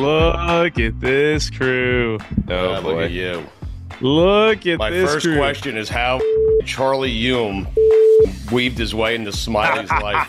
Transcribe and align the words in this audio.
Look 0.00 0.78
at 0.78 0.98
this 1.00 1.50
crew. 1.50 2.18
Oh, 2.48 2.54
Uh, 2.72 2.80
boy. 2.80 2.88
look 2.94 3.00
at 3.04 3.10
you. 3.10 3.44
Look 4.00 4.66
at 4.66 4.78
My 4.78 4.88
this 4.90 5.10
first 5.12 5.26
crew. 5.26 5.36
question 5.36 5.76
is 5.76 5.88
how 5.90 6.20
Charlie 6.64 7.12
Hulme 7.22 7.66
weaved 8.50 8.78
his 8.78 8.94
way 8.94 9.14
into 9.14 9.30
Smylie's 9.30 9.90
life. 10.02 10.26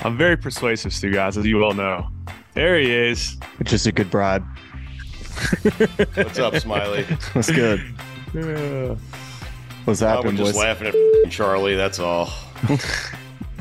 I'm 0.00 0.16
very 0.16 0.36
persuasive, 0.38 0.92
Stugotz, 0.92 1.36
as 1.36 1.44
you 1.44 1.62
all 1.62 1.74
know. 1.74 2.08
There 2.54 2.78
he 2.78 2.90
is. 2.90 3.36
Which 3.58 3.72
is 3.74 3.86
a 3.86 3.92
good 3.92 4.10
bribe. 4.10 4.42
What's 6.14 6.38
up, 6.38 6.54
Smylie? 6.54 7.04
What's 7.34 7.50
good. 7.50 7.82
Yeah. 8.34 8.94
What's 9.84 10.00
we're 10.00 10.08
happening, 10.08 10.36
just 10.36 10.52
boys? 10.54 10.56
laughing 10.56 10.86
at 10.88 11.30
Charlie. 11.30 11.76
That's 11.76 11.98
all. 11.98 12.30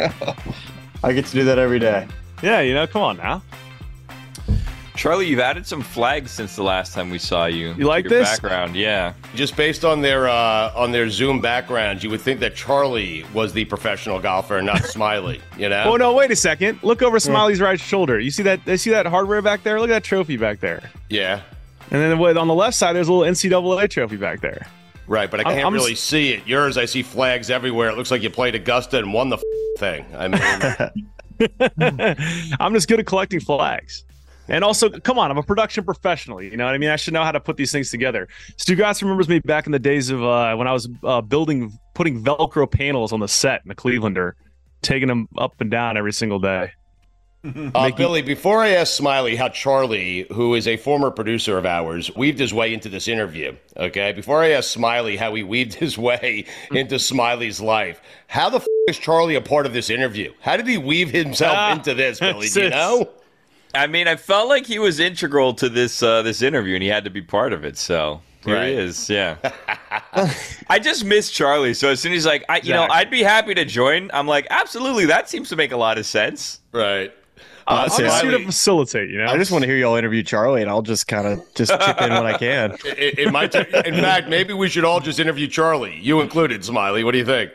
I 1.03 1.11
get 1.13 1.25
to 1.25 1.31
do 1.33 1.43
that 1.45 1.59
every 1.59 1.79
day. 1.79 2.07
Yeah, 2.41 2.61
you 2.61 2.73
know, 2.73 2.87
come 2.87 3.01
on 3.01 3.17
now. 3.17 3.41
Charlie, 4.97 5.27
you've 5.27 5.39
added 5.39 5.65
some 5.67 5.81
flags 5.81 6.31
since 6.31 6.55
the 6.55 6.63
last 6.63 6.91
time 6.93 7.11
we 7.11 7.19
saw 7.19 7.45
you. 7.45 7.73
You 7.77 7.85
like 7.85 8.05
Your 8.05 8.19
this? 8.19 8.29
background? 8.31 8.75
Yeah. 8.75 9.13
Just 9.35 9.55
based 9.55 9.85
on 9.85 10.01
their 10.01 10.27
uh, 10.27 10.73
on 10.75 10.91
their 10.91 11.07
Zoom 11.09 11.39
background, 11.39 12.03
you 12.03 12.09
would 12.09 12.19
think 12.19 12.39
that 12.39 12.55
Charlie 12.55 13.23
was 13.33 13.53
the 13.53 13.63
professional 13.65 14.19
golfer, 14.19 14.59
not 14.61 14.77
Smylie. 14.81 15.39
You 15.57 15.69
know? 15.69 15.83
Oh 15.85 15.95
no, 15.97 16.13
wait 16.13 16.31
a 16.31 16.35
second. 16.35 16.79
Look 16.81 17.03
over 17.03 17.19
Smylie's 17.19 17.61
right 17.61 17.79
shoulder. 17.79 18.19
You 18.19 18.31
see 18.31 18.43
that? 18.43 18.59
You 18.65 18.75
see 18.77 18.89
that 18.89 19.05
hardware 19.05 19.41
back 19.43 19.61
there? 19.63 19.79
Look 19.79 19.89
at 19.91 19.93
that 19.93 20.03
trophy 20.03 20.35
back 20.35 20.59
there. 20.59 20.89
Yeah. 21.09 21.41
And 21.91 22.01
then 22.01 22.37
on 22.37 22.47
the 22.47 22.55
left 22.55 22.75
side, 22.75 22.95
there's 22.95 23.07
a 23.07 23.13
little 23.13 23.31
NCAA 23.31 23.89
trophy 23.89 24.17
back 24.17 24.41
there. 24.41 24.67
Right, 25.07 25.31
but 25.31 25.39
I 25.39 25.43
can't 25.43 25.65
I'm 25.65 25.73
really 25.73 25.93
s- 25.93 26.01
see 26.01 26.33
it. 26.33 26.45
Yours, 26.45 26.77
I 26.77 26.83
see 26.83 27.01
flags 27.01 27.49
everywhere. 27.49 27.89
It 27.89 27.95
looks 27.95 28.11
like 28.11 28.23
you 28.23 28.29
played 28.29 28.55
Augusta 28.55 28.97
and 28.97 29.13
won 29.13 29.29
the 29.29 29.37
f- 29.37 29.43
thing. 29.79 30.05
I 30.17 30.27
mean, 30.27 30.41
I'm 32.59 32.73
just 32.73 32.89
good 32.89 32.99
at 32.99 33.05
collecting 33.05 33.39
flags. 33.39 34.03
And 34.49 34.63
also, 34.63 34.89
come 34.89 35.19
on, 35.19 35.29
I'm 35.31 35.37
a 35.37 35.43
production 35.43 35.83
professional. 35.83 36.41
You 36.41 36.55
know 36.57 36.65
what 36.65 36.73
I 36.73 36.77
mean? 36.77 36.89
I 36.89 36.95
should 36.95 37.13
know 37.13 37.23
how 37.23 37.31
to 37.31 37.39
put 37.39 37.57
these 37.57 37.71
things 37.71 37.91
together. 37.91 38.27
Stugotz 38.57 39.01
remembers 39.01 39.27
me 39.27 39.39
back 39.39 39.65
in 39.65 39.71
the 39.71 39.79
days 39.79 40.09
of 40.09 40.23
uh, 40.23 40.55
when 40.55 40.67
I 40.67 40.73
was 40.73 40.87
uh, 41.03 41.21
building, 41.21 41.77
putting 41.93 42.23
Velcro 42.23 42.69
panels 42.69 43.11
on 43.11 43.19
the 43.19 43.27
set 43.27 43.61
in 43.63 43.69
the 43.69 43.75
Clevelander, 43.75 44.33
taking 44.81 45.07
them 45.07 45.27
up 45.37 45.59
and 45.59 45.69
down 45.69 45.97
every 45.97 46.13
single 46.13 46.39
day. 46.39 46.71
uh, 47.75 47.91
Billy, 47.91 48.21
before 48.23 48.61
I 48.61 48.69
ask 48.69 48.99
Smylie 48.99 49.37
how 49.37 49.49
Charlie, 49.49 50.25
who 50.33 50.55
is 50.55 50.67
a 50.67 50.75
former 50.75 51.11
producer 51.11 51.57
of 51.57 51.65
ours, 51.65 52.13
weaved 52.15 52.39
his 52.39 52.53
way 52.53 52.73
into 52.73 52.89
this 52.89 53.07
interview, 53.07 53.55
okay? 53.77 54.11
Before 54.11 54.41
I 54.41 54.49
ask 54.51 54.75
Smylie 54.77 55.17
how 55.17 55.33
he 55.35 55.43
weaved 55.43 55.73
his 55.73 55.97
way 55.97 56.45
into 56.71 56.95
Smylie's 56.95 57.61
life, 57.61 58.01
how 58.27 58.49
the 58.49 58.57
f- 58.57 58.65
is 58.89 58.97
Charlie 58.97 59.35
a 59.35 59.41
part 59.41 59.65
of 59.65 59.73
this 59.73 59.89
interview? 59.89 60.33
How 60.41 60.57
did 60.57 60.67
he 60.67 60.77
weave 60.77 61.11
himself 61.11 61.55
Ah, 61.55 61.73
into 61.73 61.93
this, 61.93 62.19
Billy? 62.19 62.47
Do 62.53 62.63
you 62.63 62.69
know? 62.69 63.09
I 63.77 63.87
mean, 63.87 64.07
I 64.07 64.15
felt 64.15 64.49
like 64.49 64.65
he 64.65 64.79
was 64.79 64.99
integral 64.99 65.53
to 65.55 65.69
this 65.69 66.01
uh, 66.03 66.21
this 66.23 66.41
interview, 66.41 66.73
and 66.75 66.83
he 66.83 66.89
had 66.89 67.03
to 67.05 67.09
be 67.09 67.21
part 67.21 67.53
of 67.53 67.63
it. 67.65 67.77
So 67.77 68.21
here 68.43 68.55
Right. 68.55 68.67
he 68.69 68.73
is. 68.75 69.09
Yeah. 69.09 69.37
I 70.69 70.79
just 70.79 71.05
miss 71.05 71.29
Charlie. 71.31 71.73
So 71.73 71.89
as 71.89 71.99
soon 71.99 72.11
as 72.13 72.17
he's 72.17 72.25
like, 72.25 72.43
I, 72.49 72.57
you 72.59 72.73
know, 72.73 72.87
I'd 72.89 73.09
be 73.09 73.23
happy 73.23 73.53
to 73.55 73.65
join. 73.65 74.09
I'm 74.13 74.27
like, 74.27 74.47
absolutely. 74.49 75.05
That 75.05 75.29
seems 75.29 75.49
to 75.49 75.55
make 75.55 75.71
a 75.71 75.77
lot 75.77 75.97
of 75.97 76.05
sense. 76.05 76.61
Right. 76.71 77.13
I'm 77.69 77.89
Uh, 77.91 77.97
just 77.99 78.23
here 78.23 78.31
to 78.37 78.45
facilitate, 78.45 79.09
you 79.09 79.17
know? 79.17 79.25
I 79.25 79.37
just 79.37 79.51
want 79.51 79.63
to 79.63 79.67
hear 79.67 79.75
y'all 79.75 79.97
interview 79.97 80.23
Charlie, 80.23 80.61
and 80.61 80.69
I'll 80.71 80.81
just 80.81 81.05
kind 81.09 81.27
of 81.27 81.41
just 81.53 81.69
chip 81.69 82.01
in 82.01 82.11
when 82.13 82.25
I 82.25 82.37
can. 82.37 82.77
it, 82.85 83.19
it 83.19 83.31
might 83.33 83.51
ta- 83.51 83.65
in 83.85 83.95
fact, 83.95 84.29
maybe 84.29 84.53
we 84.53 84.69
should 84.69 84.85
all 84.85 85.01
just 85.01 85.19
interview 85.19 85.47
Charlie, 85.47 85.99
you 86.01 86.21
included, 86.21 86.61
Smylie. 86.61 87.03
What 87.03 87.11
do 87.11 87.17
you 87.17 87.25
think? 87.25 87.51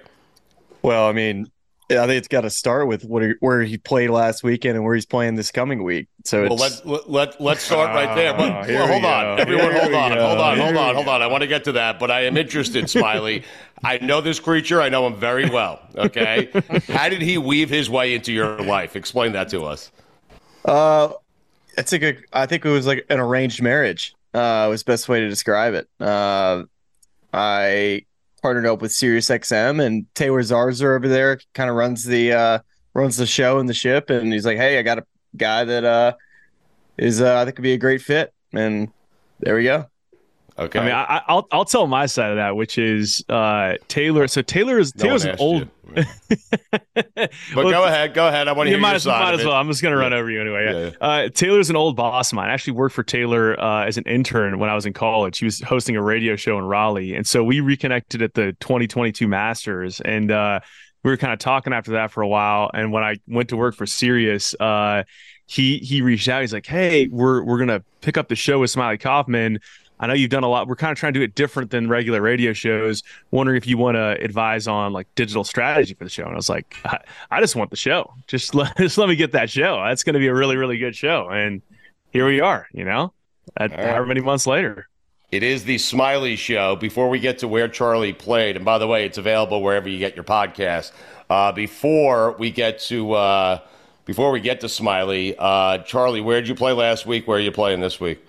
Well, 0.82 1.06
I 1.06 1.12
mean, 1.12 1.50
I 1.99 2.07
think 2.07 2.19
it's 2.19 2.29
got 2.29 2.43
to 2.43 2.51
start 2.51 2.87
with 2.87 3.05
what 3.05 3.23
he, 3.23 3.33
where 3.41 3.63
he 3.63 3.79
played 3.79 4.11
last 4.11 4.43
weekend 4.43 4.77
and 4.77 4.85
where 4.85 4.95
he's 4.95 5.07
playing 5.07 5.35
this 5.35 5.51
coming 5.51 5.83
week. 5.83 6.09
So 6.25 6.43
Well, 6.43 6.57
let's 6.57 6.85
let, 6.85 7.11
let 7.11 7.41
let's 7.41 7.63
start 7.63 7.89
right 7.91 8.15
there. 8.15 8.33
But 8.35 8.51
Ah, 8.53 8.63
here 8.65 8.79
well, 8.79 8.87
hold 8.89 9.05
on, 9.05 9.37
go. 9.37 9.43
everyone, 9.43 9.73
Here 9.73 9.81
hold 9.83 9.95
on, 9.95 10.15
go. 10.15 10.27
hold 10.27 10.39
on, 10.41 10.59
hold 10.59 10.77
on, 10.77 10.95
hold 10.95 11.09
on. 11.09 11.23
I 11.23 11.27
want 11.27 11.43
to 11.43 11.47
get 11.49 11.65
to 11.65 11.73
that, 11.73 11.99
but 11.99 12.11
I 12.11 12.23
am 12.25 12.37
interested, 12.37 12.85
Smylie. 12.87 13.45
I 13.85 13.99
know 13.99 14.21
this 14.21 14.39
creature. 14.41 14.81
I 14.81 14.89
know 14.89 15.07
him 15.07 15.17
very 15.17 15.49
well. 15.51 15.81
Okay, 15.97 16.51
how 16.89 17.09
did 17.09 17.21
he 17.23 17.39
weave 17.39 17.69
his 17.71 17.91
way 17.91 18.15
into 18.15 18.33
your 18.33 18.59
life? 18.63 18.95
Explain 18.97 19.33
that 19.33 19.49
to 19.51 19.65
us. 19.65 19.91
uh, 20.65 21.09
it's 21.79 21.91
like 21.93 22.03
a, 22.03 22.17
I 22.33 22.47
think 22.47 22.65
it 22.65 22.71
was 22.71 22.87
like 22.87 23.07
an 23.09 23.19
arranged 23.19 23.63
marriage. 23.63 24.15
Uh, 24.35 24.67
was 24.71 24.83
the 24.83 24.93
best 24.93 25.09
way 25.09 25.21
to 25.21 25.29
describe 25.29 25.75
it. 25.75 25.89
Uh, 26.01 26.65
I 27.33 28.05
partnered 28.43 28.67
up 28.67 28.83
with 28.83 28.91
SiriusXM 28.93 29.83
and 29.85 30.13
Taylor 30.15 30.41
Zarzour 30.43 30.97
over 30.97 31.09
there 31.09 31.39
kind 31.55 31.71
of 31.71 31.77
runs 31.77 32.05
the 32.05 32.33
uh 32.33 32.59
runs 32.95 33.17
the 33.17 33.27
show 33.27 33.59
and 33.59 33.69
the 33.69 33.75
ship, 33.75 34.11
and 34.11 34.33
he's 34.33 34.45
like, 34.45 34.59
hey, 34.59 34.79
I 34.79 34.83
got 34.83 34.99
a 34.99 35.07
guy 35.37 35.65
that 35.65 35.85
uh 35.85 36.13
is 36.99 37.23
uh, 37.23 37.37
I 37.41 37.45
think 37.45 37.57
could 37.57 37.63
be 37.63 37.73
a 37.73 37.79
great 37.79 38.03
fit, 38.03 38.35
and 38.53 38.89
there 39.41 39.55
we 39.57 39.65
go. 39.65 39.87
Okay. 40.59 40.79
I 40.79 40.83
mean, 40.85 40.93
I, 40.93 41.03
I- 41.05 41.23
I'll 41.29 41.49
I'll 41.51 41.65
tell 41.65 41.87
my 41.87 42.05
side 42.07 42.31
of 42.31 42.37
that, 42.37 42.55
which 42.55 42.77
is 42.77 43.25
uh, 43.31 43.75
Taylor. 43.89 44.29
So 44.29 44.43
Taylor 44.43 44.79
is 44.79 44.95
No 44.97 45.05
Taylor's 45.05 45.25
an 45.25 45.37
old. 45.39 45.63
you. 45.63 45.71
But 47.55 47.71
go 47.71 47.85
ahead, 47.85 48.15
go 48.15 48.29
ahead. 48.29 48.49
I 48.49 48.53
want 48.53 48.67
to 48.67 48.71
You 48.71 48.77
hear 48.77 48.81
might 48.81 48.91
your 48.91 48.97
as, 48.97 49.03
side 49.05 49.21
might 49.23 49.41
as 49.41 49.45
well. 49.47 49.55
I'm 49.55 49.69
just 49.69 49.83
gonna 49.83 49.97
run 49.97 50.13
Yeah. 50.13 50.19
over 50.19 50.31
you 50.31 50.41
anyway. 50.41 50.65
Yeah. 50.65 50.79
Yeah, 50.91 50.91
Uh, 51.01 51.29
Taylor's 51.29 51.71
an 51.71 51.77
old 51.77 51.97
boss 51.97 52.33
of 52.33 52.37
mine. 52.37 52.49
I 52.49 52.53
actually 52.53 52.75
worked 52.75 52.95
for 52.95 53.03
Taylor 53.03 53.59
uh, 53.61 53.85
as 53.87 53.97
an 53.99 54.05
intern 54.07 54.59
when 54.59 54.71
I 54.71 54.75
was 54.75 54.87
in 54.87 54.93
college. 54.93 55.39
He 55.39 55.45
was 55.45 55.61
hosting 55.61 55.97
a 55.97 56.03
radio 56.03 56.37
show 56.37 56.59
in 56.59 56.65
Raleigh, 56.65 57.15
and 57.15 57.27
so 57.27 57.43
we 57.45 57.61
reconnected 57.61 58.23
at 58.23 58.35
the 58.35 58.53
2022 58.61 59.27
Masters, 59.29 60.01
and 60.01 60.31
uh, 60.31 60.61
we 61.05 61.11
were 61.11 61.17
kind 61.17 61.33
of 61.33 61.39
talking 61.39 61.73
after 61.73 61.93
that 61.93 62.11
for 62.11 62.23
a 62.23 62.29
while. 62.29 62.71
And 62.75 62.93
when 62.93 63.03
I 63.03 63.17
went 63.27 63.49
to 63.51 63.57
work 63.57 63.75
for 63.75 63.87
Sirius, 63.87 64.55
uh, 64.61 65.03
he 65.47 65.79
he 65.79 66.01
reached 66.03 66.29
out. 66.29 66.41
He's 66.41 66.53
like, 66.53 66.67
"Hey, 66.67 67.09
we're 67.09 67.43
we're 67.43 67.59
gonna 67.59 67.83
pick 68.01 68.17
up 68.17 68.29
the 68.29 68.37
show 68.37 68.61
with 68.61 68.73
Smylie 68.73 69.01
Kaufman." 69.01 69.59
I 70.03 70.09
know 70.09 70.15
you've 70.15 70.31
done 70.31 70.43
a 70.43 70.49
lot. 70.49 70.67
We're 70.67 70.75
kind 70.75 70.91
of 70.91 70.99
trying 70.99 71.15
to 71.15 71.21
do 71.21 71.25
it 71.25 71.37
different 71.37 71.71
than 71.71 71.89
regular 71.89 72.21
radio 72.21 72.53
shows. 72.53 73.05
Wondering 73.31 73.57
if 73.57 73.69
you 73.69 73.79
want 73.79 73.95
to 73.95 74.21
advise 74.21 74.67
on 74.67 74.93
like 74.93 75.07
digital 75.15 75.45
strategy 75.45 75.95
for 75.95 76.03
the 76.03 76.11
show. 76.11 76.25
And 76.25 76.33
I 76.33 76.37
was 76.37 76.49
like, 76.49 76.77
I, 76.85 76.99
I 77.31 77.41
just 77.41 77.55
want 77.55 77.71
the 77.71 77.77
show. 77.77 78.12
Just 78.27 78.53
let, 78.57 78.77
just 78.77 78.99
let 78.99 79.09
me 79.09 79.15
get 79.15 79.31
that 79.33 79.49
show. 79.49 79.81
That's 79.87 80.03
going 80.03 80.15
to 80.15 80.19
be 80.19 80.27
a 80.27 80.35
really, 80.35 80.57
really 80.57 80.77
good 80.77 80.97
show. 80.97 81.29
And 81.29 81.62
here 82.11 82.27
we 82.27 82.41
are, 82.41 82.67
you 82.73 82.85
know, 82.85 83.12
at, 83.57 83.71
right. 83.71 83.79
however 83.79 84.07
many 84.07 84.21
months 84.21 84.45
later. 84.45 84.89
It 85.31 85.45
is 85.45 85.65
the 85.65 85.76
Smylie 85.76 86.37
Show. 86.37 86.75
Before 86.76 87.09
we 87.09 87.21
get 87.21 87.38
to 87.38 87.49
where 87.49 87.69
Charlie 87.69 88.12
played, 88.12 88.56
and 88.56 88.65
by 88.65 88.79
the 88.79 88.88
way, 88.88 89.06
it's 89.06 89.19
available 89.19 89.62
wherever 89.62 89.88
you 89.88 89.99
get 89.99 90.17
your 90.17 90.25
podcast. 90.25 90.91
Uh, 91.31 91.53
before 91.53 92.32
we 92.32 92.50
get 92.50 92.81
to 92.81 93.12
uh, 93.12 93.59
before 94.05 94.31
we 94.32 94.41
get 94.41 94.61
to 94.61 94.67
Smylie, 94.67 95.35
uh, 95.38 95.79
Charlie, 95.79 96.21
where 96.21 96.41
did 96.41 96.49
you 96.49 96.55
play 96.55 96.73
last 96.73 97.06
week? 97.06 97.26
Where 97.26 97.38
are 97.38 97.41
you 97.41 97.53
playing 97.53 97.81
this 97.81 97.99
week? 97.99 98.26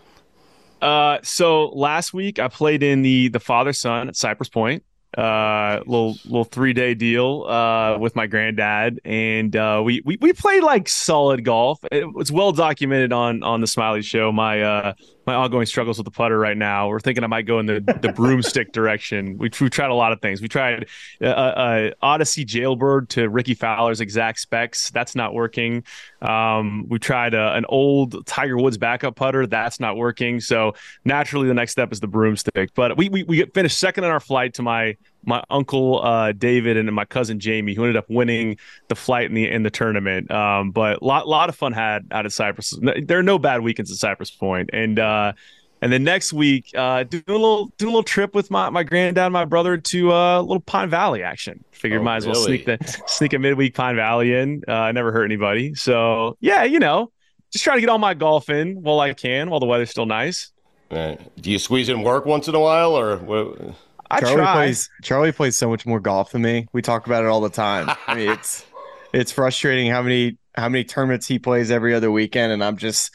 Uh, 0.84 1.20
so 1.24 1.70
last 1.70 2.14
week 2.14 2.40
I 2.40 2.50
played 2.50 2.84
in 2.84 3.04
the 3.04 3.30
the 3.30 3.40
father 3.40 3.72
son 3.72 4.10
at 4.10 4.18
Cypress 4.18 4.50
Point. 4.50 4.84
Uh, 5.18 5.80
little 5.86 6.18
little 6.26 6.44
three 6.44 6.74
day 6.74 6.96
deal 6.96 7.44
uh 7.44 7.98
with 8.00 8.16
my 8.16 8.26
granddad, 8.28 9.00
and 9.06 9.56
uh, 9.56 9.82
we 9.84 10.02
we 10.04 10.18
we 10.20 10.34
played 10.34 10.64
like 10.64 10.90
solid 10.90 11.46
golf. 11.46 11.80
It 11.92 12.12
was 12.14 12.32
well 12.32 12.52
documented 12.52 13.14
on 13.14 13.44
on 13.44 13.62
the 13.62 13.68
Smylie 13.68 14.04
Show. 14.04 14.32
My 14.32 14.62
uh 14.62 14.94
my 15.26 15.34
ongoing 15.36 15.66
struggles 15.66 15.98
with 15.98 16.06
the 16.06 16.12
putter 16.12 16.38
right 16.38 16.58
now. 16.58 16.90
We're 16.90 17.00
thinking 17.00 17.24
I 17.24 17.28
might 17.28 17.44
go 17.44 17.60
in 17.60 17.66
the, 17.66 17.80
the 18.02 18.12
broomstick 18.14 18.72
direction. 18.74 19.38
We, 19.38 19.50
we 19.62 19.70
tried 19.70 19.90
a 19.90 19.94
lot 19.94 20.12
of 20.12 20.22
things. 20.22 20.42
We 20.42 20.48
tried 20.48 20.88
uh, 21.22 21.26
uh, 21.26 21.92
Odyssey 22.02 22.46
Jailbird 22.46 23.10
to 23.10 23.30
Rickie 23.30 23.54
Fowler's 23.54 24.02
exact 24.02 24.40
specs. 24.40 24.90
That's 24.92 25.16
not 25.16 25.34
working. 25.34 25.84
Um, 26.22 26.88
we 26.90 27.00
tried 27.00 27.36
uh, 27.36 27.54
an 27.56 27.66
old 27.70 28.26
Tiger 28.26 28.58
Woods 28.58 28.78
backup 28.78 29.16
putter. 29.16 29.48
That's 29.48 29.80
not 29.80 29.98
working. 29.98 30.40
So 30.40 30.74
naturally, 31.06 31.48
the 31.48 31.54
next 31.54 31.72
step 31.72 31.92
is 31.92 32.00
the 32.00 32.08
broomstick. 32.08 32.74
But 32.74 32.98
we 32.98 33.10
we, 33.10 33.24
we 33.24 33.46
finished 33.46 33.78
second 33.78 34.04
in 34.04 34.10
our 34.10 34.20
flight 34.20 34.56
to 34.56 34.62
my 34.62 34.98
my 35.26 35.44
uncle 35.50 36.02
uh, 36.04 36.32
David 36.32 36.78
and 36.78 36.92
my 36.94 37.06
cousin 37.06 37.40
Jamie, 37.40 37.74
who 37.74 37.84
ended 37.84 37.98
up 37.98 38.10
winning 38.10 38.58
the 38.88 38.96
flight 38.96 39.28
in 39.28 39.34
the 39.34 39.50
in 39.50 39.64
the 39.64 39.70
tournament. 39.70 40.32
Um, 40.32 40.72
but 40.72 41.02
a 41.02 41.06
lot 41.06 41.28
lot 41.28 41.50
of 41.50 41.56
fun 41.56 41.74
had 41.74 42.08
out 42.12 42.26
of 42.26 42.34
Cypress. 42.34 42.78
There 42.82 43.20
are 43.20 43.24
no 43.24 43.40
bad 43.40 43.62
weekends 43.62 43.92
at 43.92 43.98
Cypress 43.98 44.32
Point, 44.32 44.70
and 44.74 45.00
uh, 45.00 45.34
and 45.82 45.92
then 45.92 46.06
next 46.06 46.32
week, 46.32 46.72
uh, 46.76 47.04
doing 47.04 47.24
a 47.28 47.32
little 47.34 47.66
doing 47.78 47.90
a 47.90 47.92
little 47.92 48.04
trip 48.04 48.34
with 48.34 48.50
my 48.50 48.70
my 48.70 48.84
granddad, 48.84 49.26
and 49.26 49.34
my 49.34 49.46
brother 49.46 49.78
to 49.78 50.12
a 50.12 50.40
uh, 50.40 50.42
little 50.42 50.62
Pine 50.62 50.90
Valley 50.90 51.24
action. 51.24 51.64
Figured 51.72 52.00
oh, 52.00 52.04
might 52.06 52.18
as 52.18 52.26
well 52.26 52.36
sneak 52.36 52.66
the 52.66 52.78
sneak 53.06 53.34
a 53.34 53.40
midweek 53.40 53.76
Pine 53.76 53.98
Valley 53.98 54.34
in. 54.34 54.64
Uh, 54.68 54.92
never 54.94 55.12
hurt 55.12 55.26
anybody, 55.26 55.76
so 55.76 56.38
yeah, 56.40 56.64
you 56.64 56.80
know, 56.80 57.12
just 57.52 57.66
trying 57.66 57.78
to 57.78 57.82
get 57.82 57.90
all 57.90 57.98
my 57.98 58.14
golf 58.14 58.50
in 58.50 58.82
while 58.82 59.02
I 59.02 59.14
can, 59.14 59.50
while 59.50 59.60
the 59.60 59.66
weather's 59.66 59.90
still 59.90 60.06
nice. 60.06 60.52
Right. 60.90 61.20
Do 61.42 61.52
you 61.52 61.60
squeeze 61.60 61.90
in 61.90 62.02
work 62.02 62.26
once 62.26 62.48
in 62.48 62.56
a 62.56 62.60
while, 62.60 62.98
or 62.98 63.18
what? 63.18 63.76
I 64.14 64.20
Charlie 64.20 64.36
try. 64.36 64.54
plays 64.54 64.90
Charlie 65.02 65.32
plays 65.32 65.58
so 65.58 65.70
much 65.70 65.86
more 65.86 66.00
golf 66.00 66.32
than 66.32 66.42
me. 66.42 66.68
We 66.74 66.82
talk 66.82 67.06
about 67.06 67.24
it 67.24 67.28
all 67.28 67.42
the 67.42 67.50
time. 67.50 67.90
I 68.08 68.16
mean, 68.16 68.30
it's 68.30 68.66
it's 69.14 69.32
frustrating 69.32 69.90
how 69.90 70.02
many 70.02 70.38
how 70.56 70.70
many 70.70 70.84
tournaments 70.84 71.28
he 71.28 71.40
plays 71.40 71.72
every 71.72 71.94
other 71.94 72.12
weekend, 72.12 72.52
and 72.52 72.64
I'm 72.64 72.78
just 72.78 73.14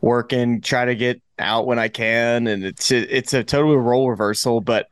working, 0.00 0.60
try 0.60 0.84
to 0.84 0.94
get 0.94 1.20
out 1.38 1.66
when 1.66 1.78
I 1.78 1.88
can, 1.88 2.46
and 2.46 2.64
it's 2.64 2.90
it's 2.90 3.34
a 3.34 3.42
total 3.42 3.76
role 3.76 4.10
reversal. 4.10 4.60
But 4.60 4.88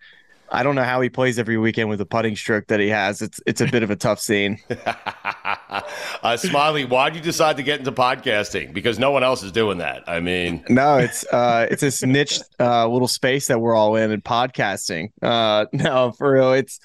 I 0.50 0.62
don't 0.62 0.74
know 0.74 0.84
how 0.84 1.00
he 1.00 1.08
plays 1.08 1.38
every 1.38 1.58
weekend 1.58 1.88
with 1.88 1.98
the 1.98 2.06
putting 2.06 2.36
stroke 2.36 2.66
that 2.68 2.80
he 2.80 2.88
has. 2.88 3.22
It's 3.22 3.40
it's 3.46 3.60
a 3.60 3.66
bit 3.66 3.82
of 3.82 3.90
a 3.90 3.96
tough 3.96 4.20
scene. 4.20 4.58
uh, 4.70 5.82
Smylie, 6.22 6.88
why 6.88 7.10
did 7.10 7.16
you 7.16 7.22
decide 7.22 7.56
to 7.56 7.62
get 7.62 7.78
into 7.78 7.92
podcasting? 7.92 8.72
Because 8.72 8.98
no 8.98 9.10
one 9.10 9.22
else 9.22 9.42
is 9.42 9.52
doing 9.52 9.78
that. 9.78 10.04
I 10.06 10.20
mean, 10.20 10.64
no, 10.68 10.98
it's 10.98 11.24
uh, 11.32 11.66
it's 11.70 11.82
this 11.82 12.02
niche 12.02 12.40
uh, 12.60 12.86
little 12.88 13.08
space 13.08 13.48
that 13.48 13.60
we're 13.60 13.74
all 13.74 13.96
in 13.96 14.10
in 14.10 14.22
podcasting. 14.22 15.10
Uh, 15.20 15.66
no, 15.72 16.12
for 16.12 16.32
real, 16.32 16.52
it's 16.52 16.78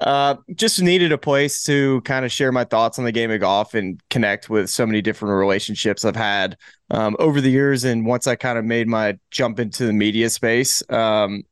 uh, 0.00 0.36
just 0.54 0.80
needed 0.80 1.10
a 1.10 1.18
place 1.18 1.64
to 1.64 2.00
kind 2.02 2.24
of 2.24 2.30
share 2.30 2.52
my 2.52 2.64
thoughts 2.64 2.98
on 2.98 3.04
the 3.04 3.12
game 3.12 3.30
of 3.30 3.40
golf 3.40 3.74
and 3.74 4.00
connect 4.10 4.48
with 4.48 4.70
so 4.70 4.86
many 4.86 5.02
different 5.02 5.34
relationships 5.34 6.04
I've 6.04 6.14
had 6.14 6.56
um, 6.90 7.16
over 7.18 7.40
the 7.40 7.50
years. 7.50 7.82
And 7.82 8.06
once 8.06 8.28
I 8.28 8.36
kind 8.36 8.58
of 8.58 8.64
made 8.64 8.86
my 8.86 9.18
jump 9.32 9.58
into 9.58 9.86
the 9.86 9.92
media 9.92 10.30
space, 10.30 10.88
um, 10.90 11.42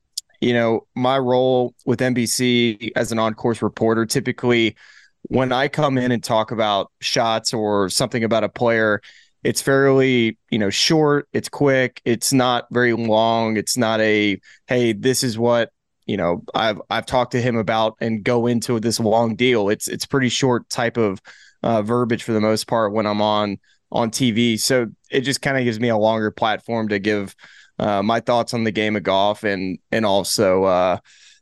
you 0.47 0.55
know, 0.55 0.87
my 0.95 1.19
role 1.19 1.75
with 1.87 1.99
NBC 1.99 2.93
as 2.95 3.11
an 3.11 3.19
on 3.19 3.35
course 3.35 3.63
reporter 3.63 4.07
typically 4.07 4.77
when 5.23 5.51
I 5.51 5.67
come 5.67 5.99
in 5.99 6.13
and 6.13 6.23
talk 6.23 6.53
about 6.53 6.93
shots 7.01 7.53
or 7.53 7.89
something 7.89 8.23
about 8.23 8.45
a 8.45 8.49
player, 8.49 9.01
it's 9.43 9.61
fairly, 9.61 10.39
you 10.51 10.61
know, 10.61 10.71
short, 10.71 11.29
it's 11.33 11.49
quick, 11.49 12.01
it's 12.05 12.33
not 12.33 12.67
very 12.71 12.93
long, 12.93 13.57
it's 13.57 13.77
not 13.77 14.01
a 14.01 14.39
hey, 14.69 14.93
this 14.93 15.25
is 15.25 15.37
what, 15.37 15.71
you 16.07 16.17
know, 16.17 16.45
I've 16.55 16.81
I've 16.91 17.07
talked 17.07 17.33
to 17.33 17.43
him 17.43 17.57
about 17.57 17.97
and 18.01 18.23
go 18.23 18.47
into 18.47 18.79
this 18.79 19.01
long 19.01 19.35
deal. 19.35 19.69
It's 19.69 19.89
it's 19.89 20.07
pretty 20.07 20.29
short 20.29 20.69
type 20.69 20.97
of 20.97 21.21
uh, 21.65 21.83
verbiage 21.83 22.23
for 22.23 22.33
the 22.33 22.41
most 22.41 22.69
part 22.69 22.93
when 22.93 23.05
I'm 23.05 23.21
on 23.21 23.59
on 23.91 24.13
TV. 24.13 24.61
So 24.61 24.87
it 25.11 25.23
just 25.23 25.43
kind 25.43 25.59
of 25.59 25.65
gives 25.65 25.81
me 25.81 25.89
a 25.89 25.97
longer 25.97 26.31
platform 26.31 26.89
to 26.91 27.01
give 27.01 27.35
uh, 27.79 28.03
my 28.03 28.21
thoughts 28.21 28.55
on 28.55 28.65
the 28.65 28.71
game 28.73 28.97
of 28.97 29.03
golf 29.03 29.45
and 29.45 29.79
and 29.93 30.05
also 30.07 30.65
uh, 30.65 30.99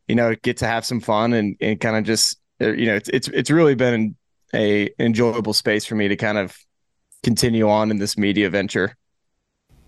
you 0.08 0.14
know 0.14 0.34
get 0.42 0.58
to 0.58 0.66
have 0.66 0.84
some 0.84 1.00
fun 1.00 1.32
and 1.32 1.56
and 1.60 1.80
kind 1.80 1.96
of 1.96 2.04
just 2.04 2.38
uh, 2.60 2.72
you 2.72 2.86
know 2.86 2.94
it's 2.94 3.08
it's 3.08 3.28
it's 3.28 3.50
really 3.50 3.74
been 3.74 4.16
a 4.54 4.88
enjoyable 4.98 5.52
space 5.52 5.84
for 5.84 5.94
me 5.94 6.08
to 6.08 6.16
kind 6.16 6.38
of 6.38 6.56
continue 7.22 7.68
on 7.68 7.90
in 7.90 7.98
this 7.98 8.16
media 8.16 8.50
venture. 8.50 8.96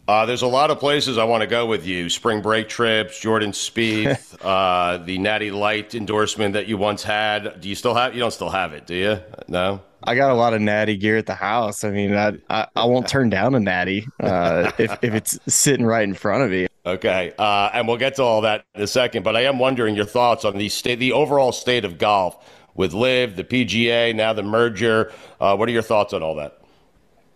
Uh, 0.09 0.25
there's 0.25 0.43
a 0.43 0.47
lot 0.47 0.71
of 0.71 0.79
places 0.79 1.19
I 1.19 1.25
want 1.25 1.41
to 1.41 1.49
go 1.49 1.67
with 1.67 1.85
you. 1.85 2.09
Spring 2.09 2.41
break 2.41 2.69
trips, 2.69 3.19
Jordan 3.19 3.51
Spieth, 3.51 4.37
uh, 4.45 4.99
the 4.99 5.19
Natty 5.19 5.51
Light 5.51 5.95
endorsement 5.97 6.55
that 6.55 6.69
you 6.69 6.77
once 6.77 7.03
had. 7.03 7.61
Do 7.61 7.69
you 7.69 7.75
still 7.75 7.95
have? 7.95 8.15
You 8.15 8.21
don't 8.21 8.33
still 8.33 8.51
have 8.51 8.73
it, 8.73 8.87
do 8.87 8.95
you? 8.95 9.21
No. 9.49 9.83
I 10.05 10.15
got 10.15 10.31
a 10.31 10.35
lot 10.35 10.55
of 10.55 10.61
natty 10.61 10.97
gear 10.97 11.17
at 11.17 11.27
the 11.27 11.35
house. 11.35 11.83
I 11.83 11.91
mean, 11.91 12.15
I 12.15 12.39
I, 12.49 12.69
I 12.77 12.85
won't 12.85 13.09
turn 13.09 13.29
down 13.31 13.57
a 13.57 13.61
natty 13.61 14.07
uh, 14.21 14.71
if 14.79 14.97
if 15.03 15.15
it's 15.15 15.39
sitting 15.49 15.85
right 15.85 16.05
in 16.05 16.15
front 16.15 16.45
of 16.45 16.51
me. 16.51 16.69
Okay, 16.85 17.33
uh, 17.37 17.71
and 17.73 17.89
we'll 17.89 17.97
get 17.97 18.15
to 18.17 18.23
all 18.23 18.43
that 18.43 18.65
in 18.77 18.83
a 18.83 18.87
second. 18.87 19.25
But 19.25 19.35
I 19.35 19.43
am 19.43 19.59
wondering 19.59 19.97
your 19.97 20.05
thoughts 20.05 20.45
on 20.45 20.57
the 20.57 20.69
state, 20.69 21.01
the 21.01 21.13
overall 21.13 21.51
state 21.51 21.85
of 21.85 21.99
golf 21.99 22.37
with 22.77 22.93
LIV, 22.93 23.35
the 23.35 23.43
PGA, 23.43 24.15
now 24.15 24.33
the 24.33 24.45
merger. 24.45 25.11
Uh, 25.41 25.57
what 25.57 25.69
are 25.69 25.73
your 25.73 25.83
thoughts 25.83 26.13
on 26.13 26.23
all 26.23 26.37
that? 26.37 26.61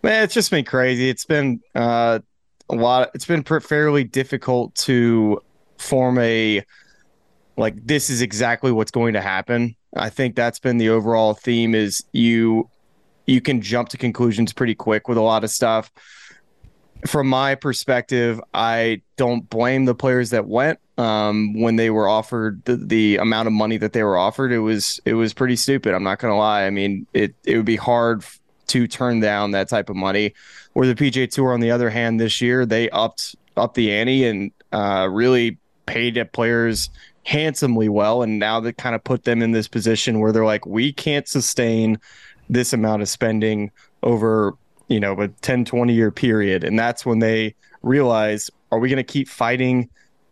Man, 0.03 0.23
it's 0.23 0.33
just 0.33 0.49
been 0.49 0.65
crazy. 0.65 1.09
It's 1.09 1.25
been 1.25 1.59
uh, 1.75 2.19
a 2.71 2.75
lot. 2.75 3.11
It's 3.13 3.25
been 3.25 3.43
fairly 3.43 4.03
difficult 4.03 4.73
to 4.75 5.41
form 5.77 6.17
a 6.19 6.63
like 7.57 7.85
this 7.85 8.09
is 8.09 8.21
exactly 8.21 8.71
what's 8.71 8.91
going 8.91 9.13
to 9.13 9.21
happen 9.21 9.75
I 9.95 10.09
think 10.09 10.35
that's 10.35 10.59
been 10.59 10.77
the 10.77 10.89
overall 10.89 11.33
theme 11.33 11.75
is 11.75 12.03
you 12.13 12.69
you 13.25 13.41
can 13.41 13.61
jump 13.61 13.89
to 13.89 13.97
conclusions 13.97 14.53
pretty 14.53 14.75
quick 14.75 15.07
with 15.07 15.17
a 15.17 15.21
lot 15.21 15.43
of 15.43 15.49
stuff. 15.49 15.91
From 17.07 17.27
my 17.27 17.55
perspective, 17.55 18.39
I 18.53 19.01
don't 19.15 19.49
blame 19.49 19.85
the 19.85 19.95
players 19.95 20.29
that 20.31 20.47
went 20.47 20.79
um, 20.97 21.59
when 21.59 21.75
they 21.75 21.89
were 21.89 22.07
offered 22.07 22.63
the, 22.65 22.75
the 22.75 23.17
amount 23.17 23.47
of 23.47 23.53
money 23.53 23.77
that 23.77 23.93
they 23.93 24.03
were 24.03 24.17
offered. 24.17 24.51
It 24.51 24.59
was 24.59 24.99
it 25.05 25.13
was 25.13 25.33
pretty 25.33 25.55
stupid. 25.55 25.93
I'm 25.93 26.03
not 26.03 26.19
gonna 26.19 26.37
lie. 26.37 26.65
I 26.65 26.69
mean, 26.69 27.05
it 27.13 27.35
it 27.43 27.57
would 27.57 27.65
be 27.65 27.75
hard 27.75 28.23
to 28.71 28.87
turn 28.87 29.19
down 29.19 29.51
that 29.51 29.69
type 29.69 29.89
of 29.89 29.95
money. 29.95 30.33
Where 30.73 30.87
the 30.87 30.95
PGA 30.95 31.29
Tour, 31.29 31.53
on 31.53 31.59
the 31.59 31.71
other 31.71 31.89
hand, 31.89 32.19
this 32.19 32.41
year 32.41 32.65
they 32.65 32.89
upped 32.89 33.35
up 33.57 33.73
the 33.73 33.91
ante 33.91 34.25
and 34.25 34.51
uh, 34.71 35.07
really 35.11 35.57
paid 35.85 36.15
the 36.15 36.25
players 36.25 36.89
handsomely 37.23 37.89
well. 37.89 38.23
And 38.23 38.39
now 38.39 38.59
that 38.61 38.77
kind 38.77 38.95
of 38.95 39.03
put 39.03 39.23
them 39.23 39.41
in 39.41 39.51
this 39.51 39.67
position 39.67 40.19
where 40.19 40.31
they're 40.31 40.45
like 40.45 40.65
we 40.65 40.93
can't 40.93 41.27
sustain 41.27 41.99
this 42.49 42.73
amount 42.73 43.01
of 43.01 43.09
spending 43.09 43.71
over 44.03 44.53
you 44.87 44.99
know 44.99 45.19
a 45.21 45.27
10 45.27 45.65
20 45.65 45.93
year 45.93 46.11
period. 46.11 46.63
And 46.63 46.79
that's 46.79 47.05
when 47.05 47.19
they 47.19 47.55
realize 47.81 48.49
are 48.71 48.79
we 48.79 48.89
going 48.89 48.97
to 48.97 49.03
keep 49.03 49.27
fighting 49.27 49.89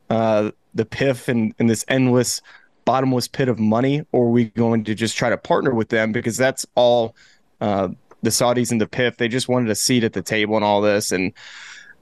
uh, 0.09 0.51
the 0.73 0.85
PIF 0.85 1.27
and, 1.27 1.53
and 1.59 1.69
this 1.69 1.83
endless 1.87 2.41
bottomless 2.85 3.27
pit 3.27 3.49
of 3.49 3.59
money? 3.59 4.05
Or 4.11 4.25
are 4.25 4.29
we 4.29 4.45
going 4.45 4.85
to 4.85 4.95
just 4.95 5.17
try 5.17 5.29
to 5.29 5.37
partner 5.37 5.73
with 5.73 5.89
them? 5.89 6.11
Because 6.11 6.37
that's 6.37 6.65
all 6.75 7.15
uh, 7.61 7.89
the 8.21 8.29
saudis 8.29 8.71
and 8.71 8.81
the 8.81 8.87
PIF 8.87 9.17
they 9.17 9.27
just 9.27 9.47
wanted 9.47 9.69
a 9.69 9.75
seat 9.75 10.03
at 10.03 10.13
the 10.13 10.21
table 10.21 10.55
and 10.55 10.65
all 10.65 10.81
this 10.81 11.11
and 11.11 11.33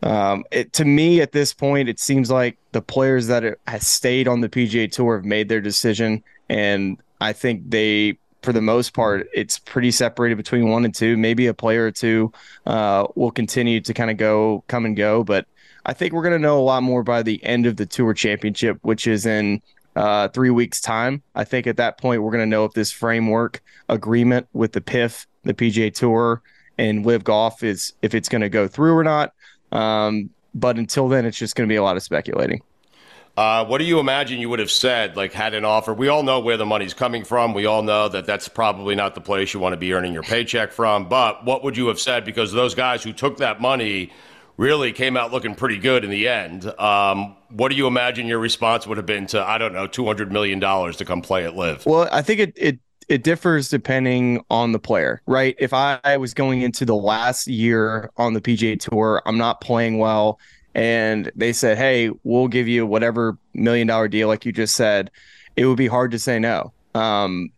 um, 0.04 0.46
it, 0.52 0.74
to 0.74 0.86
me, 0.86 1.22
at 1.22 1.32
this 1.32 1.54
point, 1.54 1.90
it 1.90 2.00
seems 2.00 2.30
like 2.30 2.58
the 2.72 2.82
players 2.82 3.28
that 3.28 3.58
have 3.68 3.84
stayed 3.84 4.28
on 4.28 4.42
the 4.42 4.50
PGA 4.50 4.92
Tour 4.92 5.18
have 5.18 5.26
made 5.26 5.50
their 5.50 5.62
decision, 5.62 6.24
and 6.50 6.98
I 7.20 7.34
think 7.34 7.70
they, 7.70 8.20
for 8.44 8.54
the 8.54 8.62
most 8.62 8.94
part, 8.94 9.28
it's 9.34 9.58
pretty 9.58 9.92
separated 9.92 10.36
between 10.36 10.70
one 10.70 10.86
and 10.86 10.94
two. 10.94 11.18
Maybe 11.18 11.48
a 11.48 11.54
player 11.54 11.86
or 11.86 11.92
two 11.92 12.32
uh, 12.66 13.08
will 13.16 13.32
continue 13.32 13.82
to 13.82 13.94
kind 13.94 14.12
of 14.12 14.18
go, 14.18 14.64
come 14.68 14.86
and 14.86 14.96
go, 14.96 15.24
but 15.24 15.48
I 15.86 15.94
think 15.94 16.14
we're 16.14 16.22
going 16.22 16.34
to 16.34 16.40
know 16.40 16.60
a 16.60 16.62
lot 16.62 16.84
more 16.84 17.02
by 17.02 17.24
the 17.24 17.44
end 17.44 17.66
of 17.66 17.78
the 17.78 17.86
Tour 17.86 18.14
Championship, 18.14 18.78
which 18.82 19.08
is 19.08 19.26
in 19.26 19.62
uh, 19.96 20.28
three 20.28 20.52
weeks' 20.52 20.80
time. 20.80 21.24
I 21.34 21.44
think 21.44 21.66
at 21.66 21.78
that 21.78 21.98
point 21.98 22.22
we're 22.22 22.32
going 22.32 22.44
to 22.44 22.50
know 22.50 22.66
if 22.66 22.74
this 22.74 22.92
framework 22.92 23.64
agreement 23.90 24.48
with 24.54 24.74
the 24.74 24.82
PIF, 24.82 25.26
the 25.48 25.54
PGA 25.54 25.94
Tour, 25.94 26.42
and 26.78 27.06
LIV 27.06 27.24
Golf 27.24 27.64
is 27.64 27.94
if 28.02 28.14
it's 28.14 28.30
going 28.30 28.42
to 28.42 28.50
go 28.50 28.68
through 28.68 28.96
or 28.96 29.04
not. 29.04 29.34
Um, 29.72 30.30
but 30.54 30.78
until 30.78 31.08
then, 31.08 31.26
it's 31.26 31.38
just 31.38 31.56
going 31.56 31.68
to 31.68 31.72
be 31.72 31.76
a 31.76 31.84
lot 31.84 31.98
of 31.98 32.04
speculating. 32.04 32.62
Uh, 33.36 33.64
what 33.66 33.78
do 33.78 33.84
you 33.84 34.00
imagine 34.00 34.40
you 34.40 34.50
would 34.50 34.58
have 34.58 34.72
said, 34.72 35.16
like, 35.16 35.32
had 35.32 35.54
an 35.54 35.64
offer? 35.64 35.94
We 35.94 36.08
all 36.08 36.24
know 36.24 36.40
where 36.40 36.58
the 36.58 36.66
money's 36.66 36.96
coming 36.96 37.24
from. 37.24 37.54
We 37.54 37.68
all 37.68 37.84
know 37.84 38.10
that 38.10 38.26
that's 38.26 38.48
probably 38.48 38.96
not 38.96 39.14
the 39.14 39.22
place 39.22 39.54
you 39.54 39.60
want 39.60 39.74
to 39.74 39.78
be 39.78 39.94
earning 39.94 40.12
your 40.12 40.24
paycheck 40.24 40.72
from. 40.72 41.08
But 41.08 41.46
what 41.46 41.64
would 41.64 41.78
you 41.78 41.88
have 41.90 42.00
said? 42.00 42.26
Because 42.26 42.52
those 42.52 42.74
guys 42.74 43.04
who 43.04 43.14
took 43.14 43.38
that 43.38 43.62
money 43.62 44.12
really 44.58 44.92
came 44.92 45.16
out 45.16 45.32
looking 45.32 45.54
pretty 45.54 45.78
good 45.78 46.04
in 46.04 46.10
the 46.10 46.28
end. 46.28 46.66
Um, 46.80 47.36
what 47.50 47.70
do 47.70 47.76
you 47.76 47.86
imagine 47.86 48.26
your 48.26 48.40
response 48.40 48.88
would 48.88 48.98
have 48.98 49.06
been 49.06 49.28
to, 49.28 49.48
I 49.48 49.60
don't 49.60 49.74
know, 49.74 49.88
$200 49.88 50.32
million 50.32 50.60
to 50.60 51.06
come 51.06 51.22
play 51.22 51.46
at 51.46 51.56
Live? 51.56 51.86
Well, 51.86 52.10
I 52.12 52.24
think 52.24 52.40
it, 52.40 52.54
it 52.56 52.80
it 53.10 53.24
differs 53.24 53.70
depending 53.70 54.44
on 54.50 54.72
the 54.74 54.80
player, 54.80 55.22
right? 55.28 55.56
If 55.60 55.74
I 55.74 56.18
was 56.18 56.34
going 56.34 56.62
into 56.62 56.86
the 56.86 56.96
last 56.96 57.48
year 57.48 58.12
on 58.18 58.34
the 58.34 58.42
PGA 58.42 58.80
Tour, 58.80 59.22
I'm 59.26 59.38
not 59.38 59.62
playing 59.62 59.98
well, 59.98 60.40
and 60.76 61.32
they 61.36 61.54
said, 61.54 61.78
"Hey, 61.78 62.12
we'll 62.24 62.48
give 62.50 62.68
you 62.68 62.86
whatever 62.86 63.38
million 63.54 63.88
dollar 63.88 64.08
deal," 64.08 64.28
like 64.28 64.46
you 64.46 64.52
just 64.52 64.76
said, 64.76 65.12
it 65.56 65.66
would 65.66 65.78
be 65.78 65.88
hard 65.88 66.12
to 66.12 66.20
say 66.20 66.40
no. 66.40 66.74
Um, 66.96 67.50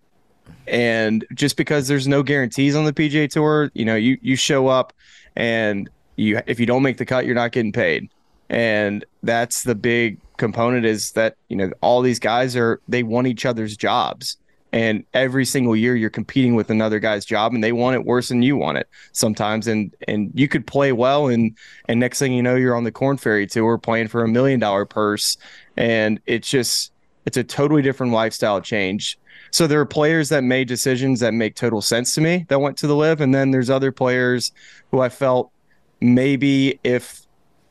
and 0.68 1.26
just 1.34 1.58
because 1.58 1.88
there's 1.88 2.08
no 2.08 2.24
guarantees 2.24 2.76
on 2.76 2.86
the 2.86 2.94
PGA 2.94 3.30
Tour, 3.30 3.72
you 3.74 3.86
know, 3.86 3.96
you 3.96 4.18
you 4.22 4.36
show 4.36 4.68
up 4.68 4.94
and 5.36 5.90
you 6.16 6.40
if 6.48 6.60
you 6.60 6.66
don't 6.66 6.84
make 6.84 6.98
the 6.98 7.06
cut, 7.06 7.26
you're 7.26 7.36
not 7.36 7.52
getting 7.52 7.72
paid. 7.74 8.10
and 8.50 9.06
that's 9.24 9.64
the 9.64 9.76
big 9.76 10.20
component 10.38 10.86
is 10.86 11.12
that 11.14 11.36
you 11.50 11.58
know 11.58 11.72
all 11.82 12.02
these 12.02 12.20
guys 12.20 12.56
are 12.56 12.82
they 12.88 13.04
want 13.04 13.28
each 13.28 13.46
other's 13.46 13.78
jobs 13.78 14.38
and 14.72 15.04
every 15.14 15.46
single 15.46 15.76
year 15.76 15.96
you're 15.96 16.10
competing 16.10 16.56
with 16.56 16.70
another 16.70 17.00
guy's 17.00 17.26
job 17.26 17.54
and 17.54 17.64
they 17.64 17.72
want 17.72 17.96
it 17.96 18.06
worse 18.06 18.30
than 18.30 18.42
you 18.44 18.56
want 18.56 18.78
it 18.78 18.88
sometimes. 19.12 19.68
And 19.68 19.94
and 20.08 20.32
you 20.34 20.48
could 20.48 20.68
play 20.68 20.92
well 20.92 21.28
and 21.28 21.58
and 21.88 22.00
next 22.00 22.20
thing 22.20 22.34
you 22.34 22.44
know 22.44 22.56
you're 22.56 22.76
on 22.76 22.84
the 22.84 22.92
Korn 22.92 23.18
Ferry 23.18 23.48
tour 23.48 23.78
playing 23.78 24.10
for 24.10 24.24
a 24.24 24.28
million 24.28 24.60
dollar 24.60 24.86
purse. 24.86 25.38
And 25.76 26.20
it's 26.26 26.50
just 26.50 26.92
it's 27.26 27.38
a 27.38 27.44
totally 27.44 27.82
different 27.82 28.14
lifestyle 28.14 28.62
change. 28.62 29.18
So 29.52 29.66
there 29.66 29.80
are 29.80 29.86
players 29.86 30.30
that 30.30 30.44
made 30.44 30.68
decisions 30.68 31.20
that 31.22 31.34
make 31.34 31.56
total 31.56 31.82
sense 31.82 32.14
to 32.16 32.22
me 32.22 32.46
that 32.50 32.60
went 32.60 32.78
to 32.78 32.88
the 32.88 32.96
LIV. 32.96 33.22
And 33.22 33.34
then 33.34 33.52
there's 33.52 33.70
other 33.70 33.92
players 33.92 34.52
who 34.92 35.00
I 35.00 35.10
felt 35.10 35.52
maybe 36.00 36.80
if 36.84 37.26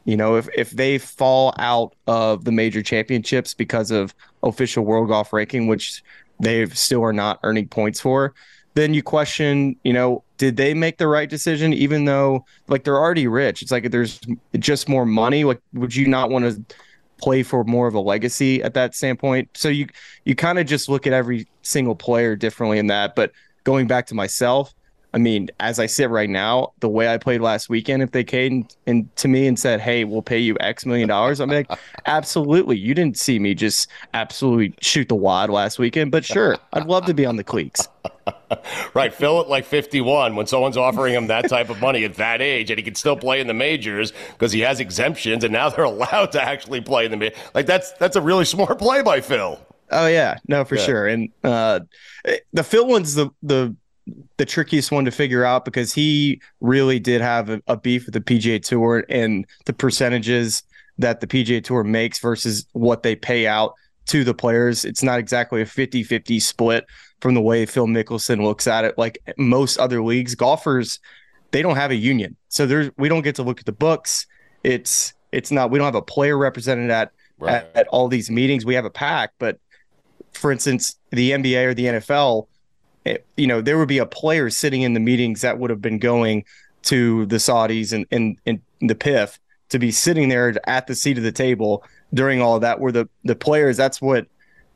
you 0.05 0.17
know 0.17 0.37
if 0.37 0.49
if 0.57 0.71
they 0.71 0.99
fall 0.99 1.55
out 1.59 1.95
of 2.07 2.45
the 2.45 2.53
major 2.53 2.83
championships 2.83 3.55
because 3.55 3.91
of 3.91 4.15
official 4.43 4.85
world 4.85 5.09
golf 5.09 5.33
ranking 5.33 5.67
which 5.67 6.03
they 6.41 6.67
still 6.67 7.03
are 7.03 7.13
not 7.13 7.41
earning 7.43 7.69
points 7.69 8.01
for, 8.01 8.35
then 8.75 8.95
you 8.95 9.03
question, 9.03 9.77
you 9.83 9.93
know, 9.93 10.23
did 10.37 10.57
they 10.57 10.73
make 10.73 10.99
the 10.99 11.09
right 11.09 11.29
decision 11.29 11.73
even 11.73 12.05
though 12.05 12.45
like 12.69 12.85
they're 12.85 12.97
already 12.97 13.27
rich? 13.27 13.61
It's 13.63 13.73
like 13.73 13.91
there's 13.91 14.21
just 14.59 14.89
more 14.89 15.05
money. 15.05 15.45
Like, 15.45 15.61
would 15.73 15.95
you 15.95 16.07
not 16.07 16.31
want 16.31 16.45
to 16.45 16.77
play 17.21 17.43
for 17.43 17.65
more 17.65 17.89
of 17.89 17.95
a 17.95 18.01
legacy 18.01 18.63
at 18.63 18.75
that 18.75 18.95
standpoint? 18.95 19.49
So 19.55 19.69
you 19.69 19.89
you 20.25 20.37
kind 20.37 20.59
of 20.59 20.67
just 20.67 20.89
look 20.89 21.07
at 21.07 21.13
every 21.13 21.49
single 21.63 21.97
player 21.97 22.37
differently 22.37 22.79
in 22.79 22.87
that. 22.87 23.17
But 23.17 23.33
going 23.65 23.89
back 23.89 24.07
to 24.07 24.15
myself, 24.15 24.73
I 25.15 25.19
mean, 25.19 25.49
as 25.59 25.79
I 25.79 25.87
sit 25.87 26.11
right 26.11 26.29
now, 26.29 26.73
the 26.81 26.89
way 26.89 27.13
I 27.13 27.17
played 27.17 27.41
last 27.41 27.69
weekend, 27.71 28.03
if 28.03 28.11
they 28.11 28.25
came 28.25 28.69
and 28.87 29.15
to 29.17 29.29
me 29.29 29.47
and 29.47 29.59
said, 29.59 29.81
"Hey, 29.81 30.05
we'll 30.05 30.23
pay 30.23 30.39
you 30.39 30.57
X 30.61 30.85
million 30.85 31.09
dollars," 31.09 31.41
I'm 31.41 31.49
like, 31.49 31.71
"Absolutely." 32.07 32.77
You 32.77 32.95
didn't 32.95 33.17
see 33.17 33.39
me 33.39 33.55
just 33.55 33.89
absolutely 34.13 34.75
shoot 34.81 35.09
the 35.09 35.15
wad 35.15 35.49
last 35.49 35.79
weekend, 35.79 36.11
but 36.11 36.25
sure, 36.25 36.59
I'd 36.75 36.87
love 36.87 37.07
to 37.07 37.15
be 37.15 37.25
on 37.25 37.37
the 37.37 37.45
cleats. 37.45 37.89
right, 38.95 39.13
Phil 39.13 39.41
at 39.41 39.49
like 39.49 39.65
51 39.65 40.37
when 40.37 40.47
someone's 40.47 40.77
offering 40.77 41.15
him 41.15 41.29
that 41.29 41.49
type 41.49 41.71
of 41.71 41.81
money 41.81 42.05
at 42.05 42.15
that 42.15 42.43
age, 42.43 42.71
and 42.71 42.79
he 42.79 42.85
can 42.85 42.95
still 42.95 43.17
play 43.17 43.41
in 43.41 43.47
the 43.47 43.55
majors 43.55 44.13
because 44.33 44.53
he 44.53 44.61
has 44.61 44.79
exemptions, 44.79 45.43
and 45.43 45.53
now 45.53 45.71
they're 45.71 45.85
allowed 45.85 46.33
to 46.33 46.43
actually 46.43 46.83
play 46.83 47.07
in 47.07 47.11
the 47.11 47.17
majors. 47.17 47.39
Like 47.55 47.67
that's 47.67 47.93
that's 47.93 48.17
a 48.17 48.21
really 48.21 48.45
smart 48.45 48.79
play 48.79 49.03
by 49.03 49.23
Phil. 49.23 49.59
Oh 49.91 50.07
yeah, 50.07 50.37
no, 50.47 50.65
for 50.65 50.77
yeah. 50.77 50.85
sure. 50.85 51.07
And 51.07 51.31
uh, 51.43 51.81
the 52.53 52.63
Phil 52.63 52.87
one's 52.87 53.15
the 53.15 53.31
the 53.43 53.75
the 54.37 54.45
trickiest 54.45 54.93
one 54.93 55.05
to 55.05 55.11
figure 55.11 55.45
out 55.45 55.65
because 55.65 55.93
he 55.93 56.41
really 56.61 56.99
did 56.99 57.21
have 57.21 57.51
a, 57.51 57.63
a, 57.67 57.77
beef 57.77 58.07
with 58.07 58.15
the 58.15 58.21
PGA 58.21 58.63
Tour 58.63 59.05
and 59.09 59.47
the 59.65 59.73
percentages 59.73 60.63
that 60.99 61.21
the 61.21 61.27
PGA 61.27 61.63
Tour 61.63 61.85
makes 61.85 62.19
versus 62.19 62.67
what 62.73 63.03
they 63.03 63.15
pay 63.15 63.47
out 63.47 63.75
to 64.07 64.25
the 64.25 64.35
players. 64.35 64.85
It's 64.85 65.03
not 65.03 65.19
exactly 65.19 65.63
a 65.63 65.67
50 65.67 66.03
50 66.03 66.41
split 66.41 66.87
from 67.21 67.35
the 67.35 67.41
way 67.41 67.67
Phil 67.67 67.87
Mickelson 67.87 68.43
looks 68.43 68.67
at 68.67 68.85
it. 68.85 68.97
Like 68.97 69.19
most 69.37 69.79
other 69.79 70.03
leagues, 70.03 70.35
golfers, 70.35 70.99
they 71.51 71.63
don't 71.63 71.77
have 71.77 71.91
a 71.91 71.97
union. 71.97 72.37
So 72.49 72.67
there's, 72.67 72.91
we 72.97 73.09
don't 73.09 73.23
get 73.23 73.37
to 73.37 73.43
look 73.43 73.61
at 73.61 73.67
the 73.67 73.73
books. 73.73 74.27
It's, 74.65 75.15
it's 75.33 75.51
not, 75.51 75.71
we 75.71 75.79
don't 75.79 75.87
have 75.87 75.95
a 75.95 76.03
player 76.03 76.37
represented 76.37 76.91
at, 76.91 77.13
right. 77.39 77.55
at, 77.55 77.77
at 77.77 77.89
all 77.89 78.09
these 78.09 78.31
meetings. 78.31 78.65
We 78.65 78.75
have 78.75 78.85
a 78.85 78.91
pack, 78.91 79.33
but 79.39 79.59
for 80.33 80.53
instance, 80.53 80.97
the 81.11 81.33
NBA 81.33 81.67
or 81.67 81.75
the 81.75 81.85
NFL, 81.85 82.47
it, 83.09 83.27
you 83.37 83.47
know, 83.47 83.61
there 83.61 83.79
would 83.79 83.89
be 83.89 83.99
a 83.99 84.07
player 84.07 84.51
sitting 84.51 84.83
in 84.83 84.95
the 84.95 85.01
meetings 85.01 85.41
that 85.41 85.59
would 85.59 85.71
have 85.71 85.83
been 85.83 85.99
going 85.99 86.45
to 86.83 87.27
the 87.27 87.37
Saudis 87.37 87.93
and, 87.93 88.07
and, 88.11 88.39
and 88.47 88.61
the 88.81 88.95
PIF 88.95 89.39
to 89.71 89.79
be 89.79 89.91
sitting 89.91 90.29
there 90.29 90.55
at 90.69 90.87
the 90.87 90.95
seat 90.95 91.19
of 91.19 91.25
the 91.25 91.33
table 91.33 91.85
during 92.15 92.41
all 92.41 92.57
of 92.57 92.63
that, 92.63 92.81
where 92.81 92.93
the, 92.93 93.09
the 93.25 93.35
players, 93.35 93.77
that's 93.77 94.01
what, 94.01 94.27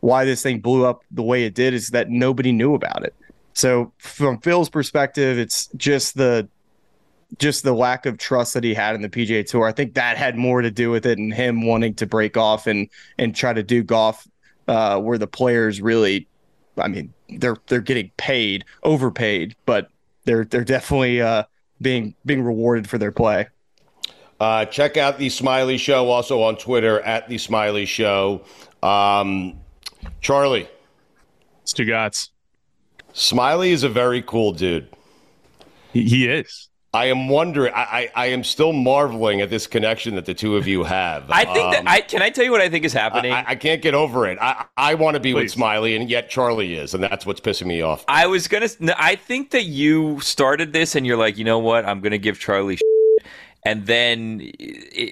why 0.01 0.25
this 0.25 0.43
thing 0.43 0.61
blew 0.61 0.85
up 0.85 1.03
the 1.11 1.23
way 1.23 1.45
it 1.45 1.55
did 1.55 1.73
is 1.73 1.91
that 1.91 2.11
nobody 2.11 2.53
knew 2.53 2.75
about 2.75 3.05
it. 3.05 3.15
So 3.55 3.93
from 3.99 4.39
Phil's 4.41 4.69
perspective, 4.69 5.39
it's 5.39 5.69
just 5.77 6.17
the, 6.17 6.49
just 7.39 7.63
the 7.63 7.73
lack 7.73 8.07
of 8.07 8.19
trust 8.19 8.55
that 8.55 8.65
he 8.65 8.75
had 8.75 8.95
in 8.95 9.03
the 9.03 9.09
PGA 9.09 9.47
Tour. 9.47 9.67
I 9.67 9.73
think 9.73 9.95
that 9.95 10.17
had 10.17 10.37
more 10.37 10.61
to 10.61 10.71
do 10.71 10.91
with 10.91 11.07
it 11.07 11.19
and 11.19 11.33
him 11.33 11.67
wanting 11.67 11.95
to 11.95 12.07
break 12.07 12.37
off 12.37 12.67
and 12.67 12.89
and 13.19 13.35
try 13.35 13.53
to 13.53 13.63
do 13.63 13.83
golf 13.83 14.27
uh, 14.69 15.01
where 15.01 15.19
the 15.19 15.27
players 15.27 15.81
really, 15.81 16.29
I 16.77 16.89
mean, 16.89 17.13
they're 17.39 17.57
they're 17.67 17.81
getting 17.81 18.11
paid, 18.17 18.65
overpaid, 18.83 19.57
but 19.67 19.89
they're 20.25 20.45
they're 20.45 20.65
definitely 20.65 21.21
uh, 21.21 21.45
being 21.81 22.15
being 22.25 22.43
rewarded 22.43 22.89
for 22.89 22.99
their 22.99 23.13
play. 23.13 23.49
Uh, 24.41 24.65
check 24.65 24.97
out 24.97 25.19
the 25.19 25.29
Smylie 25.29 25.79
Show 25.79 26.11
also 26.11 26.43
on 26.43 26.57
Twitter 26.57 27.01
at 27.01 27.29
the 27.29 27.37
Smylie 27.37 27.87
Show. 27.87 28.43
Um, 28.83 29.61
Charlie, 30.21 30.69
Stugotz. 31.65 32.31
Smylie 33.15 33.71
is 33.71 33.85
a 33.85 33.89
very 33.89 34.23
cool 34.23 34.53
dude. 34.53 34.89
He, 35.93 36.03
he 36.05 36.29
is. 36.29 36.69
I 36.95 37.07
am 37.07 37.29
wondering. 37.29 37.73
I, 37.73 37.81
I, 37.81 38.11
I, 38.15 38.27
am 38.27 38.45
still 38.45 38.75
marveling 38.75 39.41
at 39.41 39.49
this 39.49 39.67
connection 39.67 40.15
that 40.17 40.27
the 40.27 40.35
two 40.35 40.59
of 40.59 40.67
you 40.67 40.85
have. 40.85 41.25
I 41.31 41.45
think 41.47 41.65
um, 41.65 41.71
that 41.71 41.85
I 41.87 42.03
can 42.03 42.21
I 42.21 42.29
tell 42.29 42.45
you 42.45 42.51
what 42.51 42.61
I 42.61 42.69
think 42.69 42.85
is 42.85 42.93
happening. 42.93 43.33
I, 43.33 43.45
I 43.49 43.55
can't 43.55 43.81
get 43.81 43.95
over 43.95 44.27
it. 44.27 44.37
I 44.43 44.67
I 44.77 44.95
want 44.95 45.15
to 45.15 45.21
be 45.21 45.33
Please. 45.33 45.57
with 45.57 45.63
Smylie, 45.63 45.99
and 45.99 46.11
yet 46.11 46.29
Charlie 46.29 46.75
is, 46.75 46.93
and 46.93 47.03
that's 47.03 47.25
what's 47.25 47.41
pissing 47.41 47.67
me 47.67 47.81
off. 47.81 48.05
I 48.09 48.27
was 48.27 48.47
gonna. 48.47 48.69
I 48.99 49.17
think 49.17 49.53
that 49.53 49.65
you 49.65 50.21
started 50.21 50.75
this, 50.75 50.95
and 50.95 51.07
you're 51.07 51.17
like, 51.17 51.39
you 51.39 51.45
know 51.45 51.59
what? 51.59 51.87
I'm 51.87 52.03
gonna 52.03 52.19
give 52.19 52.39
Charlie 52.39 52.79
and 53.65 53.87
then 53.87 54.51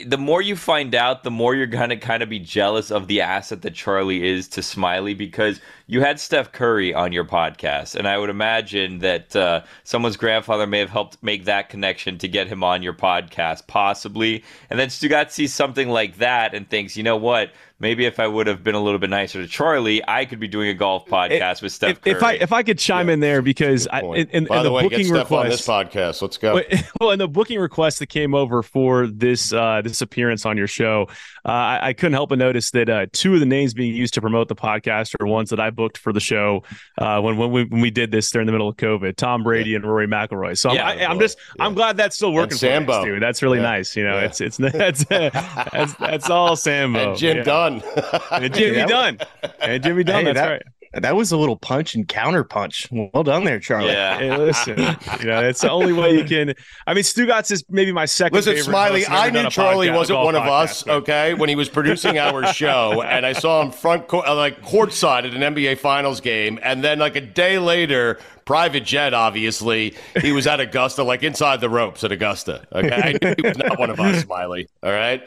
the 0.07 0.19
more 0.19 0.42
you 0.42 0.57
find 0.57 0.92
out, 0.92 1.23
the 1.23 1.30
more 1.30 1.54
you're 1.54 1.69
to 1.69 1.97
kind 1.97 2.21
of 2.23 2.28
be 2.28 2.40
jealous 2.40 2.90
of 2.90 3.07
the 3.07 3.21
asset 3.21 3.62
that 3.62 3.75
Charlie 3.75 4.28
is 4.28 4.49
to 4.49 4.61
Smylie 4.61 5.16
because 5.16 5.61
you 5.87 6.00
had 6.00 6.19
Steph 6.19 6.50
Curry 6.50 6.92
on 6.92 7.12
your 7.12 7.25
podcast. 7.25 7.95
And 7.95 8.09
I 8.09 8.19
would 8.19 8.28
imagine 8.28 8.99
that 9.00 9.37
uh, 9.37 9.62
someone's 9.85 10.16
grandfather 10.16 10.66
may 10.66 10.80
have 10.80 10.90
helped 10.90 11.23
make 11.23 11.45
that 11.45 11.69
connection 11.69 12.19
to 12.19 12.26
get 12.26 12.49
him 12.49 12.64
on 12.64 12.83
your 12.83 12.92
podcast, 12.92 13.69
possibly. 13.69 14.42
And 14.69 14.80
then 14.80 14.88
Stugotz 14.88 15.30
sees 15.30 15.54
something 15.54 15.88
like 15.88 16.16
that 16.16 16.52
and 16.52 16.69
thinks, 16.69 16.97
you 16.97 17.04
know 17.04 17.16
what? 17.16 17.52
Maybe 17.81 18.05
if 18.05 18.21
I 18.21 18.27
would 18.27 18.47
have 18.47 18.63
been 18.63 18.75
a 18.75 18.81
little 18.81 18.99
bit 18.99 19.11
nicer 19.11 19.41
to 19.43 19.49
Charlie, 19.49 20.03
I 20.07 20.27
could 20.27 20.39
be 20.39 20.47
doing 20.47 20.69
a 20.69 20.75
golf 20.75 21.07
podcast 21.07 21.57
it, 21.57 21.63
with 21.63 21.73
Steph. 21.73 21.99
If, 22.05 22.17
if, 22.17 22.23
I 22.23 22.35
if 22.35 22.53
I 22.53 22.63
could 22.63 22.79
chime 22.79 23.09
yeah. 23.09 23.15
in 23.15 23.21
there 23.21 23.43
because 23.43 23.89
I, 23.89 24.01
in, 24.03 24.29
in, 24.29 24.45
By 24.45 24.59
in 24.59 24.63
the, 24.63 24.69
the 24.69 24.73
way, 24.73 24.83
booking 24.83 25.07
get 25.07 25.13
request 25.13 25.33
on 25.33 25.49
this 25.49 25.67
podcast. 25.67 26.23
Let's 26.23 26.37
go. 26.37 26.61
Well, 27.01 27.13
in 27.13 27.19
the 27.19 27.29
booking 27.29 27.59
request 27.59 28.01
that 28.01 28.09
came 28.09 28.35
over 28.35 28.63
for 28.63 29.07
this 29.07 29.53
uh, 29.53 29.81
this 29.83 30.03
appearance 30.03 30.45
on 30.45 30.59
your 30.59 30.67
show, 30.67 31.09
I, 31.45 31.89
I, 31.89 31.93
couldn't 31.93 32.13
help 32.13 32.31
but 32.31 32.39
notice 32.39 32.71
that 32.73 32.89
uh, 32.89 33.07
two 33.13 33.35
of 33.35 33.41
the 33.41 33.47
names 33.47 33.75
being 33.75 33.95
used 33.95 34.15
to 34.15 34.21
promote 34.21 34.49
the 34.49 34.55
podcast 34.55 35.15
are 35.21 35.27
ones 35.27 35.51
that 35.51 35.61
I 35.61 35.71
booked 35.71 35.99
for 35.99 36.13
the 36.13 36.21
show 36.21 36.63
uh, 36.99 37.21
when 37.21 37.37
when 37.37 37.51
we, 37.51 37.65
when 37.65 37.81
we 37.81 37.91
did 37.91 38.11
this 38.11 38.31
during 38.31 38.47
the 38.47 38.53
middle 38.53 38.69
of 38.69 38.77
COVID. 38.77 39.17
Tom 39.17 39.43
Brady 39.43 39.71
yeah. 39.71 39.77
and 39.77 39.85
Rory 39.85 40.07
McIlroy. 40.07 40.59
So 40.59 40.73
yeah, 40.73 40.87
I'm, 40.87 40.99
I, 40.99 41.03
am 41.13 41.19
just 41.19 41.39
yeah. 41.57 41.65
I'm 41.65 41.75
glad 41.75 41.97
that's 41.97 42.17
still 42.17 42.33
working. 42.33 42.53
And 42.53 42.61
Sambo, 42.61 43.05
dude. 43.05 43.23
That's 43.23 43.43
really 43.43 43.61
nice. 43.61 43.97
You 43.97 44.05
know, 44.05 44.19
it's 44.19 44.41
it's 44.41 44.57
that's 44.59 45.05
that's, 45.05 45.95
that's 45.95 46.31
all 46.31 46.57
Sambo. 46.57 47.11
And 47.11 47.19
Jim 47.19 47.45
Dunn. 47.45 47.83
and 48.31 48.55
Jimmy 48.55 48.85
Dunn. 48.89 49.19
And 49.61 49.83
Jimmy 49.83 50.05
Dunn. 50.05 50.27
Hey, 50.27 50.33
that's 50.33 50.39
that, 50.39 50.49
right 50.49 50.63
that 50.93 51.15
was 51.15 51.31
a 51.31 51.37
little 51.37 51.57
punch 51.57 51.95
and 51.95 52.09
counter 52.09 52.43
punch. 52.43 52.89
Well 52.91 53.23
done 53.23 53.45
there, 53.45 53.61
Charlie. 53.61 53.93
Yeah. 53.93 54.19
Hey, 54.19 54.37
listen, 54.37 54.79
you 55.21 55.27
know, 55.27 55.41
it's 55.41 55.61
the 55.61 55.71
only 55.71 55.93
way 55.93 56.17
you 56.17 56.25
can. 56.25 56.55
I 56.87 56.95
mean, 56.95 57.05
Stugotz 57.05 57.53
is 57.53 57.65
maybe 57.69 57.93
my 57.93 58.07
second. 58.07 58.35
Listen, 58.35 58.57
Smylie, 58.57 59.05
I 59.09 59.31
knew 59.31 59.49
Charlie 59.51 59.87
podcast, 59.87 59.97
wasn't 59.97 60.19
one 60.21 60.35
of 60.35 60.43
us. 60.43 60.83
But... 60.83 60.95
Okay, 60.97 61.35
when 61.35 61.49
he 61.49 61.55
was 61.55 61.69
producing 61.69 62.19
our 62.19 62.45
show, 62.53 63.03
and 63.03 63.25
I 63.25 63.33
saw 63.33 63.63
him 63.63 63.71
front 63.71 64.09
court, 64.09 64.27
uh, 64.27 64.35
like 64.35 64.63
courtside 64.63 65.27
at 65.27 65.35
an 65.35 65.55
NBA 65.55 65.79
Finals 65.79 66.21
game, 66.21 66.59
and 66.63 66.83
then 66.83 66.99
like 66.99 67.15
a 67.15 67.21
day 67.21 67.61
later, 67.61 68.19
private 68.45 68.85
jet. 68.85 69.15
Obviously, 69.15 69.95
he 70.21 70.33
was 70.33 70.49
at 70.49 70.59
Augusta, 70.59 71.05
like 71.05 71.23
inside 71.23 71.61
the 71.61 71.71
ropes 71.71 72.03
at 72.03 72.11
Augusta. 72.11 72.67
Okay, 72.73 72.91
I 72.91 73.13
knew 73.25 73.35
he 73.37 73.49
was 73.49 73.59
not 73.59 73.79
one 73.79 73.91
of 73.91 74.01
us, 74.01 74.25
Smylie. 74.25 74.67
All 74.83 74.91
right. 74.91 75.23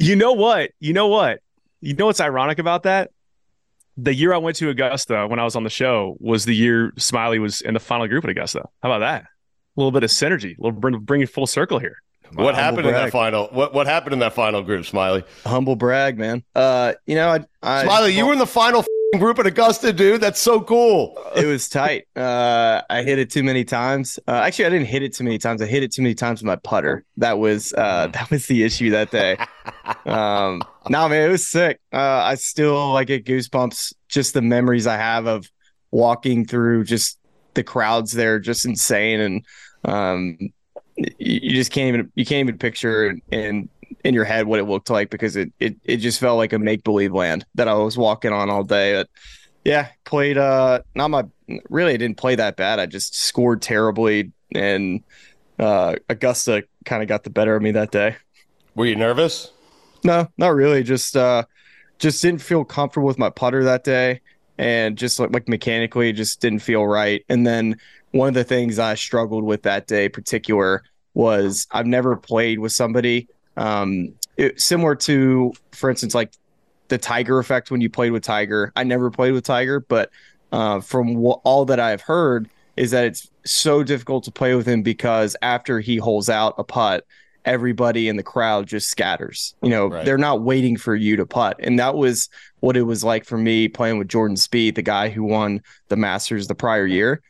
You 0.00 0.16
know 0.16 0.32
what? 0.32 0.72
You 0.80 0.92
know 0.92 1.06
what? 1.06 1.38
You 1.80 1.94
know 1.94 2.06
what's 2.06 2.20
ironic 2.20 2.58
about 2.58 2.82
that? 2.82 3.10
The 3.96 4.14
year 4.14 4.34
I 4.34 4.38
went 4.38 4.56
to 4.56 4.68
Augusta 4.68 5.26
when 5.26 5.38
I 5.38 5.44
was 5.44 5.56
on 5.56 5.64
the 5.64 5.70
show 5.70 6.16
was 6.20 6.44
the 6.44 6.54
year 6.54 6.92
Smylie 6.96 7.40
was 7.40 7.60
in 7.62 7.74
the 7.74 7.80
final 7.80 8.06
group 8.06 8.24
at 8.24 8.30
Augusta. 8.30 8.64
How 8.82 8.92
about 8.92 8.98
that? 8.98 9.22
A 9.22 9.26
little 9.76 9.92
bit 9.92 10.04
of 10.04 10.10
synergy, 10.10 10.58
a 10.58 10.62
little 10.62 10.78
bring, 10.78 10.98
bring 11.00 11.20
it 11.22 11.30
full 11.30 11.46
circle 11.46 11.78
here. 11.78 11.96
What 12.34 12.54
happened 12.54 12.86
in 12.86 12.92
that 12.92 13.12
final? 13.12 13.46
What 13.52 13.72
what 13.72 13.86
happened 13.86 14.12
in 14.12 14.18
that 14.18 14.34
final 14.34 14.62
group, 14.62 14.84
Smylie? 14.84 15.24
Humble 15.44 15.76
brag, 15.76 16.18
man. 16.18 16.42
Uh, 16.54 16.94
you 17.06 17.14
know, 17.14 17.28
I, 17.28 17.44
I 17.62 17.84
Smylie, 17.84 17.88
well, 17.88 18.08
you 18.08 18.26
were 18.26 18.32
in 18.32 18.38
the 18.38 18.46
final 18.46 18.84
group 19.18 19.38
at 19.38 19.46
Augusta, 19.46 19.92
dude. 19.92 20.20
That's 20.20 20.40
so 20.40 20.60
cool. 20.60 21.16
It 21.36 21.46
was 21.46 21.68
tight. 21.68 22.06
Uh, 22.16 22.82
I 22.90 23.02
hit 23.02 23.18
it 23.18 23.30
too 23.30 23.42
many 23.42 23.64
times. 23.64 24.18
Uh, 24.26 24.32
actually, 24.32 24.66
I 24.66 24.70
didn't 24.70 24.88
hit 24.88 25.02
it 25.02 25.14
too 25.14 25.24
many 25.24 25.38
times. 25.38 25.62
I 25.62 25.66
hit 25.66 25.82
it 25.82 25.92
too 25.92 26.02
many 26.02 26.14
times 26.14 26.40
with 26.40 26.46
my 26.46 26.56
putter. 26.56 27.04
That 27.16 27.38
was 27.38 27.72
uh, 27.72 28.08
that 28.08 28.30
was 28.30 28.46
the 28.46 28.64
issue 28.64 28.90
that 28.90 29.10
day. 29.10 29.36
um, 30.06 30.62
no, 30.90 31.08
man, 31.08 31.28
it 31.28 31.32
was 31.32 31.48
sick. 31.48 31.80
Uh, 31.92 31.98
I 31.98 32.34
still 32.36 32.92
like 32.92 33.08
get 33.08 33.24
goosebumps. 33.24 33.94
Just 34.08 34.34
the 34.34 34.42
memories 34.42 34.86
I 34.86 34.96
have 34.96 35.26
of 35.26 35.50
walking 35.90 36.44
through 36.44 36.84
just 36.84 37.18
the 37.54 37.64
crowds 37.64 38.12
there, 38.12 38.38
just 38.38 38.64
insane, 38.64 39.20
and 39.20 39.44
um, 39.84 40.38
you, 40.96 41.50
just 41.50 41.72
can't 41.72 41.88
even 41.88 42.12
you 42.14 42.24
can't 42.24 42.48
even 42.48 42.58
picture 42.58 43.16
and 43.32 43.68
in 44.04 44.14
your 44.14 44.24
head 44.24 44.46
what 44.46 44.58
it 44.58 44.64
looked 44.64 44.90
like 44.90 45.10
because 45.10 45.36
it 45.36 45.52
it, 45.58 45.76
it 45.84 45.96
just 45.98 46.20
felt 46.20 46.36
like 46.36 46.52
a 46.52 46.58
make 46.58 46.84
believe 46.84 47.12
land 47.12 47.44
that 47.54 47.68
I 47.68 47.74
was 47.74 47.96
walking 47.96 48.32
on 48.32 48.50
all 48.50 48.62
day. 48.62 48.94
But 48.94 49.08
yeah, 49.64 49.88
played 50.04 50.38
uh 50.38 50.80
not 50.94 51.10
my 51.10 51.24
really 51.70 51.94
I 51.94 51.96
didn't 51.96 52.16
play 52.16 52.34
that 52.36 52.56
bad. 52.56 52.78
I 52.78 52.86
just 52.86 53.16
scored 53.16 53.62
terribly 53.62 54.32
and 54.54 55.02
uh 55.58 55.96
Augusta 56.08 56.64
kind 56.84 57.02
of 57.02 57.08
got 57.08 57.24
the 57.24 57.30
better 57.30 57.56
of 57.56 57.62
me 57.62 57.72
that 57.72 57.90
day. 57.90 58.16
Were 58.74 58.86
you 58.86 58.96
nervous? 58.96 59.50
No, 60.06 60.28
not 60.38 60.48
really. 60.54 60.82
Just 60.82 61.16
uh 61.16 61.44
just 61.98 62.22
didn't 62.22 62.42
feel 62.42 62.64
comfortable 62.64 63.06
with 63.08 63.18
my 63.18 63.30
putter 63.30 63.64
that 63.64 63.84
day 63.84 64.20
and 64.58 64.96
just 64.98 65.18
like, 65.18 65.32
like 65.32 65.48
mechanically 65.48 66.12
just 66.12 66.40
didn't 66.40 66.60
feel 66.60 66.86
right. 66.86 67.24
And 67.28 67.46
then 67.46 67.76
one 68.12 68.28
of 68.28 68.34
the 68.34 68.44
things 68.44 68.78
I 68.78 68.94
struggled 68.94 69.44
with 69.44 69.62
that 69.62 69.86
day 69.86 70.08
particular 70.08 70.84
was 71.14 71.66
I've 71.72 71.86
never 71.86 72.16
played 72.16 72.60
with 72.60 72.72
somebody 72.72 73.28
um 73.56 74.14
it, 74.36 74.60
similar 74.60 74.94
to 74.96 75.52
for 75.72 75.90
instance 75.90 76.14
like 76.14 76.32
the 76.88 76.98
Tiger 76.98 77.38
effect 77.40 77.70
when 77.70 77.80
you 77.80 77.90
played 77.90 78.12
with 78.12 78.22
Tiger. 78.22 78.72
I 78.76 78.84
never 78.84 79.10
played 79.10 79.32
with 79.32 79.44
Tiger, 79.44 79.80
but 79.80 80.10
uh, 80.52 80.80
from 80.80 81.14
w- 81.14 81.40
all 81.44 81.64
that 81.66 81.80
I've 81.80 82.00
heard 82.02 82.48
is 82.76 82.92
that 82.92 83.04
it's 83.06 83.30
so 83.44 83.82
difficult 83.82 84.24
to 84.24 84.30
play 84.32 84.54
with 84.54 84.66
him 84.66 84.82
because 84.82 85.36
after 85.42 85.80
he 85.80 85.96
holes 85.96 86.28
out 86.28 86.54
a 86.58 86.64
putt, 86.64 87.04
everybody 87.46 88.08
in 88.08 88.16
the 88.16 88.22
crowd 88.22 88.66
just 88.66 88.88
scatters. 88.88 89.54
You 89.62 89.70
know, 89.70 89.86
right. 89.86 90.04
they're 90.04 90.18
not 90.18 90.42
waiting 90.42 90.76
for 90.76 90.94
you 90.94 91.16
to 91.16 91.24
putt. 91.24 91.56
And 91.60 91.78
that 91.78 91.94
was 91.94 92.28
what 92.60 92.76
it 92.76 92.82
was 92.82 93.02
like 93.02 93.24
for 93.24 93.38
me 93.38 93.68
playing 93.68 93.98
with 93.98 94.08
Jordan 94.08 94.36
Spieth, 94.36 94.74
the 94.74 94.82
guy 94.82 95.08
who 95.08 95.24
won 95.24 95.62
the 95.88 95.96
Masters 95.96 96.48
the 96.48 96.54
prior 96.54 96.86
year. 96.86 97.22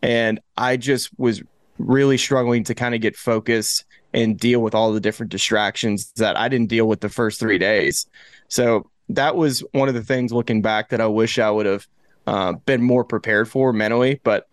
And 0.00 0.40
I 0.56 0.76
just 0.76 1.10
was 1.18 1.42
really 1.78 2.16
struggling 2.16 2.64
to 2.64 2.74
kind 2.74 2.94
of 2.94 3.00
get 3.00 3.16
focused 3.16 3.84
and 4.12 4.38
deal 4.38 4.60
with 4.60 4.74
all 4.74 4.92
the 4.92 5.00
different 5.00 5.32
distractions 5.32 6.12
that 6.12 6.38
I 6.38 6.48
didn't 6.48 6.68
deal 6.68 6.86
with 6.86 7.00
the 7.00 7.08
first 7.08 7.40
three 7.40 7.58
days. 7.58 8.06
So 8.48 8.88
that 9.08 9.34
was 9.34 9.64
one 9.72 9.88
of 9.88 9.94
the 9.94 10.04
things 10.04 10.32
looking 10.32 10.62
back 10.62 10.90
that 10.90 11.00
I 11.00 11.08
wish 11.08 11.38
I 11.38 11.50
would 11.50 11.66
have 11.66 11.86
uh, 12.26 12.52
been 12.52 12.82
more 12.82 13.04
prepared 13.04 13.48
for 13.48 13.72
mentally. 13.72 14.20
But 14.22 14.46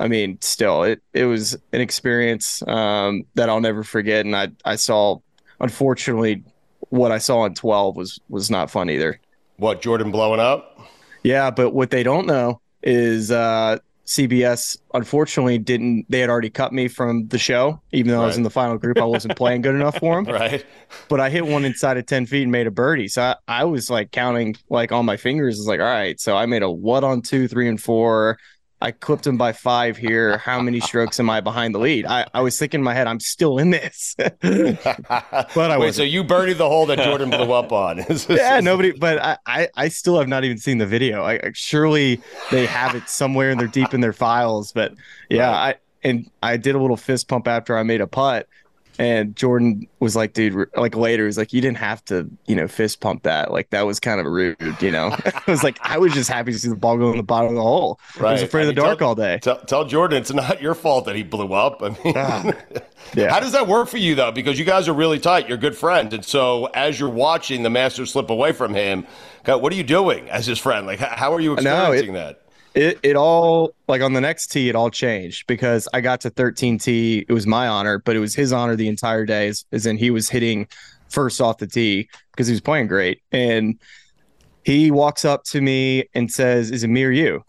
I 0.00 0.08
mean, 0.08 0.38
still, 0.40 0.82
it 0.82 1.02
it 1.12 1.26
was 1.26 1.54
an 1.72 1.80
experience 1.80 2.62
um, 2.66 3.24
that 3.34 3.50
I'll 3.50 3.60
never 3.60 3.84
forget, 3.84 4.24
and 4.24 4.34
I 4.34 4.48
I 4.64 4.76
saw, 4.76 5.18
unfortunately, 5.60 6.42
what 6.88 7.12
I 7.12 7.18
saw 7.18 7.44
in 7.44 7.54
twelve 7.54 7.96
was 7.96 8.18
was 8.30 8.50
not 8.50 8.70
fun 8.70 8.88
either. 8.88 9.20
What 9.58 9.82
Jordan 9.82 10.10
blowing 10.10 10.40
up? 10.40 10.80
Yeah, 11.22 11.50
but 11.50 11.70
what 11.70 11.90
they 11.90 12.02
don't 12.02 12.26
know 12.26 12.62
is 12.82 13.30
uh, 13.30 13.76
CBS 14.06 14.78
unfortunately 14.94 15.58
didn't. 15.58 16.06
They 16.08 16.20
had 16.20 16.30
already 16.30 16.48
cut 16.48 16.72
me 16.72 16.88
from 16.88 17.28
the 17.28 17.38
show, 17.38 17.80
even 17.92 18.10
though 18.10 18.18
right. 18.18 18.24
I 18.24 18.26
was 18.26 18.38
in 18.38 18.42
the 18.42 18.50
final 18.50 18.78
group. 18.78 18.98
I 18.98 19.04
wasn't 19.04 19.36
playing 19.36 19.60
good 19.60 19.74
enough 19.74 19.98
for 19.98 20.16
them. 20.16 20.34
Right. 20.40 20.64
But 21.08 21.20
I 21.20 21.28
hit 21.28 21.46
one 21.46 21.66
inside 21.66 21.98
of 21.98 22.06
ten 22.06 22.24
feet 22.24 22.44
and 22.44 22.50
made 22.50 22.66
a 22.66 22.70
birdie. 22.70 23.08
So 23.08 23.22
I, 23.22 23.36
I 23.46 23.64
was 23.64 23.90
like 23.90 24.12
counting 24.12 24.56
like 24.70 24.92
on 24.92 25.04
my 25.04 25.18
fingers. 25.18 25.58
Is 25.58 25.66
like, 25.66 25.78
all 25.78 25.86
right. 25.86 26.18
So 26.18 26.36
I 26.36 26.46
made 26.46 26.62
a 26.62 26.70
what 26.70 27.04
on 27.04 27.20
two, 27.20 27.46
three, 27.46 27.68
and 27.68 27.80
four. 27.80 28.38
I 28.82 28.92
clipped 28.92 29.26
him 29.26 29.36
by 29.36 29.52
five 29.52 29.96
here. 29.96 30.38
How 30.38 30.60
many 30.60 30.80
strokes 30.80 31.20
am 31.20 31.28
I 31.28 31.40
behind 31.40 31.74
the 31.74 31.78
lead? 31.78 32.06
I, 32.06 32.26
I 32.32 32.40
was 32.40 32.58
thinking 32.58 32.80
in 32.80 32.84
my 32.84 32.94
head, 32.94 33.06
I'm 33.06 33.20
still 33.20 33.58
in 33.58 33.70
this. 33.70 34.14
but 34.18 35.56
I 35.56 35.76
was 35.76 35.96
so 35.96 36.02
you 36.02 36.24
birdied 36.24 36.56
the 36.56 36.68
hole 36.68 36.86
that 36.86 36.98
Jordan 36.98 37.28
blew 37.28 37.52
up 37.52 37.72
on. 37.72 38.04
yeah, 38.28 38.60
nobody. 38.60 38.92
But 38.92 39.18
I, 39.18 39.38
I, 39.46 39.68
I, 39.76 39.88
still 39.88 40.18
have 40.18 40.28
not 40.28 40.44
even 40.44 40.56
seen 40.56 40.78
the 40.78 40.86
video. 40.86 41.22
I, 41.24 41.50
surely 41.52 42.22
they 42.50 42.64
have 42.66 42.94
it 42.94 43.08
somewhere 43.08 43.50
and 43.50 43.60
they're 43.60 43.68
deep 43.68 43.92
in 43.92 44.00
their 44.00 44.14
files. 44.14 44.72
But 44.72 44.94
yeah, 45.28 45.50
right. 45.50 45.76
I 45.76 46.08
and 46.08 46.30
I 46.42 46.56
did 46.56 46.74
a 46.74 46.78
little 46.78 46.96
fist 46.96 47.28
pump 47.28 47.46
after 47.46 47.76
I 47.76 47.82
made 47.82 48.00
a 48.00 48.06
putt, 48.06 48.48
and 48.98 49.34
Jordan 49.34 49.86
was 49.98 50.16
like, 50.16 50.32
dude, 50.32 50.68
like 50.76 50.94
later, 50.94 51.26
he's 51.26 51.38
like, 51.38 51.52
you 51.52 51.60
didn't 51.60 51.78
have 51.78 52.04
to, 52.06 52.28
you 52.46 52.54
know, 52.54 52.68
fist 52.68 53.00
pump 53.00 53.22
that. 53.22 53.50
Like 53.50 53.70
that 53.70 53.86
was 53.86 54.00
kind 54.00 54.20
of 54.20 54.26
rude, 54.26 54.56
you 54.80 54.90
know. 54.90 55.16
I 55.24 55.50
was 55.50 55.62
like, 55.62 55.78
I 55.82 55.98
was 55.98 56.12
just 56.12 56.28
happy 56.28 56.52
to 56.52 56.58
see 56.58 56.68
the 56.68 56.76
ball 56.76 56.98
go 56.98 57.10
in 57.10 57.16
the 57.16 57.22
bottom 57.22 57.50
of 57.50 57.54
the 57.54 57.62
hole. 57.62 57.98
Right. 58.18 58.30
I 58.30 58.32
was 58.32 58.42
afraid 58.42 58.62
I 58.62 58.64
mean, 58.64 58.70
of 58.70 58.76
the 58.76 58.82
dark 58.82 58.98
tell, 58.98 59.08
all 59.08 59.14
day. 59.14 59.38
Tell, 59.40 59.60
tell, 59.60 59.84
Jordan 59.84 60.18
it's 60.18 60.32
not 60.32 60.60
your 60.60 60.74
fault 60.74 61.06
that 61.06 61.16
he 61.16 61.22
blew 61.22 61.52
up. 61.52 61.82
I 61.82 61.88
mean, 61.88 62.14
ah, 62.16 62.52
yeah. 63.14 63.30
How 63.30 63.40
does 63.40 63.52
that 63.52 63.66
work 63.66 63.88
for 63.88 63.98
you 63.98 64.14
though? 64.14 64.32
Because 64.32 64.58
you 64.58 64.64
guys 64.64 64.88
are 64.88 64.94
really 64.94 65.18
tight. 65.18 65.48
You're 65.48 65.58
good 65.58 65.76
friends, 65.76 66.12
and 66.12 66.24
so 66.24 66.66
as 66.66 67.00
you're 67.00 67.08
watching 67.08 67.62
the 67.62 67.70
master 67.70 68.06
slip 68.06 68.30
away 68.30 68.52
from 68.52 68.74
him, 68.74 69.06
God, 69.44 69.62
what 69.62 69.72
are 69.72 69.76
you 69.76 69.82
doing 69.82 70.28
as 70.28 70.46
his 70.46 70.58
friend? 70.58 70.86
Like, 70.86 70.98
how 70.98 71.32
are 71.32 71.40
you 71.40 71.54
experiencing 71.54 72.12
no, 72.12 72.20
it, 72.20 72.34
that? 72.34 72.49
It 72.74 72.98
it 73.02 73.16
all 73.16 73.74
like 73.88 74.02
on 74.02 74.12
the 74.12 74.20
next 74.20 74.48
tee 74.48 74.68
it 74.68 74.76
all 74.76 74.90
changed 74.90 75.46
because 75.46 75.88
I 75.92 76.00
got 76.00 76.20
to 76.22 76.30
13 76.30 76.78
tee. 76.78 77.24
It 77.28 77.32
was 77.32 77.46
my 77.46 77.68
honor, 77.68 77.98
but 77.98 78.16
it 78.16 78.20
was 78.20 78.34
his 78.34 78.52
honor 78.52 78.76
the 78.76 78.88
entire 78.88 79.26
day. 79.26 79.48
As, 79.48 79.64
as 79.72 79.86
in 79.86 79.96
he 79.96 80.10
was 80.10 80.28
hitting 80.28 80.68
first 81.08 81.40
off 81.40 81.58
the 81.58 81.66
tee 81.66 82.08
because 82.30 82.46
he 82.46 82.52
was 82.52 82.60
playing 82.60 82.86
great. 82.86 83.22
And 83.32 83.78
he 84.64 84.90
walks 84.90 85.24
up 85.24 85.44
to 85.44 85.60
me 85.60 86.08
and 86.14 86.30
says, 86.30 86.70
"Is 86.70 86.84
it 86.84 86.88
me 86.88 87.04
or 87.04 87.10
you?" 87.10 87.44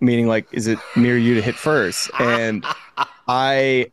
Meaning 0.00 0.26
like, 0.26 0.46
is 0.52 0.66
it 0.66 0.78
me 0.96 1.10
or 1.10 1.16
you 1.16 1.34
to 1.34 1.42
hit 1.42 1.54
first? 1.54 2.10
And 2.18 2.64
I 3.28 3.92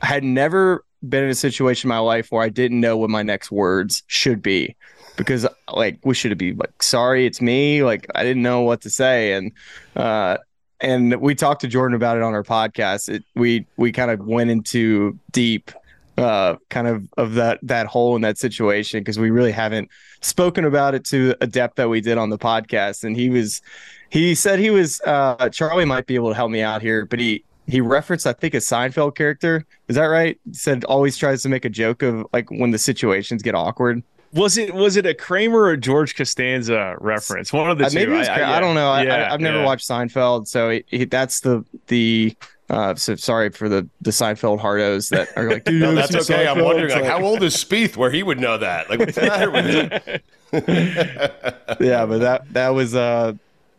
had 0.00 0.24
never 0.24 0.84
been 1.08 1.24
in 1.24 1.30
a 1.30 1.34
situation 1.34 1.88
in 1.88 1.94
my 1.94 1.98
life 1.98 2.28
where 2.30 2.42
I 2.42 2.48
didn't 2.48 2.80
know 2.80 2.96
what 2.96 3.10
my 3.10 3.22
next 3.22 3.50
words 3.50 4.02
should 4.06 4.42
be 4.42 4.76
because 5.20 5.46
like 5.72 5.98
we 6.02 6.14
should 6.14 6.36
be 6.38 6.54
like 6.54 6.82
sorry 6.82 7.26
it's 7.26 7.42
me 7.42 7.84
like 7.84 8.06
i 8.14 8.22
didn't 8.22 8.42
know 8.42 8.62
what 8.62 8.80
to 8.82 8.90
say. 8.90 9.34
And 9.34 9.52
uh 9.94 10.38
and 10.80 11.20
we 11.20 11.34
talked 11.34 11.60
to 11.60 11.68
jordan 11.68 11.94
about 11.94 12.16
it 12.16 12.22
on 12.22 12.34
our 12.34 12.42
podcast. 12.42 13.08
It, 13.08 13.24
we 13.34 13.66
we 13.76 13.92
kind 13.92 14.10
of 14.10 14.26
went 14.26 14.50
into 14.50 15.18
deep 15.30 15.70
uh 16.16 16.56
kind 16.70 16.88
of 16.88 17.06
of 17.18 17.34
that 17.34 17.60
that 17.62 17.86
hole 17.86 18.16
in 18.16 18.22
that 18.22 18.38
situation 18.38 19.00
because 19.00 19.18
we 19.18 19.30
really 19.30 19.52
haven't 19.52 19.90
spoken 20.22 20.64
about 20.64 20.94
it 20.94 21.04
to 21.06 21.34
a 21.40 21.46
depth 21.46 21.76
that 21.76 21.88
we 21.88 22.00
did 22.00 22.18
on 22.18 22.30
the 22.30 22.38
podcast. 22.38 23.04
And 23.04 23.14
he 23.14 23.28
was 23.28 23.60
he 24.08 24.34
said 24.34 24.58
he 24.58 24.70
was 24.70 25.00
uh 25.02 25.48
charlie 25.50 25.84
might 25.84 26.06
be 26.06 26.14
able 26.14 26.30
to 26.30 26.34
help 26.34 26.50
me 26.50 26.62
out 26.62 26.82
here 26.82 27.04
but 27.04 27.20
he 27.20 27.44
he 27.66 27.80
referenced 27.80 28.26
i 28.26 28.32
think 28.32 28.54
a 28.54 28.56
seinfeld 28.56 29.14
character. 29.16 29.66
Is 29.88 29.96
that 29.96 30.06
right? 30.06 30.40
Said 30.52 30.82
always 30.84 31.18
tries 31.18 31.42
to 31.42 31.50
make 31.50 31.66
a 31.66 31.70
joke 31.70 32.02
of 32.02 32.26
like 32.32 32.50
when 32.50 32.70
the 32.70 32.78
situations 32.78 33.42
get 33.42 33.54
awkward 33.54 34.02
was 34.32 34.56
it 34.56 34.74
was 34.74 34.96
it 34.96 35.06
a 35.06 35.14
Kramer 35.14 35.62
or 35.62 35.76
George 35.76 36.14
Costanza 36.14 36.96
reference? 37.00 37.52
One 37.52 37.70
of 37.70 37.78
the 37.78 37.86
uh, 37.86 37.90
two. 37.90 38.06
Maybe 38.06 38.28
I, 38.28 38.40
I, 38.40 38.56
I, 38.56 38.60
don't 38.60 38.74
know. 38.74 38.94
Yeah, 39.00 39.26
I, 39.26 39.30
have 39.30 39.40
never 39.40 39.58
yeah. 39.58 39.64
watched 39.64 39.88
Seinfeld, 39.88 40.46
so 40.46 40.70
it, 40.70 40.86
it, 40.90 41.10
that's 41.10 41.40
the 41.40 41.64
the. 41.88 42.36
Uh, 42.68 42.94
so 42.94 43.16
sorry 43.16 43.50
for 43.50 43.68
the 43.68 43.88
the 44.00 44.12
Seinfeld 44.12 44.60
hardos 44.60 45.10
that 45.10 45.36
are 45.36 45.50
like, 45.50 45.66
no, 45.68 45.92
that's 45.92 46.14
okay. 46.14 46.44
Seinfeld? 46.44 46.56
I'm 46.56 46.64
wondering, 46.64 46.90
like, 46.92 47.04
how 47.04 47.20
old 47.20 47.42
is 47.42 47.56
Spieth 47.56 47.96
where 47.96 48.12
he 48.12 48.22
would 48.22 48.38
know 48.38 48.58
that? 48.58 48.88
Like, 48.88 49.00
what's 49.00 49.16
the 49.16 49.22
matter 49.22 49.50
with 49.50 49.66
him? 49.66 50.20
yeah, 51.80 52.06
but 52.06 52.18
that 52.18 52.52
that 52.52 52.68
was 52.68 52.94
uh 52.94 53.32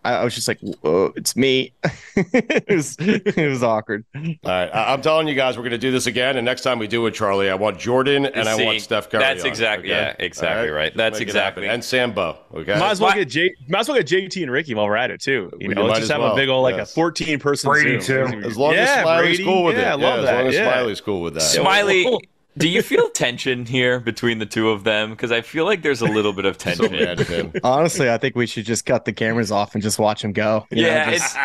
I, 0.04 0.16
I 0.16 0.24
was 0.24 0.34
just 0.34 0.48
like, 0.48 0.60
it's 0.64 1.36
me. 1.36 1.74
it 2.16 2.70
was 2.70 2.96
it 3.00 3.50
was 3.50 3.64
awkward. 3.64 4.04
All 4.16 4.22
right, 4.44 4.70
I, 4.70 4.94
am 4.94 5.02
telling 5.02 5.28
you 5.28 5.36
guys, 5.36 5.58
we're 5.58 5.64
going 5.64 5.72
to 5.72 5.78
do 5.78 5.92
this 5.92 6.08
again, 6.08 6.38
and 6.38 6.46
next 6.46 6.62
time 6.62 6.80
we 6.80 6.88
do 6.88 7.06
it, 7.06 7.14
Charlie, 7.14 7.50
I 7.50 7.56
want 7.56 7.80
Jordan 7.80 8.26
and 8.26 8.48
See, 8.48 8.64
I 8.64 8.66
want 8.66 8.82
Steph 8.82 9.10
Curry. 9.10 9.22
That's 9.22 9.44
exactly, 9.44 9.92
okay? 9.92 10.02
yeah, 10.02 10.26
exactly 10.26 10.70
right. 10.70 10.76
right. 10.76 10.98
That's 10.98 11.20
exactly, 11.20 11.68
and 11.68 11.84
Sambo. 11.84 12.38
Okay, 12.54 12.80
might 12.80 12.92
as 12.92 13.00
well 13.00 13.14
get 13.14 13.30
J, 13.30 13.54
might 13.68 13.82
as 13.82 13.90
well 13.90 13.98
get 13.98 14.08
JT 14.08 14.42
and 14.42 14.52
Rickie 14.52 14.74
while 14.74 14.88
we're 14.88 14.96
at 14.96 15.12
it 15.12 15.22
too. 15.22 15.52
You 15.60 15.70
we 15.70 15.74
know, 15.76 15.86
let's 15.86 16.00
just 16.00 16.12
have 16.12 16.22
well. 16.22 16.34
a 16.34 16.36
big 16.36 16.50
old 16.50 16.64
like 16.64 16.78
yes. 16.78 16.92
a 16.92 16.96
14 16.96 17.40
person 17.40 17.70
Brady 17.70 18.00
Zoom. 18.00 18.32
too. 18.32 18.48
As 18.48 18.58
long 18.58 18.74
yeah, 18.74 18.82
as 18.82 19.04
Smylie's 19.04 19.38
Brady, 19.38 19.44
cool 19.44 19.64
with 19.64 19.78
yeah, 19.78 19.82
it. 19.82 19.86
I 19.86 19.94
love 19.94 20.02
yeah, 20.02 20.26
that. 20.26 20.34
As 20.34 20.40
long 20.40 20.48
as 20.48 20.56
yeah. 20.56 20.74
Smylie's 20.74 21.02
cool 21.02 21.22
with 21.22 21.34
that. 21.36 21.44
Smylie. 21.44 22.18
Do 22.58 22.68
you 22.68 22.82
feel 22.82 23.10
tension 23.10 23.66
here 23.66 24.00
between 24.00 24.40
the 24.40 24.46
two 24.46 24.72
of 24.72 24.84
them? 24.84 25.12
Because 25.12 25.32
I 25.32 25.42
feel 25.42 25.64
like 25.64 25.84
there's 25.84 26.02
a 26.02 26.06
little 26.06 26.34
bit 26.34 26.44
of 26.44 26.58
tension. 26.58 27.18
so 27.26 27.52
Honestly, 27.64 28.10
I 28.10 28.18
think 28.18 28.36
we 28.36 28.46
should 28.46 28.66
just 28.66 28.86
cut 28.86 29.06
the 29.06 29.14
cameras 29.14 29.52
off 29.52 29.74
and 29.74 29.82
just 29.82 29.98
watch 29.98 30.22
them 30.22 30.34
go. 30.34 30.68
yeah, 30.70 31.06
know, 31.06 31.12
just... 31.12 31.38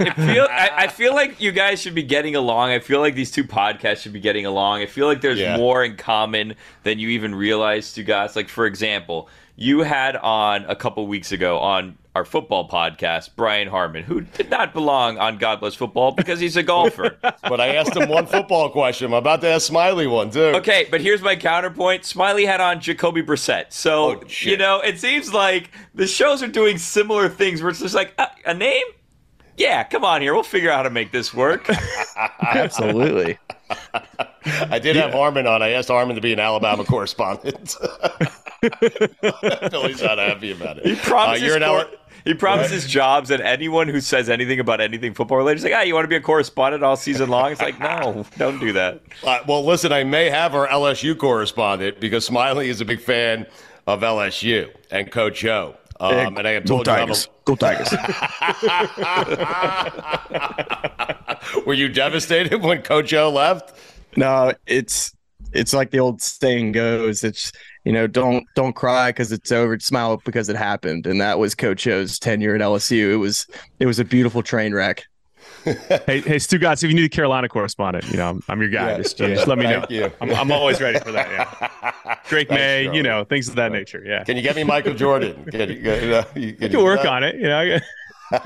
it 0.00 0.14
feel, 0.14 0.48
I, 0.50 0.70
I, 0.74 0.86
feel 0.88 1.14
like 1.14 1.40
you 1.40 1.52
guys 1.52 1.80
should 1.80 1.94
be 1.94 2.02
getting 2.02 2.34
along. 2.34 2.70
I 2.70 2.80
feel 2.80 2.98
like 2.98 3.14
these 3.14 3.30
two 3.30 3.44
podcasts 3.44 3.98
should 3.98 4.12
be 4.12 4.20
getting 4.20 4.44
along. 4.44 4.80
I 4.82 4.86
feel 4.86 5.06
like 5.06 5.20
there's 5.20 5.38
yeah. 5.38 5.56
more 5.56 5.84
in 5.84 5.96
common 5.96 6.56
than 6.82 6.98
you 6.98 7.10
even 7.10 7.32
realize 7.32 7.92
to 7.92 8.02
guys. 8.02 8.34
Like, 8.34 8.48
for 8.48 8.66
example, 8.66 9.28
you 9.54 9.80
had 9.80 10.16
on 10.16 10.64
a 10.64 10.74
couple 10.74 11.06
weeks 11.06 11.30
ago 11.30 11.60
on 11.60 11.96
our 12.14 12.24
football 12.24 12.68
podcast, 12.68 13.30
Brian 13.34 13.66
Harman, 13.66 14.04
who 14.04 14.20
did 14.20 14.48
not 14.48 14.72
belong 14.72 15.18
on 15.18 15.36
God 15.36 15.60
Bless 15.60 15.74
Football 15.74 16.12
because 16.12 16.38
he's 16.38 16.56
a 16.56 16.62
golfer. 16.62 17.16
but 17.22 17.60
I 17.60 17.74
asked 17.74 17.96
him 17.96 18.08
one 18.08 18.26
football 18.26 18.70
question. 18.70 19.06
I'm 19.08 19.14
about 19.14 19.40
to 19.40 19.48
ask 19.48 19.70
Smylie 19.70 20.10
one 20.10 20.30
too. 20.30 20.52
Okay, 20.56 20.86
but 20.90 21.00
here's 21.00 21.22
my 21.22 21.34
counterpoint. 21.34 22.02
Smylie 22.02 22.46
had 22.46 22.60
on 22.60 22.80
Jacoby 22.80 23.22
Brissett. 23.22 23.72
So, 23.72 24.20
oh, 24.20 24.22
you 24.40 24.56
know, 24.56 24.80
it 24.80 24.98
seems 25.00 25.32
like 25.32 25.70
the 25.94 26.06
shows 26.06 26.42
are 26.42 26.48
doing 26.48 26.78
similar 26.78 27.28
things 27.28 27.60
where 27.62 27.70
it's 27.70 27.80
just 27.80 27.94
like 27.94 28.14
uh, 28.18 28.26
a 28.46 28.54
name? 28.54 28.84
Yeah, 29.56 29.84
come 29.84 30.04
on 30.04 30.20
here. 30.20 30.34
We'll 30.34 30.42
figure 30.42 30.70
out 30.70 30.78
how 30.78 30.82
to 30.84 30.90
make 30.90 31.12
this 31.12 31.32
work. 31.32 31.68
Absolutely. 32.40 33.38
I 34.70 34.78
did 34.78 34.96
yeah. 34.96 35.02
have 35.02 35.12
Harman 35.12 35.46
on. 35.46 35.62
I 35.62 35.70
asked 35.70 35.88
Harman 35.88 36.16
to 36.16 36.22
be 36.22 36.32
an 36.32 36.40
Alabama 36.40 36.84
correspondent. 36.84 37.76
Billy's 39.70 40.02
not 40.02 40.18
happy 40.18 40.52
about 40.52 40.78
it. 40.78 40.86
He 40.86 40.96
promises, 40.96 41.42
Uh, 41.42 41.46
you're 41.46 41.56
an 41.56 41.62
cor- 41.62 41.80
L- 41.80 41.90
he 42.24 42.34
promises 42.34 42.86
jobs, 42.86 43.30
and 43.30 43.42
anyone 43.42 43.88
who 43.88 44.00
says 44.00 44.30
anything 44.30 44.58
about 44.58 44.80
anything 44.80 45.12
football 45.14 45.38
related 45.38 45.58
is 45.58 45.64
like, 45.64 45.74
ah, 45.74 45.82
you 45.82 45.94
want 45.94 46.04
to 46.04 46.08
be 46.08 46.16
a 46.16 46.20
correspondent 46.20 46.82
all 46.82 46.96
season 46.96 47.28
long? 47.28 47.52
It's 47.52 47.60
like, 47.60 47.78
no, 47.78 48.24
don't 48.38 48.58
do 48.58 48.72
that. 48.72 49.02
Uh, 49.22 49.40
well, 49.46 49.64
listen, 49.64 49.92
I 49.92 50.04
may 50.04 50.30
have 50.30 50.54
our 50.54 50.66
LSU 50.68 51.16
correspondent 51.16 52.00
because 52.00 52.28
Smylie 52.28 52.66
is 52.66 52.80
a 52.80 52.84
big 52.84 53.00
fan 53.00 53.46
of 53.86 54.00
LSU 54.00 54.70
and 54.90 55.10
Coach 55.10 55.44
O. 55.44 55.76
Um, 56.00 56.36
and 56.38 56.48
I 56.48 56.52
have 56.52 56.64
Go 56.64 56.82
told 56.82 56.86
you, 56.86 56.92
I'm 56.92 57.08
Tigers. 57.08 57.28
Go 57.44 57.54
Tigers. 57.54 57.92
were 61.66 61.74
you 61.74 61.88
devastated 61.88 62.62
when 62.62 62.82
Coach 62.82 63.12
O 63.14 63.30
left? 63.30 63.78
no, 64.16 64.52
it's 64.66 65.14
it's 65.52 65.72
like 65.72 65.90
the 65.90 66.00
old 66.00 66.20
saying 66.20 66.72
goes. 66.72 67.22
It's 67.22 67.52
you 67.84 67.92
know, 67.92 68.06
don't 68.06 68.46
don't 68.54 68.74
cry 68.74 69.10
because 69.10 69.32
it's 69.32 69.52
over. 69.52 69.78
Smile 69.78 70.20
because 70.24 70.48
it 70.48 70.56
happened, 70.56 71.06
and 71.06 71.20
that 71.20 71.38
was 71.38 71.54
Coach 71.54 71.86
O's 71.86 72.18
tenure 72.18 72.54
at 72.54 72.60
LSU. 72.60 73.12
It 73.12 73.16
was 73.16 73.46
it 73.78 73.86
was 73.86 73.98
a 73.98 74.04
beautiful 74.04 74.42
train 74.42 74.74
wreck. 74.74 75.04
hey, 75.64 76.20
hey, 76.20 76.36
Stugotz, 76.36 76.82
if 76.82 76.90
you 76.90 76.94
need 76.94 77.04
a 77.04 77.08
Carolina 77.08 77.48
correspondent, 77.48 78.06
you 78.10 78.18
know, 78.18 78.28
I'm, 78.28 78.42
I'm 78.48 78.60
your 78.60 78.68
guy. 78.68 78.90
Yeah, 78.90 78.96
just, 78.98 79.18
yeah, 79.18 79.28
just 79.28 79.46
let 79.46 79.56
me 79.56 79.64
know. 79.64 79.84
you. 79.88 80.12
I'm, 80.20 80.30
I'm 80.34 80.52
always 80.52 80.78
ready 80.78 80.98
for 81.00 81.10
that. 81.12 81.30
Yeah. 81.30 82.16
Drake 82.28 82.48
Thanks, 82.48 82.60
May, 82.60 82.84
Charlie. 82.84 82.96
you 82.98 83.02
know, 83.02 83.24
things 83.24 83.48
of 83.48 83.54
that 83.54 83.72
nature. 83.72 84.02
Yeah. 84.04 84.24
Can 84.24 84.36
you 84.36 84.42
get 84.42 84.56
me 84.56 84.64
Michael 84.64 84.92
Jordan? 84.92 85.42
Can 85.50 85.70
you, 85.70 85.82
can, 85.82 86.12
uh, 86.12 86.24
you, 86.34 86.52
can 86.52 86.62
You 86.62 86.68
can 86.68 86.84
work 86.84 87.06
on 87.06 87.24
it. 87.24 87.36
You 87.36 87.48
know, 87.48 87.78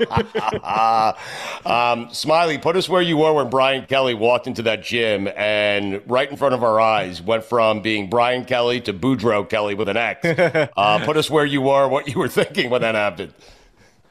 um, 1.65 2.07
Smylie, 2.09 2.61
put 2.61 2.75
us 2.75 2.89
where 2.89 3.01
you 3.01 3.17
were 3.17 3.33
when 3.33 3.49
Brian 3.49 3.85
Kelly 3.85 4.13
walked 4.13 4.47
into 4.47 4.61
that 4.63 4.83
gym 4.83 5.27
and 5.35 6.01
right 6.07 6.29
in 6.29 6.37
front 6.37 6.53
of 6.53 6.63
our 6.63 6.79
eyes 6.79 7.21
went 7.21 7.43
from 7.43 7.81
being 7.81 8.09
Brian 8.09 8.45
Kelly 8.45 8.81
to 8.81 8.93
Boudreaux 8.93 9.47
Kelly 9.47 9.75
with 9.75 9.89
an 9.89 9.97
X. 9.97 10.27
Uh, 10.79 11.03
put 11.03 11.17
us 11.17 11.29
where 11.29 11.45
you 11.45 11.61
were, 11.61 11.87
what 11.87 12.07
you 12.07 12.17
were 12.17 12.27
thinking 12.27 12.69
when 12.69 12.81
that 12.81 12.95
happened. 12.95 13.33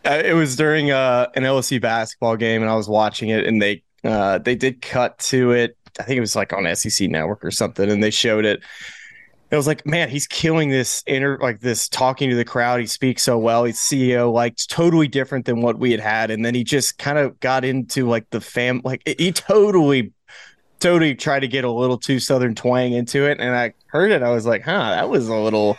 Uh, 0.05 0.23
it 0.25 0.35
was 0.35 0.57
during 0.57 0.91
uh, 0.91 1.29
an 1.35 1.43
LSU 1.43 1.81
basketball 1.81 2.37
game, 2.37 2.63
and 2.63 2.71
I 2.71 2.75
was 2.75 2.89
watching 2.89 3.31
it, 3.31 3.47
and 3.47 3.61
they 3.61 3.83
uh, 4.05 4.39
they 4.39 4.55
did 4.55 4.81
cut 4.81 5.19
to 5.19 5.53
it. 5.53 5.77
I 5.99 6.05
think 6.05 6.19
it 6.19 6.21
was 6.21 6.37
like 6.37 6.53
on 6.53 6.75
SEC 6.77 7.09
Network 7.11 7.45
or 7.45 7.51
something, 7.51 7.91
and 7.91 8.03
they 8.03 8.11
showed 8.11 8.45
it. 8.45 8.63
It 9.51 9.57
was 9.57 9.67
like, 9.67 9.87
man, 9.87 10.11
he's 10.11 10.27
killing 10.27 10.69
this 10.69 11.03
inner 11.07 11.39
like 11.41 11.61
this 11.61 11.89
talking 11.89 12.29
to 12.29 12.37
the 12.37 12.45
crowd. 12.45 12.81
He 12.81 12.87
speaks 12.87 13.23
so 13.23 13.39
well. 13.39 13.65
He's 13.65 13.79
CEO, 13.79 14.33
like 14.33 14.57
totally 14.69 15.09
different 15.09 15.47
than 15.47 15.63
what 15.63 15.79
we 15.79 15.91
had 15.91 16.01
had. 16.01 16.31
And 16.31 16.45
then 16.45 16.55
he 16.55 16.65
just 16.65 16.99
kind 16.99 17.17
of 17.17 17.41
got 17.41 17.65
into 17.65 18.07
like 18.07 18.29
the 18.31 18.41
fam, 18.41 18.83
like 18.85 19.03
he 19.07 19.33
totally, 19.33 20.13
totally 20.81 21.15
tried 21.15 21.41
to 21.41 21.49
get 21.49 21.65
a 21.65 21.71
little 21.71 21.97
too 21.97 22.21
southern 22.21 22.55
twang 22.55 22.93
into 22.93 23.25
it. 23.25 23.41
And 23.41 23.57
I 23.57 23.73
heard 23.87 24.11
it, 24.11 24.23
I 24.23 24.31
was 24.31 24.45
like, 24.45 24.65
huh, 24.65 24.91
that 24.91 25.09
was 25.09 25.29
a 25.29 25.37
little, 25.37 25.79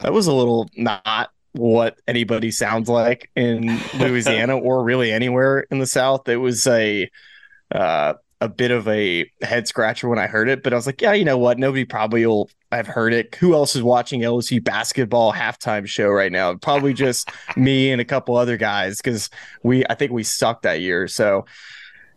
that 0.00 0.14
was 0.14 0.26
a 0.26 0.32
little 0.32 0.70
not 0.76 1.30
what 1.52 1.98
anybody 2.06 2.50
sounds 2.50 2.88
like 2.88 3.30
in 3.36 3.80
Louisiana 3.98 4.56
or 4.56 4.82
really 4.82 5.12
anywhere 5.12 5.66
in 5.70 5.78
the 5.78 5.86
South. 5.86 6.26
It 6.28 6.36
was 6.36 6.66
a 6.66 7.10
uh, 7.70 8.14
a 8.40 8.48
bit 8.48 8.70
of 8.70 8.88
a 8.88 9.30
head 9.42 9.68
scratcher 9.68 10.08
when 10.08 10.18
I 10.18 10.26
heard 10.26 10.48
it, 10.48 10.62
but 10.62 10.72
I 10.72 10.76
was 10.76 10.86
like, 10.86 11.02
yeah, 11.02 11.12
you 11.12 11.24
know 11.24 11.36
what? 11.36 11.58
Nobody 11.58 11.84
probably 11.84 12.24
will 12.24 12.48
I've 12.72 12.86
heard 12.86 13.12
it. 13.12 13.34
Who 13.34 13.54
else 13.54 13.76
is 13.76 13.82
watching 13.82 14.20
LSU 14.20 14.62
basketball 14.62 15.32
halftime 15.32 15.86
show 15.86 16.08
right 16.08 16.32
now? 16.32 16.54
Probably 16.54 16.94
just 16.94 17.30
me 17.56 17.90
and 17.92 18.00
a 18.00 18.04
couple 18.04 18.36
other 18.36 18.56
guys 18.56 18.98
because 18.98 19.28
we 19.62 19.84
I 19.86 19.94
think 19.94 20.12
we 20.12 20.22
sucked 20.22 20.62
that 20.62 20.80
year. 20.80 21.06
So 21.06 21.46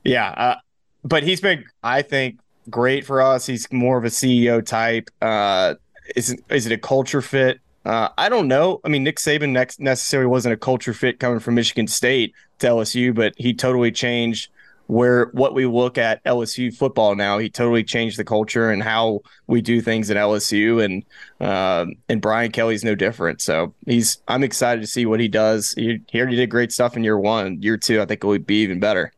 yeah, 0.03 0.29
uh, 0.29 0.55
but 1.03 1.23
he's 1.23 1.41
been 1.41 1.65
I 1.83 2.01
think 2.03 2.39
great 2.69 3.05
for 3.05 3.21
us. 3.21 3.45
He's 3.45 3.71
more 3.71 3.97
of 3.97 4.05
a 4.05 4.09
CEO 4.09 4.65
type. 4.65 5.09
Uh, 5.21 5.75
is 6.15 6.35
is 6.49 6.65
it 6.65 6.71
a 6.71 6.77
culture 6.77 7.21
fit? 7.21 7.59
Uh, 7.85 8.09
I 8.17 8.29
don't 8.29 8.47
know. 8.47 8.79
I 8.85 8.89
mean, 8.89 9.03
Nick 9.03 9.17
Saban 9.17 9.49
next 9.49 9.81
necessarily 9.81 10.27
wasn't 10.27 10.53
a 10.53 10.57
culture 10.57 10.93
fit 10.93 11.19
coming 11.19 11.39
from 11.39 11.55
Michigan 11.55 11.87
State 11.87 12.33
to 12.59 12.67
LSU, 12.67 13.13
but 13.13 13.33
he 13.37 13.53
totally 13.53 13.91
changed 13.91 14.49
where 14.93 15.25
what 15.33 15.55
we 15.55 15.65
look 15.65 15.97
at 15.97 16.23
LSU 16.23 16.73
football 16.73 17.15
now. 17.15 17.39
He 17.39 17.49
totally 17.49 17.83
changed 17.83 18.17
the 18.19 18.23
culture 18.23 18.69
and 18.69 18.83
how 18.83 19.21
we 19.47 19.59
do 19.61 19.81
things 19.81 20.11
at 20.11 20.17
LSU, 20.17 20.83
and 20.83 21.03
um, 21.39 21.95
and 22.07 22.21
Brian 22.21 22.51
Kelly's 22.51 22.83
no 22.83 22.93
different. 22.93 23.41
So 23.41 23.73
he's 23.87 24.19
I'm 24.27 24.43
excited 24.43 24.81
to 24.81 24.87
see 24.87 25.05
what 25.05 25.19
he 25.19 25.27
does. 25.27 25.73
He, 25.73 25.99
he 26.09 26.19
already 26.19 26.35
did 26.35 26.49
great 26.51 26.71
stuff 26.71 26.95
in 26.95 27.03
year 27.03 27.17
one. 27.17 27.61
Year 27.61 27.75
two, 27.75 28.01
I 28.01 28.05
think 28.05 28.23
it 28.23 28.27
would 28.27 28.45
be 28.45 28.61
even 28.61 28.79
better. 28.79 29.11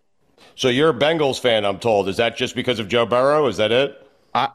So 0.56 0.70
you're 0.70 0.90
a 0.90 0.94
Bengals 0.94 1.40
fan, 1.40 1.66
I'm 1.66 1.80
told. 1.80 2.08
Is 2.08 2.16
that 2.18 2.38
just 2.38 2.56
because 2.56 2.80
of 2.80 2.88
Joe 2.88 3.06
Burrow? 3.06 3.46
Is 3.48 3.58
that 3.58 3.74
it? 3.74 4.08
I, 4.34 4.50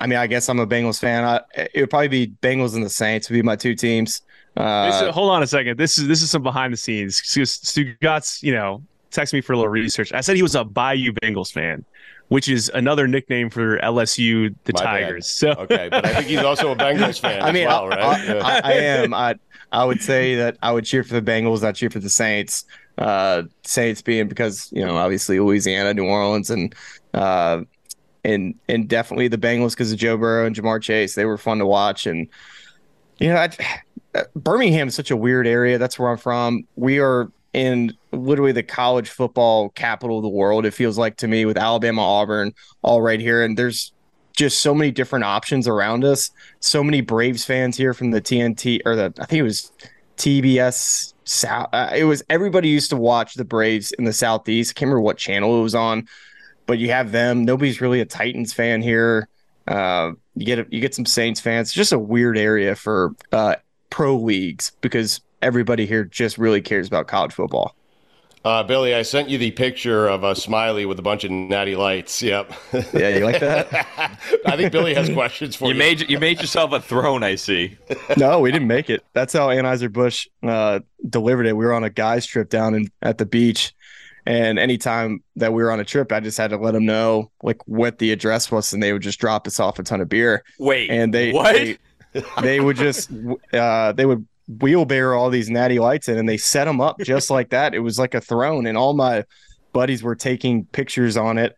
I 0.00 0.06
mean, 0.06 0.18
I 0.18 0.26
guess 0.26 0.48
I'm 0.48 0.58
a 0.58 0.66
Bengals 0.66 0.98
fan. 0.98 1.24
I, 1.24 1.40
it 1.54 1.80
would 1.80 1.90
probably 1.90 2.08
be 2.08 2.28
Bengals 2.40 2.74
and 2.74 2.82
the 2.82 2.88
Saints 2.88 3.28
would 3.28 3.34
be 3.34 3.42
my 3.42 3.56
two 3.56 3.74
teams. 3.74 4.22
Uh, 4.56 5.02
This 5.02 5.14
hold 5.14 5.30
on 5.30 5.42
a 5.42 5.46
second. 5.46 5.78
This 5.78 5.98
is 5.98 6.08
this 6.08 6.22
is 6.22 6.30
some 6.30 6.42
behind 6.42 6.72
the 6.72 6.78
scenes. 6.78 7.20
Stugotz, 7.20 8.42
you 8.42 8.54
know, 8.54 8.82
text 9.16 9.32
me 9.32 9.40
for 9.40 9.54
a 9.54 9.56
little 9.56 9.70
research. 9.70 10.12
I 10.12 10.20
said 10.20 10.36
he 10.36 10.42
was 10.42 10.54
a 10.54 10.64
Bayou 10.64 11.12
Bengals 11.12 11.52
fan, 11.52 11.84
which 12.28 12.48
is 12.48 12.70
another 12.74 13.08
nickname 13.08 13.50
for 13.50 13.78
LSU, 13.78 14.54
the 14.64 14.72
My 14.74 14.84
bad. 14.84 15.00
Tigers. 15.00 15.26
So 15.28 15.50
Okay, 15.52 15.88
but 15.90 16.04
I 16.04 16.14
think 16.14 16.26
he's 16.26 16.38
also 16.38 16.70
a 16.70 16.76
Bengals 16.76 17.18
fan 17.18 17.42
I 17.42 17.50
mean, 17.50 17.66
as 17.66 17.68
well, 17.68 17.84
I, 17.84 17.88
right? 17.88 18.00
I, 18.00 18.34
Yeah. 18.34 18.46
I, 18.46 18.60
I 18.62 18.72
am. 18.72 19.14
I 19.14 19.34
I 19.72 19.84
would 19.84 20.00
say 20.00 20.36
that 20.36 20.58
I 20.62 20.72
would 20.72 20.84
cheer 20.84 21.02
for 21.02 21.14
the 21.18 21.22
Bengals. 21.22 21.64
I 21.64 21.72
cheer 21.72 21.90
for 21.90 21.98
the 21.98 22.10
Saints. 22.10 22.64
Uh, 22.98 23.42
Saints 23.64 24.00
being 24.00 24.28
because 24.28 24.70
you 24.72 24.84
know 24.84 24.96
obviously 24.96 25.40
Louisiana, 25.40 25.92
New 25.94 26.06
Orleans, 26.06 26.50
and 26.50 26.74
uh, 27.14 27.62
and 28.24 28.54
and 28.68 28.88
definitely 28.88 29.28
the 29.28 29.38
Bengals 29.38 29.70
because 29.70 29.92
of 29.92 29.98
Joe 29.98 30.16
Burrow 30.16 30.46
and 30.46 30.54
Ja'Marr 30.54 30.82
Chase. 30.82 31.14
They 31.14 31.24
were 31.24 31.38
fun 31.38 31.58
to 31.58 31.66
watch, 31.66 32.06
and 32.06 32.28
you 33.18 33.28
know, 33.28 33.36
I, 33.36 34.22
Birmingham 34.36 34.88
is 34.88 34.94
such 34.94 35.10
a 35.10 35.16
weird 35.16 35.46
area. 35.46 35.78
That's 35.78 35.98
where 35.98 36.10
I'm 36.10 36.16
from. 36.18 36.66
We 36.76 36.98
are 37.00 37.30
in 37.56 37.90
literally 38.12 38.52
the 38.52 38.62
college 38.62 39.08
football 39.08 39.70
capital 39.70 40.18
of 40.18 40.22
the 40.22 40.28
world. 40.28 40.66
It 40.66 40.74
feels 40.74 40.98
like 40.98 41.16
to 41.16 41.26
me 41.26 41.46
with 41.46 41.56
Alabama, 41.56 42.02
Auburn, 42.02 42.52
all 42.82 43.00
right 43.00 43.18
here, 43.18 43.42
and 43.42 43.56
there's 43.56 43.92
just 44.36 44.58
so 44.58 44.74
many 44.74 44.90
different 44.90 45.24
options 45.24 45.66
around 45.66 46.04
us. 46.04 46.30
So 46.60 46.84
many 46.84 47.00
Braves 47.00 47.46
fans 47.46 47.74
here 47.78 47.94
from 47.94 48.10
the 48.10 48.20
TNT 48.20 48.80
or 48.84 48.94
the 48.94 49.14
I 49.18 49.24
think 49.24 49.40
it 49.40 49.44
was 49.44 49.72
TBS 50.18 51.14
South. 51.24 51.70
Uh, 51.72 51.90
it 51.96 52.04
was 52.04 52.22
everybody 52.28 52.68
used 52.68 52.90
to 52.90 52.96
watch 52.96 53.34
the 53.34 53.44
Braves 53.44 53.90
in 53.92 54.04
the 54.04 54.12
Southeast. 54.12 54.72
I 54.72 54.74
can't 54.74 54.88
remember 54.88 55.00
what 55.00 55.16
channel 55.16 55.58
it 55.58 55.62
was 55.62 55.74
on, 55.74 56.06
but 56.66 56.78
you 56.78 56.90
have 56.90 57.10
them. 57.10 57.46
Nobody's 57.46 57.80
really 57.80 58.02
a 58.02 58.04
Titans 58.04 58.52
fan 58.52 58.82
here. 58.82 59.28
Uh, 59.66 60.12
you 60.34 60.44
get 60.44 60.70
you 60.70 60.82
get 60.82 60.94
some 60.94 61.06
Saints 61.06 61.40
fans. 61.40 61.68
It's 61.68 61.74
just 61.74 61.92
a 61.94 61.98
weird 61.98 62.36
area 62.36 62.76
for 62.76 63.14
uh, 63.32 63.56
pro 63.88 64.14
leagues 64.14 64.72
because 64.82 65.22
everybody 65.42 65.86
here 65.86 66.04
just 66.04 66.38
really 66.38 66.60
cares 66.60 66.86
about 66.86 67.06
college 67.06 67.32
football. 67.32 67.74
Uh, 68.44 68.62
Billy, 68.62 68.94
I 68.94 69.02
sent 69.02 69.28
you 69.28 69.38
the 69.38 69.50
picture 69.50 70.06
of 70.06 70.22
a 70.22 70.32
Smylie 70.34 70.86
with 70.86 71.00
a 71.00 71.02
bunch 71.02 71.24
of 71.24 71.32
natty 71.32 71.74
lights. 71.74 72.22
Yep. 72.22 72.52
Yeah, 72.94 73.08
you 73.08 73.24
like 73.24 73.40
that? 73.40 73.66
I 74.46 74.56
think 74.56 74.70
Billy 74.70 74.94
has 74.94 75.10
questions 75.10 75.56
for 75.56 75.64
you. 75.64 75.72
You 75.72 75.78
made 75.80 76.08
you 76.08 76.20
made 76.20 76.40
yourself 76.40 76.70
a 76.72 76.80
throne. 76.80 77.24
I 77.24 77.34
see. 77.34 77.76
no, 78.16 78.38
we 78.38 78.52
didn't 78.52 78.68
make 78.68 78.88
it. 78.88 79.04
That's 79.14 79.32
how 79.32 79.48
Anheuser 79.48 79.92
Busch 79.92 80.28
uh, 80.44 80.78
delivered 81.08 81.46
it. 81.46 81.56
We 81.56 81.64
were 81.64 81.72
on 81.72 81.82
a 81.82 81.90
guys 81.90 82.24
trip 82.24 82.48
down 82.48 82.76
in, 82.76 82.88
at 83.02 83.18
the 83.18 83.26
beach, 83.26 83.74
and 84.26 84.60
anytime 84.60 85.24
that 85.34 85.52
we 85.52 85.60
were 85.64 85.72
on 85.72 85.80
a 85.80 85.84
trip, 85.84 86.12
I 86.12 86.20
just 86.20 86.38
had 86.38 86.50
to 86.50 86.56
let 86.56 86.70
them 86.74 86.86
know 86.86 87.32
like 87.42 87.66
what 87.66 87.98
the 87.98 88.12
address 88.12 88.52
was, 88.52 88.72
and 88.72 88.80
they 88.80 88.92
would 88.92 89.02
just 89.02 89.18
drop 89.18 89.48
us 89.48 89.58
off 89.58 89.80
a 89.80 89.82
ton 89.82 90.00
of 90.00 90.08
beer. 90.08 90.44
Wait, 90.60 90.88
And 90.88 91.12
they 91.12 91.32
what? 91.32 91.52
they, 91.52 91.78
they 92.42 92.60
would 92.60 92.76
just 92.76 93.10
uh, 93.52 93.90
they 93.90 94.06
would 94.06 94.24
wheelbarrow 94.48 95.18
all 95.18 95.30
these 95.30 95.50
natty 95.50 95.78
lights 95.78 96.08
in, 96.08 96.18
and 96.18 96.28
they 96.28 96.36
set 96.36 96.64
them 96.64 96.80
up 96.80 97.00
just 97.00 97.30
like 97.36 97.50
that. 97.50 97.74
It 97.74 97.80
was 97.80 97.98
like 97.98 98.14
a 98.14 98.20
throne, 98.20 98.66
and 98.66 98.76
all 98.76 98.94
my 98.94 99.24
buddies 99.72 100.02
were 100.02 100.14
taking 100.14 100.64
pictures 100.66 101.16
on 101.16 101.38
it. 101.38 101.56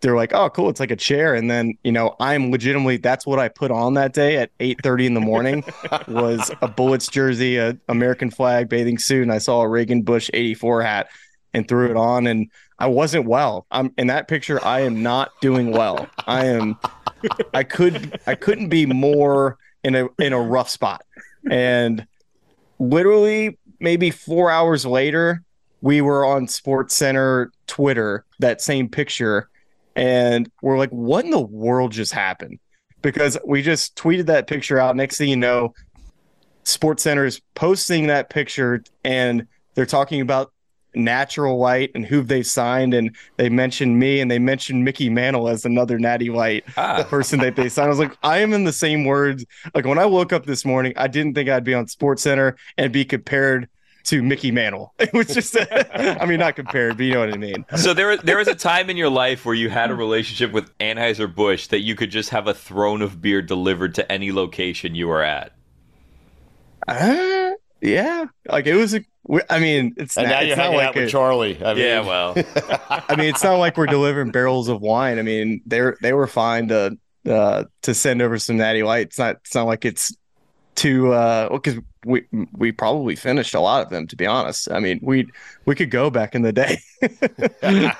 They're 0.00 0.16
like, 0.16 0.32
"Oh, 0.32 0.48
cool! 0.50 0.70
It's 0.70 0.80
like 0.80 0.92
a 0.92 0.96
chair." 0.96 1.34
And 1.34 1.50
then, 1.50 1.76
you 1.82 1.90
know, 1.90 2.14
I'm 2.20 2.52
legitimately 2.52 2.98
that's 2.98 3.26
what 3.26 3.38
I 3.38 3.48
put 3.48 3.70
on 3.70 3.94
that 3.94 4.12
day 4.12 4.36
at 4.36 4.50
8:30 4.58 5.06
in 5.06 5.14
the 5.14 5.20
morning 5.20 5.64
was 6.06 6.52
a 6.62 6.68
Bullets 6.76 7.08
jersey, 7.08 7.56
a 7.56 7.76
American 7.88 8.30
flag 8.30 8.68
bathing 8.68 8.98
suit, 8.98 9.22
and 9.22 9.32
I 9.32 9.38
saw 9.38 9.62
a 9.62 9.68
Reagan 9.68 10.02
Bush 10.02 10.30
84 10.32 10.82
hat 10.82 11.08
and 11.52 11.66
threw 11.66 11.90
it 11.90 11.96
on. 11.96 12.26
And 12.26 12.48
I 12.78 12.86
wasn't 12.86 13.26
well. 13.26 13.66
I'm 13.72 13.92
in 13.98 14.06
that 14.06 14.28
picture. 14.28 14.64
I 14.64 14.80
am 14.80 15.02
not 15.02 15.32
doing 15.40 15.72
well. 15.72 16.08
I 16.26 16.46
am. 16.46 16.78
I 17.52 17.64
could. 17.64 18.20
I 18.26 18.36
couldn't 18.36 18.68
be 18.68 18.86
more 18.86 19.58
in 19.82 19.96
a 19.96 20.08
in 20.20 20.32
a 20.32 20.40
rough 20.40 20.70
spot. 20.70 21.02
And 21.50 22.06
literally, 22.78 23.58
maybe 23.80 24.10
four 24.10 24.50
hours 24.50 24.84
later, 24.86 25.42
we 25.80 26.00
were 26.00 26.24
on 26.24 26.48
Sports 26.48 26.96
Center 26.96 27.52
Twitter 27.66 28.24
that 28.40 28.60
same 28.60 28.88
picture, 28.88 29.48
and 29.94 30.50
we're 30.62 30.78
like, 30.78 30.90
"What 30.90 31.24
in 31.24 31.30
the 31.30 31.40
world 31.40 31.92
just 31.92 32.12
happened?" 32.12 32.58
Because 33.02 33.38
we 33.46 33.62
just 33.62 33.96
tweeted 33.96 34.26
that 34.26 34.46
picture 34.46 34.78
out. 34.78 34.96
Next 34.96 35.18
thing 35.18 35.28
you 35.28 35.36
know, 35.36 35.74
Sports 36.64 37.04
Center 37.04 37.24
is 37.24 37.40
posting 37.54 38.08
that 38.08 38.30
picture, 38.30 38.82
and 39.04 39.46
they're 39.74 39.86
talking 39.86 40.20
about 40.20 40.52
natural 40.94 41.58
white 41.58 41.90
and 41.94 42.04
who 42.04 42.22
they 42.22 42.42
signed, 42.42 42.94
and 42.94 43.14
they 43.36 43.48
mentioned 43.48 43.98
me 43.98 44.20
and 44.20 44.30
they 44.30 44.38
mentioned 44.38 44.84
Mickey 44.84 45.10
Mantle 45.10 45.48
as 45.48 45.64
another 45.64 45.98
natty 45.98 46.30
white 46.30 46.64
Ah. 46.76 47.02
person 47.08 47.40
that 47.40 47.56
they 47.56 47.68
signed. 47.68 47.86
I 47.86 47.90
was 47.90 47.98
like, 47.98 48.16
I 48.22 48.38
am 48.38 48.52
in 48.52 48.64
the 48.64 48.72
same 48.72 49.04
words. 49.04 49.44
Like 49.74 49.84
when 49.84 49.98
I 49.98 50.06
woke 50.06 50.32
up 50.32 50.46
this 50.46 50.64
morning, 50.64 50.92
I 50.96 51.06
didn't 51.06 51.34
think 51.34 51.48
I'd 51.48 51.64
be 51.64 51.74
on 51.74 51.86
Sports 51.88 52.22
Center 52.22 52.56
and 52.76 52.92
be 52.92 53.04
compared 53.04 53.68
to 54.04 54.22
Mickey 54.22 54.50
Mantle. 54.50 54.94
It 54.98 55.12
was 55.12 55.26
just, 55.28 55.54
I 55.92 56.24
mean, 56.24 56.38
not 56.38 56.56
compared, 56.56 56.96
but 56.96 57.04
you 57.04 57.12
know 57.12 57.20
what 57.20 57.34
I 57.34 57.36
mean. 57.36 57.64
So 57.76 57.92
there, 57.92 58.16
there 58.16 58.38
was 58.38 58.48
a 58.48 58.54
time 58.54 58.88
in 58.88 58.96
your 58.96 59.10
life 59.10 59.44
where 59.44 59.54
you 59.54 59.68
had 59.68 59.90
a 59.90 59.94
relationship 59.94 60.50
with 60.52 60.76
Anheuser 60.78 61.32
Busch 61.32 61.66
that 61.68 61.80
you 61.80 61.94
could 61.94 62.10
just 62.10 62.30
have 62.30 62.46
a 62.46 62.54
throne 62.54 63.02
of 63.02 63.20
beer 63.20 63.42
delivered 63.42 63.94
to 63.96 64.10
any 64.10 64.32
location 64.32 64.94
you 64.94 65.08
were 65.08 65.22
at. 65.22 65.52
Uh, 66.86 67.47
yeah, 67.80 68.26
like 68.48 68.66
it 68.66 68.74
was 68.74 68.94
a. 68.94 69.04
we- 69.24 69.42
I 69.48 69.58
mean, 69.60 69.94
it's 69.96 70.16
And 70.16 70.28
not, 70.28 70.28
now 70.28 70.40
you're 70.40 70.56
not 70.56 70.62
hanging 70.64 70.78
like 70.78 70.88
out 70.88 70.94
with 70.96 71.08
Charlie. 71.08 71.62
I 71.64 71.74
mean, 71.74 71.84
Yeah, 71.84 72.00
well, 72.00 72.34
I 73.08 73.16
mean, 73.16 73.28
it's 73.28 73.44
not 73.44 73.56
like 73.56 73.76
we're 73.76 73.86
delivering 73.86 74.30
barrels 74.30 74.68
of 74.68 74.80
wine. 74.80 75.18
I 75.18 75.22
mean, 75.22 75.62
they're 75.66 75.96
they 76.02 76.12
were 76.12 76.26
fine 76.26 76.68
to 76.68 76.98
uh 77.28 77.64
to 77.82 77.94
send 77.94 78.22
over 78.22 78.38
some 78.38 78.56
natty 78.56 78.82
white. 78.82 79.06
It's 79.08 79.18
not 79.18 79.36
it's 79.36 79.54
not 79.54 79.64
like 79.66 79.84
it's 79.84 80.14
too 80.76 81.12
uh 81.12 81.50
because 81.50 81.76
we 82.06 82.24
we 82.52 82.72
probably 82.72 83.16
finished 83.16 83.54
a 83.54 83.60
lot 83.60 83.82
of 83.84 83.90
them 83.90 84.06
to 84.08 84.16
be 84.16 84.26
honest. 84.26 84.70
I 84.70 84.80
mean, 84.80 85.00
we 85.02 85.28
we 85.66 85.74
could 85.74 85.90
go 85.90 86.10
back 86.10 86.34
in 86.34 86.42
the 86.42 86.52
day. 86.52 86.80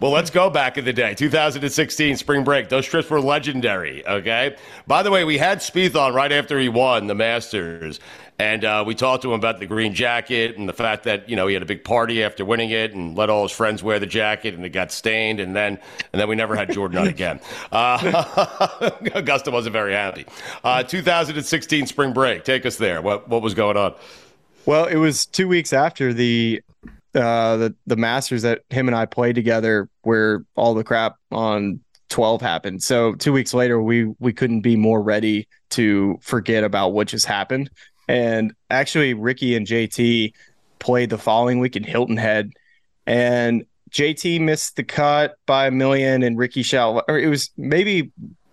well, 0.00 0.12
let's 0.12 0.30
go 0.30 0.50
back 0.50 0.78
in 0.78 0.84
the 0.84 0.92
day. 0.92 1.14
2016 1.14 2.16
spring 2.16 2.44
break. 2.44 2.68
Those 2.68 2.86
trips 2.86 3.10
were 3.10 3.20
legendary. 3.20 4.06
Okay. 4.06 4.56
By 4.86 5.02
the 5.02 5.10
way, 5.10 5.24
we 5.24 5.38
had 5.38 5.58
Spieth 5.58 5.96
on 5.96 6.14
right 6.14 6.32
after 6.32 6.58
he 6.58 6.68
won 6.68 7.06
the 7.06 7.14
Masters, 7.14 8.00
and 8.40 8.64
uh, 8.64 8.82
we 8.86 8.94
talked 8.94 9.20
to 9.20 9.28
him 9.28 9.38
about 9.38 9.60
the 9.60 9.66
green 9.66 9.92
jacket 9.92 10.56
and 10.56 10.66
the 10.66 10.72
fact 10.72 11.04
that 11.04 11.28
you 11.28 11.36
know 11.36 11.46
he 11.46 11.52
had 11.52 11.62
a 11.62 11.66
big 11.66 11.84
party 11.84 12.24
after 12.24 12.42
winning 12.42 12.70
it 12.70 12.94
and 12.94 13.14
let 13.14 13.28
all 13.28 13.42
his 13.42 13.52
friends 13.52 13.82
wear 13.82 13.98
the 13.98 14.06
jacket 14.06 14.54
and 14.54 14.64
it 14.64 14.70
got 14.70 14.90
stained, 14.90 15.40
and 15.40 15.54
then 15.54 15.78
and 16.12 16.20
then 16.20 16.26
we 16.26 16.34
never 16.34 16.56
had 16.56 16.72
Jordan 16.72 16.98
on 16.98 17.08
again. 17.08 17.38
Uh, 17.72 18.90
Augusta 19.14 19.50
wasn't 19.50 19.72
very 19.72 19.92
happy. 19.92 20.24
Uh, 20.64 20.82
2016 20.82 21.86
spring 21.86 22.12
break. 22.12 22.44
Take 22.44 22.64
us 22.64 22.76
there. 22.76 23.02
What 23.02 23.28
what 23.28 23.42
was 23.42 23.54
going 23.54 23.76
on? 23.76 23.94
Well, 24.66 24.86
it 24.86 24.96
was 24.96 25.26
two 25.26 25.46
weeks 25.46 25.72
after 25.72 26.12
the 26.12 26.62
uh 27.14 27.56
the 27.58 27.74
the 27.86 27.96
Masters 27.96 28.42
that 28.42 28.62
him 28.70 28.88
and 28.88 28.96
I 28.96 29.06
played 29.06 29.34
together, 29.34 29.88
where 30.02 30.44
all 30.56 30.74
the 30.74 30.84
crap 30.84 31.16
on 31.30 31.80
twelve 32.08 32.40
happened. 32.40 32.82
So 32.82 33.14
two 33.14 33.32
weeks 33.32 33.52
later, 33.52 33.80
we 33.82 34.06
we 34.18 34.32
couldn't 34.32 34.62
be 34.62 34.76
more 34.76 35.02
ready 35.02 35.46
to 35.70 36.18
forget 36.22 36.64
about 36.64 36.92
what 36.92 37.08
just 37.08 37.26
happened. 37.26 37.70
And 38.10 38.54
actually, 38.70 39.14
Rickie 39.14 39.54
and 39.54 39.64
JT 39.64 40.32
played 40.80 41.10
the 41.10 41.18
following 41.18 41.60
week 41.60 41.76
in 41.76 41.84
Hilton 41.84 42.16
Head, 42.16 42.50
and 43.06 43.64
JT 43.92 44.40
missed 44.40 44.74
the 44.74 44.82
cut 44.82 45.36
by 45.46 45.68
a 45.68 45.70
million, 45.70 46.24
and 46.24 46.36
Rickie 46.36 46.64
shot. 46.64 47.04
Or 47.06 47.16
it 47.16 47.28
was 47.28 47.50
maybe 47.56 48.10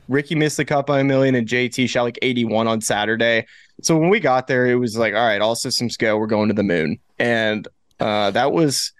Rickie 0.09 0.35
missed 0.35 0.57
the 0.57 0.65
cut 0.65 0.85
by 0.85 0.99
a 0.99 1.03
million, 1.03 1.33
and 1.33 1.47
JT 1.47 1.89
shot 1.89 2.03
like 2.03 2.19
eighty 2.21 2.45
one 2.45 2.67
on 2.67 2.81
Saturday. 2.81 3.47
So 3.81 3.97
when 3.97 4.09
we 4.09 4.19
got 4.19 4.45
there, 4.45 4.67
it 4.67 4.75
was 4.75 4.95
like, 4.95 5.15
all 5.15 5.25
right, 5.25 5.41
all 5.41 5.55
systems 5.55 5.97
go. 5.97 6.19
We're 6.19 6.27
going 6.27 6.49
to 6.49 6.53
the 6.53 6.61
moon, 6.61 6.99
and 7.17 7.67
uh, 7.99 8.29
that 8.29 8.51
was 8.51 8.91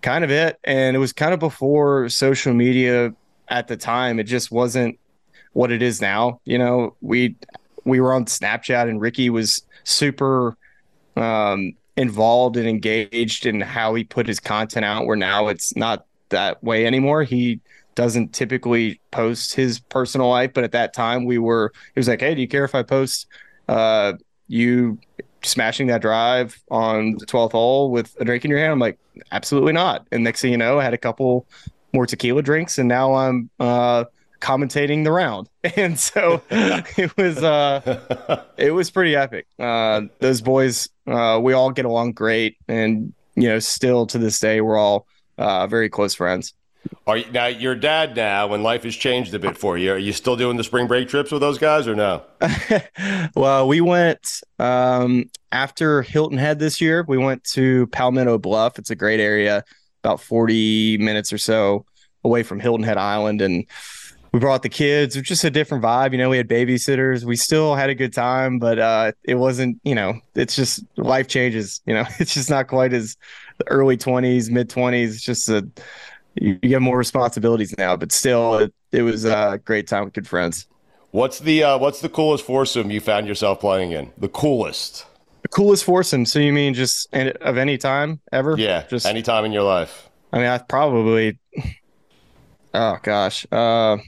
kind 0.00 0.24
of 0.24 0.30
it. 0.30 0.58
And 0.64 0.96
it 0.96 1.00
was 1.00 1.12
kind 1.12 1.34
of 1.34 1.40
before 1.40 2.08
social 2.08 2.54
media 2.54 3.12
at 3.48 3.68
the 3.68 3.76
time. 3.76 4.18
It 4.18 4.24
just 4.24 4.50
wasn't 4.50 4.98
what 5.52 5.70
it 5.70 5.82
is 5.82 6.00
now. 6.00 6.40
You 6.46 6.56
know, 6.56 6.96
we 7.02 7.36
we 7.84 8.00
were 8.00 8.14
on 8.14 8.24
Snapchat, 8.24 8.88
and 8.88 8.98
Rickie 8.98 9.28
was 9.28 9.62
super 9.84 10.56
um, 11.16 11.72
involved 11.96 12.56
and 12.56 12.66
engaged 12.66 13.46
in 13.46 13.60
how 13.60 13.94
he 13.94 14.04
put 14.04 14.26
his 14.26 14.40
content 14.40 14.84
out. 14.84 15.06
Where 15.06 15.16
now 15.16 15.48
it's 15.48 15.76
not 15.76 16.06
that 16.30 16.62
way 16.62 16.86
anymore. 16.86 17.22
He 17.22 17.60
doesn't 17.94 18.32
typically 18.32 19.00
post 19.10 19.54
his 19.54 19.78
personal 19.78 20.28
life, 20.28 20.52
but 20.54 20.64
at 20.64 20.72
that 20.72 20.94
time 20.94 21.24
we 21.24 21.38
were. 21.38 21.72
He 21.94 21.98
was 22.00 22.08
like, 22.08 22.20
"Hey, 22.20 22.34
do 22.34 22.40
you 22.40 22.48
care 22.48 22.64
if 22.64 22.74
I 22.74 22.82
post 22.82 23.26
uh, 23.68 24.14
you 24.48 24.98
smashing 25.42 25.88
that 25.88 26.02
drive 26.02 26.60
on 26.70 27.16
the 27.18 27.26
twelfth 27.26 27.52
hole 27.52 27.90
with 27.90 28.16
a 28.20 28.24
drink 28.24 28.44
in 28.44 28.50
your 28.50 28.60
hand?" 28.60 28.72
I'm 28.72 28.78
like, 28.78 28.98
"Absolutely 29.30 29.72
not." 29.72 30.06
And 30.12 30.24
next 30.24 30.40
thing 30.40 30.52
you 30.52 30.58
know, 30.58 30.78
I 30.80 30.84
had 30.84 30.94
a 30.94 30.98
couple 30.98 31.46
more 31.92 32.06
tequila 32.06 32.42
drinks, 32.42 32.78
and 32.78 32.88
now 32.88 33.14
I'm 33.14 33.50
uh, 33.60 34.04
commentating 34.42 35.04
the 35.04 35.12
round. 35.12 35.48
And 35.76 35.98
so 35.98 36.42
it 36.50 37.16
was 37.16 37.42
uh, 37.42 38.44
it 38.56 38.72
was 38.72 38.90
pretty 38.90 39.14
epic. 39.14 39.46
Uh, 39.60 40.02
those 40.18 40.40
boys, 40.40 40.88
uh, 41.06 41.38
we 41.40 41.52
all 41.52 41.70
get 41.70 41.84
along 41.84 42.12
great, 42.12 42.56
and 42.66 43.14
you 43.36 43.48
know, 43.48 43.60
still 43.60 44.06
to 44.08 44.18
this 44.18 44.40
day, 44.40 44.60
we're 44.60 44.76
all 44.76 45.06
uh, 45.38 45.68
very 45.68 45.88
close 45.88 46.14
friends. 46.14 46.52
Are 47.06 47.18
you, 47.18 47.30
now 47.30 47.46
your 47.46 47.76
dad 47.76 48.16
now 48.16 48.48
when 48.48 48.64
life 48.64 48.82
has 48.82 48.96
changed 48.96 49.32
a 49.34 49.38
bit 49.38 49.56
for 49.56 49.78
you? 49.78 49.92
Are 49.92 49.98
you 49.98 50.12
still 50.12 50.36
doing 50.36 50.56
the 50.56 50.64
spring 50.64 50.88
break 50.88 51.08
trips 51.08 51.30
with 51.30 51.40
those 51.40 51.58
guys 51.58 51.86
or 51.86 51.94
no? 51.94 52.24
well, 53.36 53.68
we 53.68 53.80
went 53.80 54.40
um, 54.58 55.30
after 55.52 56.02
Hilton 56.02 56.38
Head 56.38 56.58
this 56.58 56.80
year. 56.80 57.04
We 57.06 57.18
went 57.18 57.44
to 57.44 57.86
Palmetto 57.88 58.36
Bluff. 58.38 58.80
It's 58.80 58.90
a 58.90 58.96
great 58.96 59.20
area, 59.20 59.64
about 60.02 60.20
40 60.20 60.98
minutes 60.98 61.32
or 61.32 61.38
so 61.38 61.86
away 62.24 62.42
from 62.42 62.58
Hilton 62.58 62.84
Head 62.84 62.98
Island. 62.98 63.40
And 63.42 63.66
we 64.32 64.38
brought 64.38 64.62
the 64.62 64.68
kids. 64.68 65.14
It 65.14 65.20
was 65.20 65.28
just 65.28 65.44
a 65.44 65.50
different 65.50 65.84
vibe. 65.84 66.12
You 66.12 66.18
know, 66.18 66.30
we 66.30 66.38
had 66.38 66.48
babysitters. 66.48 67.24
We 67.24 67.36
still 67.36 67.74
had 67.74 67.90
a 67.90 67.94
good 67.94 68.14
time, 68.14 68.58
but 68.58 68.78
uh, 68.78 69.12
it 69.24 69.34
wasn't, 69.34 69.78
you 69.84 69.94
know, 69.94 70.14
it's 70.34 70.56
just 70.56 70.84
life 70.96 71.28
changes. 71.28 71.82
You 71.86 71.94
know, 71.94 72.04
it's 72.18 72.32
just 72.32 72.48
not 72.48 72.66
quite 72.66 72.92
as 72.94 73.16
the 73.58 73.68
early 73.68 73.96
20s, 73.96 74.50
mid 74.50 74.70
20s. 74.70 75.08
It's 75.08 75.22
just 75.22 75.48
a, 75.50 75.68
you, 76.34 76.54
get 76.54 76.80
more 76.80 76.96
responsibilities 76.96 77.74
now, 77.76 77.94
but 77.94 78.10
still, 78.10 78.56
it, 78.56 78.74
it 78.90 79.02
was 79.02 79.26
a 79.26 79.60
great 79.64 79.86
time 79.86 80.04
with 80.04 80.14
good 80.14 80.26
friends. 80.26 80.66
What's 81.10 81.40
the 81.40 81.62
uh, 81.62 81.78
what's 81.78 82.00
the 82.00 82.08
coolest 82.08 82.46
foursome 82.46 82.90
you 82.90 82.98
found 82.98 83.28
yourself 83.28 83.60
playing 83.60 83.92
in? 83.92 84.10
The 84.16 84.30
coolest. 84.30 85.04
The 85.42 85.48
coolest 85.48 85.84
foursome. 85.84 86.24
So 86.24 86.38
you 86.38 86.54
mean 86.54 86.72
just 86.72 87.12
of 87.12 87.58
any 87.58 87.76
time 87.76 88.20
ever? 88.32 88.54
Yeah, 88.56 88.86
Just 88.88 89.04
any 89.04 89.20
time 89.20 89.44
in 89.44 89.52
your 89.52 89.62
life. 89.62 90.08
I 90.32 90.38
mean, 90.38 90.46
I 90.46 90.56
probably. 90.56 91.38
Oh 92.72 92.96
gosh, 93.02 93.46
uh, 93.52 93.98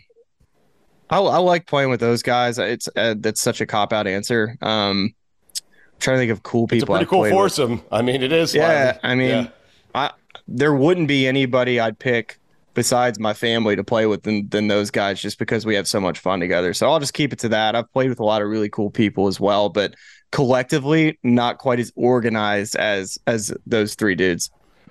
I 1.11 1.19
I 1.19 1.39
like 1.39 1.67
playing 1.67 1.91
with 1.91 2.01
those 2.01 2.23
guys. 2.23 2.59
It's 2.59 2.89
uh, 2.97 3.15
that's 3.19 3.41
such 3.41 3.61
a 3.61 3.67
cop 3.67 3.93
out 3.93 4.07
answer. 4.07 4.57
Um, 4.63 5.15
I'm 5.59 6.01
trying 6.01 6.17
to 6.17 6.21
think 6.21 6.33
of 6.33 6.43
cool 6.43 6.65
It's 6.65 6.73
a 6.73 6.77
people. 6.77 6.95
pretty 6.95 7.05
I've 7.05 7.09
cool 7.11 7.21
played 7.21 7.33
with. 7.35 7.39
foursome. 7.41 7.83
I 7.93 8.03
mean, 8.03 8.23
it 8.23 8.33
is. 8.33 8.55
Yeah, 8.55 8.93
Smiley. 8.93 9.01
I 9.03 9.15
mean, 9.15 9.29
Yeah. 9.45 9.49
I 9.95 10.11
there 10.49 10.75
wouldn't 10.75 11.09
be 11.09 11.27
anybody 11.27 11.79
I'd 11.81 11.99
pick 11.99 12.39
besides 12.75 13.21
my 13.21 13.33
family 13.33 13.77
to 13.77 13.85
play 13.85 14.07
with 14.07 14.23
than 14.25 14.49
than 14.49 14.67
those 14.69 14.91
guys, 14.91 15.21
just 15.21 15.39
because 15.39 15.65
we 15.65 15.75
have 15.77 15.87
so 15.87 16.01
much 16.01 16.19
fun 16.19 16.41
together. 16.41 16.75
So 16.75 16.91
I'll 16.91 17.01
just 17.01 17.15
keep 17.15 17.33
it 17.33 17.39
to 17.41 17.49
that. 17.51 17.77
I've 17.77 17.91
played 17.93 18.09
with 18.09 18.19
a 18.21 18.25
lot 18.25 18.43
of 18.43 18.49
really 18.49 18.69
cool 18.69 18.91
people 18.91 19.29
as 19.29 19.39
well, 19.39 19.69
but 19.69 19.95
collectively, 20.33 21.19
not 21.23 21.59
quite 21.59 21.79
as 21.81 21.93
organized 21.95 22.75
as 22.77 23.19
as 23.27 23.53
those 23.67 23.95
three 23.95 24.15
dudes. 24.17 24.51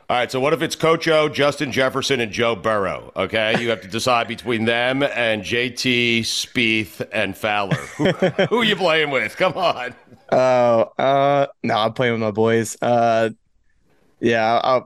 All 0.10 0.18
right. 0.18 0.32
So 0.32 0.40
what 0.40 0.54
if 0.54 0.62
it's 0.62 0.76
Coach 0.76 1.08
O, 1.08 1.30
Justin 1.30 1.72
Jefferson, 1.72 2.20
and 2.20 2.32
Joe 2.32 2.56
Burrow? 2.56 3.12
Okay, 3.16 3.62
you 3.62 3.70
have 3.70 3.82
to 3.82 3.88
decide 3.88 4.28
between 4.28 4.66
them 4.66 5.04
and 5.04 5.44
JT, 5.44 6.20
Spieth, 6.22 7.08
and 7.12 7.36
Fowler. 7.36 7.76
Who, 7.98 8.06
who 8.12 8.62
are 8.62 8.64
you 8.64 8.76
playing 8.76 9.12
with? 9.12 9.36
Come 9.38 9.54
on. 9.54 9.96
Oh, 10.32 10.92
uh, 10.98 11.48
no, 11.64 11.76
I'm 11.78 11.94
playing 11.94 12.14
with 12.14 12.22
my 12.22 12.32
boys. 12.32 12.76
Uh, 12.82 13.30
yeah, 14.20 14.60
I, 14.64 14.82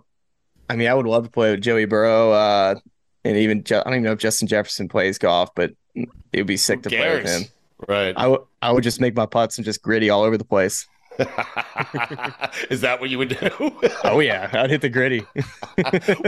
I 0.69 0.75
mean, 0.75 0.88
I 0.88 0.93
would 0.93 1.06
love 1.06 1.23
to 1.23 1.30
play 1.30 1.51
with 1.51 1.62
Joey 1.62 1.86
Burrow. 1.86 2.32
Uh, 2.32 2.75
and 3.23 3.38
even 3.38 3.63
Ju- 3.63 3.77
I 3.77 3.84
don't 3.84 3.93
even 3.93 4.03
know 4.03 4.12
if 4.13 4.19
Justin 4.19 4.47
Jefferson 4.47 4.88
plays 4.88 5.17
golf, 5.17 5.49
but 5.56 5.71
it 5.95 6.10
would 6.36 6.47
be 6.47 6.58
sick 6.58 6.84
to 6.84 6.89
play 6.89 7.15
with 7.15 7.25
cares? 7.25 7.41
him. 7.41 7.47
Right. 7.88 8.13
I 8.17 8.27
would 8.27 8.41
I 8.62 8.71
would 8.71 8.84
just 8.84 8.99
make 8.99 9.15
my 9.15 9.25
putts 9.25 9.58
and 9.58 9.65
just 9.65 9.82
Griddy 9.82 10.10
all 10.10 10.23
over 10.23 10.38
the 10.38 10.45
place. 10.45 10.88
Is 12.69 12.82
that 12.82 12.99
what 12.99 13.10
you 13.10 13.17
would 13.17 13.30
do? 13.30 13.49
Oh 14.03 14.19
yeah, 14.19 14.49
I'd 14.53 14.69
hit 14.69 14.82
the 14.82 14.89
Griddy. 14.89 15.19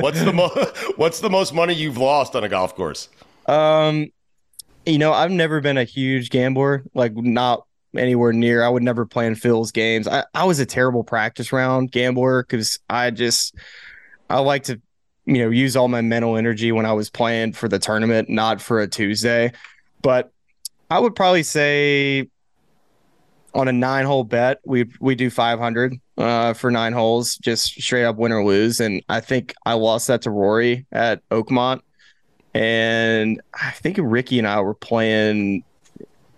what's 0.02 0.22
the 0.22 0.34
mo- 0.34 0.50
What's 0.96 1.20
the 1.20 1.30
most 1.30 1.54
money 1.54 1.74
you've 1.74 1.98
lost 1.98 2.36
on 2.36 2.44
a 2.44 2.50
golf 2.50 2.76
course? 2.76 3.10
Um, 3.46 4.08
you 4.86 4.98
know, 4.98 5.14
I've 5.14 5.32
never 5.32 5.62
been 5.62 5.78
a 5.78 5.84
huge 5.84 6.30
gambler, 6.30 6.84
like 6.94 7.16
not 7.16 7.66
anywhere 7.96 8.34
near. 8.34 8.64
I 8.64 8.70
would 8.70 8.84
never 8.84 9.06
plan 9.06 9.36
Phil's 9.36 9.72
games. 9.72 10.08
I, 10.08 10.26
I 10.34 10.46
was 10.46 10.60
a 10.60 10.66
terrible 10.66 11.04
practice 11.04 11.52
round 11.52 11.92
gambler 11.92 12.44
because 12.44 12.80
I 12.90 13.12
just 13.12 13.56
I 14.30 14.40
like 14.40 14.64
to, 14.64 14.82
you 15.26 15.40
know, 15.40 15.50
use 15.50 15.76
all 15.76 15.88
my 15.88 16.02
mental 16.02 16.38
energy 16.38 16.72
when 16.72 16.86
I 16.86 16.94
was 16.94 17.10
playing 17.10 17.54
for 17.54 17.68
the 17.68 17.80
tournament, 17.80 18.30
not 18.30 18.62
for 18.62 18.80
a 18.80 18.88
Tuesday. 18.88 19.52
But 20.02 20.32
I 20.90 21.00
would 21.00 21.16
probably 21.16 21.44
say 21.44 22.30
on 23.54 23.68
a 23.68 23.72
nine 23.72 24.06
hole 24.06 24.24
bet, 24.24 24.60
we 24.66 24.86
we 25.00 25.16
do 25.16 25.30
five 25.30 25.60
hundred 25.60 26.00
uh, 26.18 26.54
for 26.54 26.72
nine 26.72 26.94
holes, 26.94 27.38
just 27.38 27.82
straight 27.82 28.06
up 28.06 28.18
win 28.18 28.32
or 28.32 28.44
lose. 28.44 28.80
And 28.80 29.04
I 29.10 29.20
think 29.20 29.54
I 29.66 29.74
lost 29.74 30.08
that 30.08 30.22
to 30.24 30.32
Rory 30.32 30.86
at 30.92 31.28
Oakmont 31.30 31.82
and 32.54 33.42
I 33.54 33.72
think 33.72 33.98
Rickie 34.02 34.40
and 34.40 34.48
I 34.48 34.60
were 34.62 34.74
playing. 34.74 35.64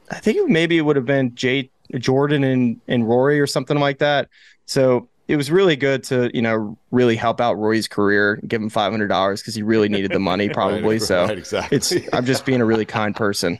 I 0.10 0.20
think 0.20 0.50
maybe 0.50 0.78
it 0.78 0.82
would 0.82 0.96
have 0.96 1.06
been 1.06 1.34
Jay 1.36 1.70
Jordan 1.98 2.44
and 2.44 2.82
and 2.88 3.08
Rory 3.08 3.40
or 3.40 3.48
something 3.48 3.80
like 3.80 4.00
that. 4.00 4.30
So 4.66 5.08
it 5.28 5.38
was 5.38 5.50
really 5.50 5.76
good 5.76 6.04
to 6.06 6.30
you 6.34 6.42
know 6.42 6.78
really 6.92 7.16
help 7.16 7.40
out 7.40 7.54
Rory's 7.54 7.88
career, 7.88 8.40
give 8.48 8.62
him 8.62 8.70
five 8.70 8.92
hundred 8.92 9.08
dollars 9.08 9.42
because 9.42 9.56
he 9.56 9.64
really 9.64 9.90
needed 9.90 10.12
the 10.12 10.20
money 10.20 10.50
probably. 10.54 10.96
Right, 10.96 11.02
so 11.02 11.26
right, 11.26 11.38
exactly. 11.38 11.78
it's 11.78 11.94
I'm 12.14 12.26
just 12.26 12.46
being 12.46 12.62
a 12.62 12.66
really 12.66 12.86
kind 12.86 13.16
person. 13.16 13.60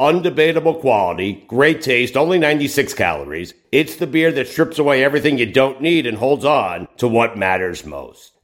undebatable 0.00 0.80
quality, 0.80 1.44
great 1.48 1.82
taste, 1.82 2.16
only 2.16 2.38
96 2.38 2.94
calories. 2.94 3.54
It's 3.72 3.96
the 3.96 4.06
beer 4.06 4.30
that 4.32 4.48
strips 4.48 4.78
away 4.78 5.02
everything 5.02 5.38
you 5.38 5.46
don't 5.46 5.80
need 5.80 6.06
and 6.06 6.18
holds 6.18 6.44
on 6.44 6.88
to 6.98 7.08
what 7.08 7.36
matters 7.36 7.84
most. 7.84 8.37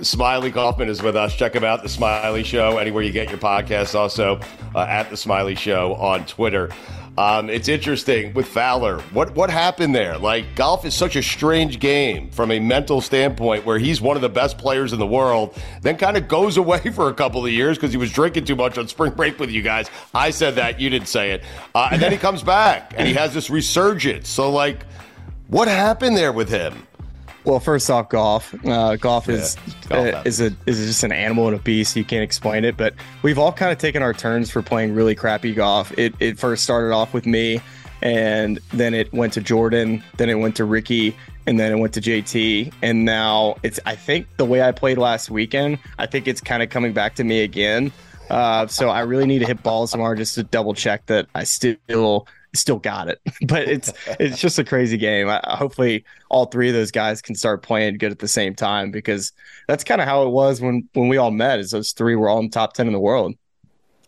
Smylie 0.00 0.52
Kaufman 0.52 0.88
is 0.88 1.02
with 1.02 1.16
us. 1.16 1.34
Check 1.34 1.54
him 1.54 1.64
out, 1.64 1.82
The 1.82 1.88
Smylie 1.88 2.44
Show, 2.44 2.76
anywhere 2.76 3.02
you 3.02 3.12
get 3.12 3.30
your 3.30 3.38
podcasts. 3.38 3.94
Also 3.94 4.38
uh, 4.74 4.80
at 4.80 5.08
The 5.08 5.16
Smylie 5.16 5.56
Show 5.56 5.94
on 5.94 6.26
Twitter. 6.26 6.70
Um, 7.16 7.48
it's 7.48 7.68
interesting 7.68 8.34
with 8.34 8.46
Fowler. 8.46 9.00
What 9.14 9.34
what 9.34 9.48
happened 9.48 9.94
there? 9.94 10.18
Like 10.18 10.54
golf 10.54 10.84
is 10.84 10.94
such 10.94 11.16
a 11.16 11.22
strange 11.22 11.78
game 11.80 12.28
from 12.28 12.50
a 12.50 12.60
mental 12.60 13.00
standpoint, 13.00 13.64
where 13.64 13.78
he's 13.78 14.02
one 14.02 14.16
of 14.16 14.22
the 14.22 14.28
best 14.28 14.58
players 14.58 14.92
in 14.92 14.98
the 14.98 15.06
world, 15.06 15.56
then 15.80 15.96
kind 15.96 16.18
of 16.18 16.28
goes 16.28 16.56
away 16.58 16.90
for 16.90 17.08
a 17.08 17.14
couple 17.14 17.42
of 17.42 17.50
years 17.50 17.78
because 17.78 17.90
he 17.90 17.96
was 17.96 18.12
drinking 18.12 18.44
too 18.44 18.56
much 18.56 18.76
on 18.76 18.86
spring 18.88 19.12
break 19.12 19.38
with 19.38 19.50
you 19.50 19.62
guys. 19.62 19.88
I 20.14 20.28
said 20.28 20.56
that, 20.56 20.78
you 20.78 20.90
didn't 20.90 21.08
say 21.08 21.30
it, 21.30 21.42
uh, 21.74 21.88
and 21.90 22.02
then 22.02 22.12
he 22.12 22.18
comes 22.18 22.42
back 22.42 22.92
and 22.98 23.08
he 23.08 23.14
has 23.14 23.32
this 23.32 23.48
resurgence. 23.48 24.28
So 24.28 24.50
like, 24.50 24.84
what 25.48 25.68
happened 25.68 26.18
there 26.18 26.32
with 26.32 26.50
him? 26.50 26.86
Well, 27.46 27.60
first 27.60 27.88
off, 27.92 28.08
golf. 28.08 28.52
Uh, 28.66 28.96
golf 28.96 29.28
is 29.28 29.56
golf 29.88 30.12
uh, 30.12 30.22
is 30.24 30.40
a 30.40 30.46
is 30.66 30.84
just 30.84 31.04
an 31.04 31.12
animal 31.12 31.46
and 31.46 31.56
a 31.56 31.60
beast. 31.60 31.94
You 31.94 32.04
can't 32.04 32.24
explain 32.24 32.64
it. 32.64 32.76
But 32.76 32.94
we've 33.22 33.38
all 33.38 33.52
kind 33.52 33.70
of 33.70 33.78
taken 33.78 34.02
our 34.02 34.12
turns 34.12 34.50
for 34.50 34.62
playing 34.62 34.96
really 34.96 35.14
crappy 35.14 35.54
golf. 35.54 35.96
It 35.96 36.12
it 36.18 36.40
first 36.40 36.64
started 36.64 36.92
off 36.92 37.14
with 37.14 37.24
me, 37.24 37.60
and 38.02 38.58
then 38.72 38.94
it 38.94 39.12
went 39.12 39.32
to 39.34 39.40
Jordan, 39.40 40.02
then 40.16 40.28
it 40.28 40.34
went 40.34 40.56
to 40.56 40.64
Rickie, 40.64 41.16
and 41.46 41.58
then 41.60 41.70
it 41.70 41.78
went 41.78 41.94
to 41.94 42.00
JT, 42.00 42.72
and 42.82 43.04
now 43.04 43.54
it's. 43.62 43.78
I 43.86 43.94
think 43.94 44.26
the 44.38 44.44
way 44.44 44.60
I 44.60 44.72
played 44.72 44.98
last 44.98 45.30
weekend, 45.30 45.78
I 46.00 46.06
think 46.06 46.26
it's 46.26 46.40
kind 46.40 46.64
of 46.64 46.70
coming 46.70 46.92
back 46.92 47.14
to 47.14 47.24
me 47.24 47.42
again. 47.42 47.92
Uh, 48.28 48.66
so 48.66 48.88
I 48.88 49.02
really 49.02 49.26
need 49.26 49.38
to 49.38 49.46
hit 49.46 49.62
balls 49.62 49.92
tomorrow 49.92 50.16
just 50.16 50.34
to 50.34 50.42
double 50.42 50.74
check 50.74 51.06
that 51.06 51.28
I 51.36 51.44
still 51.44 52.26
still 52.56 52.78
got 52.78 53.08
it. 53.08 53.20
but 53.46 53.68
it's 53.68 53.92
it's 54.20 54.40
just 54.40 54.58
a 54.58 54.64
crazy 54.64 54.96
game. 54.96 55.28
I, 55.28 55.40
hopefully, 55.44 56.04
all 56.28 56.46
three 56.46 56.68
of 56.68 56.74
those 56.74 56.90
guys 56.90 57.22
can 57.22 57.34
start 57.34 57.62
playing 57.62 57.98
good 57.98 58.12
at 58.12 58.18
the 58.18 58.28
same 58.28 58.54
time 58.54 58.90
because 58.90 59.32
that's 59.68 59.84
kind 59.84 60.00
of 60.00 60.06
how 60.06 60.24
it 60.24 60.30
was 60.30 60.60
when 60.60 60.88
when 60.94 61.08
we 61.08 61.16
all 61.16 61.30
met. 61.30 61.58
Is 61.58 61.70
those 61.70 61.92
three 61.92 62.16
were 62.16 62.28
all 62.28 62.38
in 62.38 62.46
the 62.46 62.50
top 62.50 62.72
ten 62.72 62.86
in 62.86 62.92
the 62.92 63.00
world. 63.00 63.34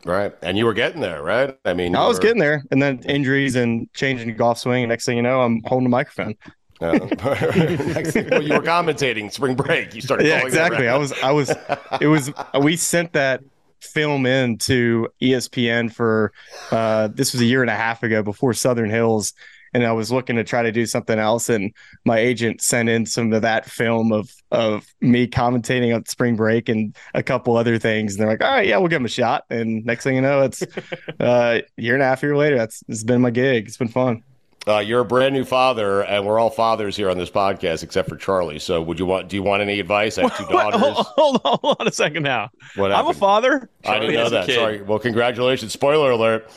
Right, 0.05 0.33
and 0.43 0.57
you 0.57 0.65
were 0.65 0.75
getting 0.75 1.01
there, 1.01 1.23
right? 1.23 1.59
I 1.65 1.75
mean, 1.75 1.97
I 1.97 2.07
was 2.07 2.19
were... 2.19 2.23
getting 2.23 2.39
there, 2.39 2.65
and 2.71 2.81
then 2.81 3.01
injuries 3.01 3.57
and 3.57 3.93
changing 3.95 4.35
golf 4.37 4.59
swing. 4.59 4.85
And 4.85 4.91
next 4.91 5.05
thing 5.05 5.17
you 5.17 5.23
know, 5.23 5.41
I'm 5.43 5.63
holding 5.65 5.87
a 5.87 5.91
microphone. 5.91 6.37
Uh, 6.81 6.93
next 7.57 8.13
thing, 8.13 8.29
well, 8.31 8.43
you 8.43 8.55
were 8.55 8.61
commentating 8.61 9.33
spring 9.33 9.57
break. 9.57 9.95
You 9.95 10.01
started. 10.01 10.27
Yeah, 10.27 10.45
exactly. 10.45 10.89
I 10.89 10.97
was. 10.97 11.13
I 11.23 11.33
was. 11.33 11.53
It 12.01 12.07
was. 12.07 12.31
We 12.61 12.77
sent 12.77 13.13
that 13.15 13.43
film 13.81 14.27
into 14.27 15.09
ESPN 15.23 15.93
for 15.93 16.33
uh, 16.71 17.09
this 17.09 17.33
was 17.33 17.41
a 17.41 17.45
year 17.45 17.63
and 17.63 17.71
a 17.71 17.77
half 17.77 18.03
ago 18.03 18.23
before 18.23 18.53
Southern 18.55 18.91
Hills, 18.91 19.33
and 19.75 19.85
I 19.85 19.93
was 19.93 20.11
looking 20.11 20.37
to 20.37 20.45
try 20.45 20.63
to 20.63 20.73
do 20.73 20.87
something 20.87 21.19
else, 21.19 21.49
and 21.49 21.73
my 22.05 22.19
agent 22.19 22.61
sent 22.61 22.89
in 22.89 23.07
some 23.07 23.33
of 23.33 23.43
that 23.43 23.67
film 23.67 24.13
of 24.13 24.31
of 24.51 24.87
me 25.01 25.27
commentating 25.27 25.95
on 25.95 26.07
spring 26.07 26.37
break 26.37 26.69
and 26.69 26.97
a 27.15 27.23
couple 27.23 27.57
other 27.57 27.79
things, 27.79 28.15
and 28.15 28.23
they're 28.23 28.29
like, 28.29 28.43
"All 28.43 28.51
right, 28.51 28.67
yeah, 28.67 28.79
we'll 28.79 28.89
give 28.89 29.01
him 29.01 29.07
a 29.07 29.09
shot." 29.09 29.45
And 29.51 29.85
next 29.85 30.05
thing 30.05 30.17
you 30.17 30.23
know, 30.23 30.43
it's 30.43 30.63
uh, 31.21 31.61
a 31.61 31.63
year 31.77 31.95
and 31.95 32.03
a 32.03 32.07
half 32.07 32.23
year 32.23 32.37
later. 32.37 32.57
That's 32.57 32.83
it's 32.89 33.05
been 33.05 33.21
my 33.21 33.31
gig. 33.31 33.67
It's 33.67 33.77
been 33.77 33.89
fun. 33.89 34.23
Uh, 34.69 34.81
you're 34.81 35.01
a 35.01 35.05
brand 35.05 35.35
new 35.35 35.45
father, 35.45 36.03
and 36.03 36.27
we're 36.27 36.39
all 36.39 36.51
fathers 36.51 36.97
here 36.97 37.09
on 37.09 37.17
this 37.17 37.31
podcast, 37.31 37.83
except 37.83 38.09
for 38.09 38.17
Charlie. 38.17 38.59
So, 38.59 38.83
would 38.83 38.99
you 38.99 39.07
want? 39.07 39.29
Do 39.29 39.37
you 39.37 39.43
want 39.43 39.63
any 39.63 39.81
advice? 39.81 40.19
I 40.19 40.23
have 40.23 40.37
two 40.37 40.45
daughters. 40.51 40.81
hold, 40.81 41.07
hold, 41.17 41.41
on, 41.45 41.59
hold 41.63 41.77
on 41.81 41.89
a 41.89 41.93
second 41.93 42.23
now. 42.23 42.51
What 42.77 42.93
I'm 42.93 43.07
a 43.07 43.15
father. 43.15 43.71
I 43.85 43.99
didn't 43.99 44.15
know 44.15 44.29
that. 44.31 44.51
Sorry. 44.51 44.83
Well, 44.83 44.99
congratulations. 44.99 45.73
Spoiler 45.73 46.11
alert. 46.11 46.51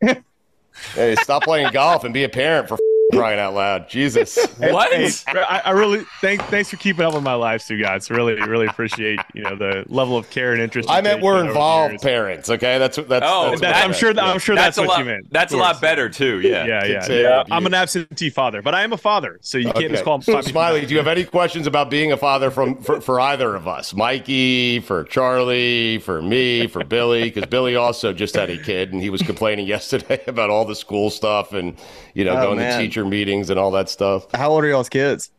hey, 0.94 1.16
stop 1.16 1.42
playing 1.42 1.72
golf 1.72 2.04
and 2.04 2.14
be 2.14 2.24
a 2.24 2.28
parent 2.28 2.68
for 2.68 2.78
crying 3.16 3.38
out 3.38 3.54
loud. 3.54 3.88
Jesus. 3.88 4.38
What? 4.56 4.92
Hey, 4.92 5.10
I, 5.26 5.62
I, 5.66 5.70
really 5.72 6.04
thank 6.20 6.42
thanks 6.44 6.70
for 6.70 6.76
keeping 6.76 7.04
up 7.04 7.14
with 7.14 7.22
my 7.22 7.34
lives 7.34 7.66
too, 7.66 7.80
guys. 7.80 8.10
Really, 8.10 8.34
really 8.34 8.66
appreciate 8.66 9.20
you 9.34 9.42
know 9.42 9.54
the 9.54 9.84
level 9.86 10.16
of 10.16 10.28
care 10.30 10.52
and 10.52 10.62
interest. 10.62 10.90
I 10.90 11.02
meant 11.02 11.22
we're 11.22 11.44
involved 11.44 12.00
parents. 12.00 12.48
Okay, 12.48 12.78
that's 12.78 12.96
that's. 12.96 13.26
Oh, 13.28 13.50
that's, 13.50 13.60
that, 13.60 13.84
I'm 13.84 13.92
sure. 13.92 14.12
That, 14.14 14.24
I'm 14.24 14.38
sure 14.38 14.54
that's, 14.54 14.76
that's 14.76 14.78
what 14.78 14.88
lot, 14.88 14.98
you 14.98 15.04
meant. 15.04 15.30
That's 15.30 15.52
a 15.52 15.56
lot 15.56 15.80
better 15.80 16.08
too. 16.08 16.40
Yeah, 16.40 16.64
yeah, 16.64 16.84
yeah. 16.84 16.98
Uh, 16.98 17.12
yeah. 17.12 17.44
I'm 17.50 17.66
an 17.66 17.74
absentee 17.74 18.30
father, 18.30 18.62
but 18.62 18.74
I 18.74 18.82
am 18.82 18.92
a 18.92 18.96
father, 18.96 19.38
so 19.42 19.58
you 19.58 19.68
okay. 19.68 19.80
can't 19.80 19.92
just 19.92 20.04
call 20.04 20.16
him. 20.16 20.22
Smylie, 20.22 20.86
do 20.86 20.94
you 20.94 20.98
have 20.98 21.08
any 21.08 21.24
questions 21.24 21.66
about 21.66 21.90
being 21.90 22.12
a 22.12 22.16
father 22.16 22.50
from 22.50 22.76
for, 22.82 23.00
for 23.00 23.20
either 23.20 23.54
of 23.54 23.68
us, 23.68 23.94
Mikey, 23.94 24.80
for 24.80 25.04
Charlie, 25.04 25.98
for 25.98 26.22
me, 26.22 26.66
for 26.66 26.84
Billy? 26.84 27.24
Because 27.24 27.46
Billy 27.46 27.76
also 27.76 28.12
just 28.12 28.34
had 28.34 28.50
a 28.50 28.58
kid, 28.58 28.92
and 28.92 29.02
he 29.02 29.10
was 29.10 29.22
complaining 29.22 29.66
yesterday 29.76 30.22
about 30.26 30.50
all 30.50 30.64
the 30.64 30.76
school 30.76 31.10
stuff 31.10 31.52
and 31.52 31.76
you 32.14 32.24
know 32.24 32.36
Oh, 32.36 32.46
going 32.46 32.58
man. 32.58 32.78
to 32.78 32.86
teacher 32.86 33.04
meetings 33.06 33.50
and 33.50 33.58
all 33.58 33.70
that 33.72 33.88
stuff. 33.88 34.26
How 34.34 34.50
old 34.50 34.64
are 34.64 34.68
y'all's 34.68 34.88
kids? 34.88 35.30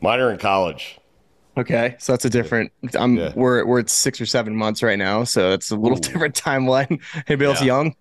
Mine 0.00 0.20
are 0.20 0.30
in 0.30 0.38
college. 0.38 0.98
Okay, 1.56 1.96
so 1.98 2.12
that's 2.12 2.24
a 2.24 2.30
different. 2.30 2.70
I'm 2.94 3.16
Yeah. 3.16 3.32
we're 3.34 3.66
we're 3.66 3.80
at 3.80 3.90
six 3.90 4.20
or 4.20 4.26
seven 4.26 4.54
months 4.54 4.80
right 4.82 4.98
now, 4.98 5.24
so 5.24 5.52
it's 5.52 5.70
a 5.72 5.76
little 5.76 5.98
different 6.08 6.34
timeline. 6.36 7.00
Anybody 7.26 7.46
else 7.46 7.62
young? 7.62 7.96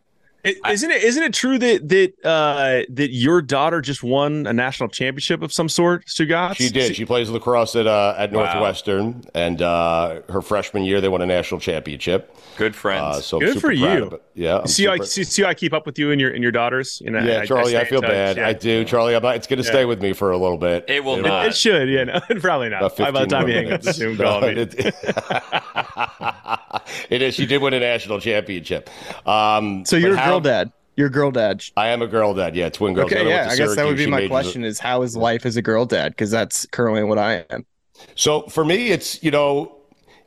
It, 0.48 0.58
isn't 0.72 0.92
it? 0.92 1.04
Isn't 1.04 1.24
it 1.24 1.34
true 1.34 1.58
that 1.60 1.90
that 1.90 2.14
uh, 2.26 2.84
that 2.94 3.12
your 3.12 3.42
daughter 3.42 3.82
just 3.82 4.04
won 4.04 4.48
a 4.48 4.54
national 4.54 4.90
championship 4.90 5.42
of 5.42 5.52
some 5.52 5.68
sort, 5.70 6.06
Stugotz? 6.06 6.56
She 6.56 6.70
did. 6.70 6.96
She 6.96 7.06
plays 7.06 7.30
lacrosse 7.30 7.76
at 7.76 7.88
uh, 7.88 8.16
at 8.18 8.32
Wow. 8.32 8.44
Northwestern, 8.54 9.24
and 9.34 9.62
uh, 9.62 10.22
her 10.30 10.42
freshman 10.42 10.84
year 10.84 11.02
they 11.02 11.10
won 11.10 11.22
a 11.22 11.26
national 11.26 11.60
championship. 11.60 12.34
Good 12.58 12.76
friends. 12.76 13.18
Uh, 13.18 13.22
so 13.22 13.40
Good 13.40 13.62
for 13.62 13.72
you. 13.72 14.20
Yeah, 14.34 14.60
I'm 14.60 14.68
See 14.68 14.86
how, 14.86 14.94
I, 14.94 15.00
see, 15.00 15.24
see 15.24 15.44
I 15.44 15.54
keep 15.54 15.74
up 15.74 15.86
with 15.86 15.98
you 16.00 16.12
and 16.12 16.22
your 16.22 16.32
and 16.32 16.42
your 16.44 16.52
daughters. 16.52 17.02
You 17.04 17.12
know, 17.12 17.20
yeah, 17.20 17.42
I- 17.42 17.46
Charlie. 17.46 17.76
I, 17.78 17.82
in 17.82 17.88
feel 17.88 18.02
bad. 18.02 18.38
yeah. 18.38 18.48
I 18.48 18.54
do, 18.54 18.84
Charlie. 18.86 19.16
I'm 19.16 19.24
not, 19.24 19.36
it's 19.36 19.48
going 19.48 19.58
to 19.58 19.64
stay 19.64 19.86
with 19.86 20.02
me 20.02 20.14
for 20.14 20.32
a 20.32 20.38
little 20.38 20.58
bit. 20.58 20.86
It 20.88 21.04
will 21.04 21.18
It'll- 21.18 21.28
not. 21.30 21.48
It 21.48 21.56
should, 21.56 21.90
yeah, 21.90 22.04
no, 22.06 22.20
probably 22.40 22.70
not. 22.70 22.84
About 23.00 23.14
By 23.14 23.22
the 23.22 23.28
time 23.28 23.48
you 23.48 23.54
hang 23.56 23.72
up 23.74 23.82
the. 23.82 23.94
Zoom 23.94 24.18
call, 24.18 24.44
I 24.46 24.54
it, 27.10 27.22
is. 27.22 27.36
She 27.36 27.46
did 27.46 27.62
win 27.62 27.74
a 27.74 27.80
national 27.80 28.20
championship. 28.20 28.90
Um, 29.28 29.86
So 29.86 29.96
you're 29.98 30.14
a 30.14 30.18
how- 30.18 30.32
girl 30.32 30.40
dad. 30.42 30.72
You're 30.96 31.08
a 31.08 31.12
girl 31.12 31.30
dad. 31.30 31.64
I 31.78 31.90
am 31.90 32.02
a 32.02 32.08
girl 32.08 32.34
dad. 32.34 32.56
Yeah, 32.56 32.70
twin 32.70 32.96
girls. 32.96 33.12
Okay, 33.12 33.22
I 33.22 33.30
yeah. 33.30 33.50
I 33.52 33.56
guess 33.56 33.76
that 33.76 33.86
would 33.86 33.98
be 33.98 34.06
She 34.06 34.10
my 34.10 34.28
question: 34.28 34.64
is 34.64 34.80
how 34.80 35.04
is 35.04 35.16
life 35.16 35.46
as 35.46 35.56
a 35.56 35.62
girl 35.62 35.86
dad? 35.86 36.14
Because 36.14 36.32
that's 36.32 36.66
currently 36.68 37.04
what 37.04 37.20
I 37.20 37.46
am. 37.52 37.68
So 38.16 38.44
for 38.48 38.66
me, 38.66 38.90
it's 38.90 39.22
you 39.22 39.30
know, 39.30 39.78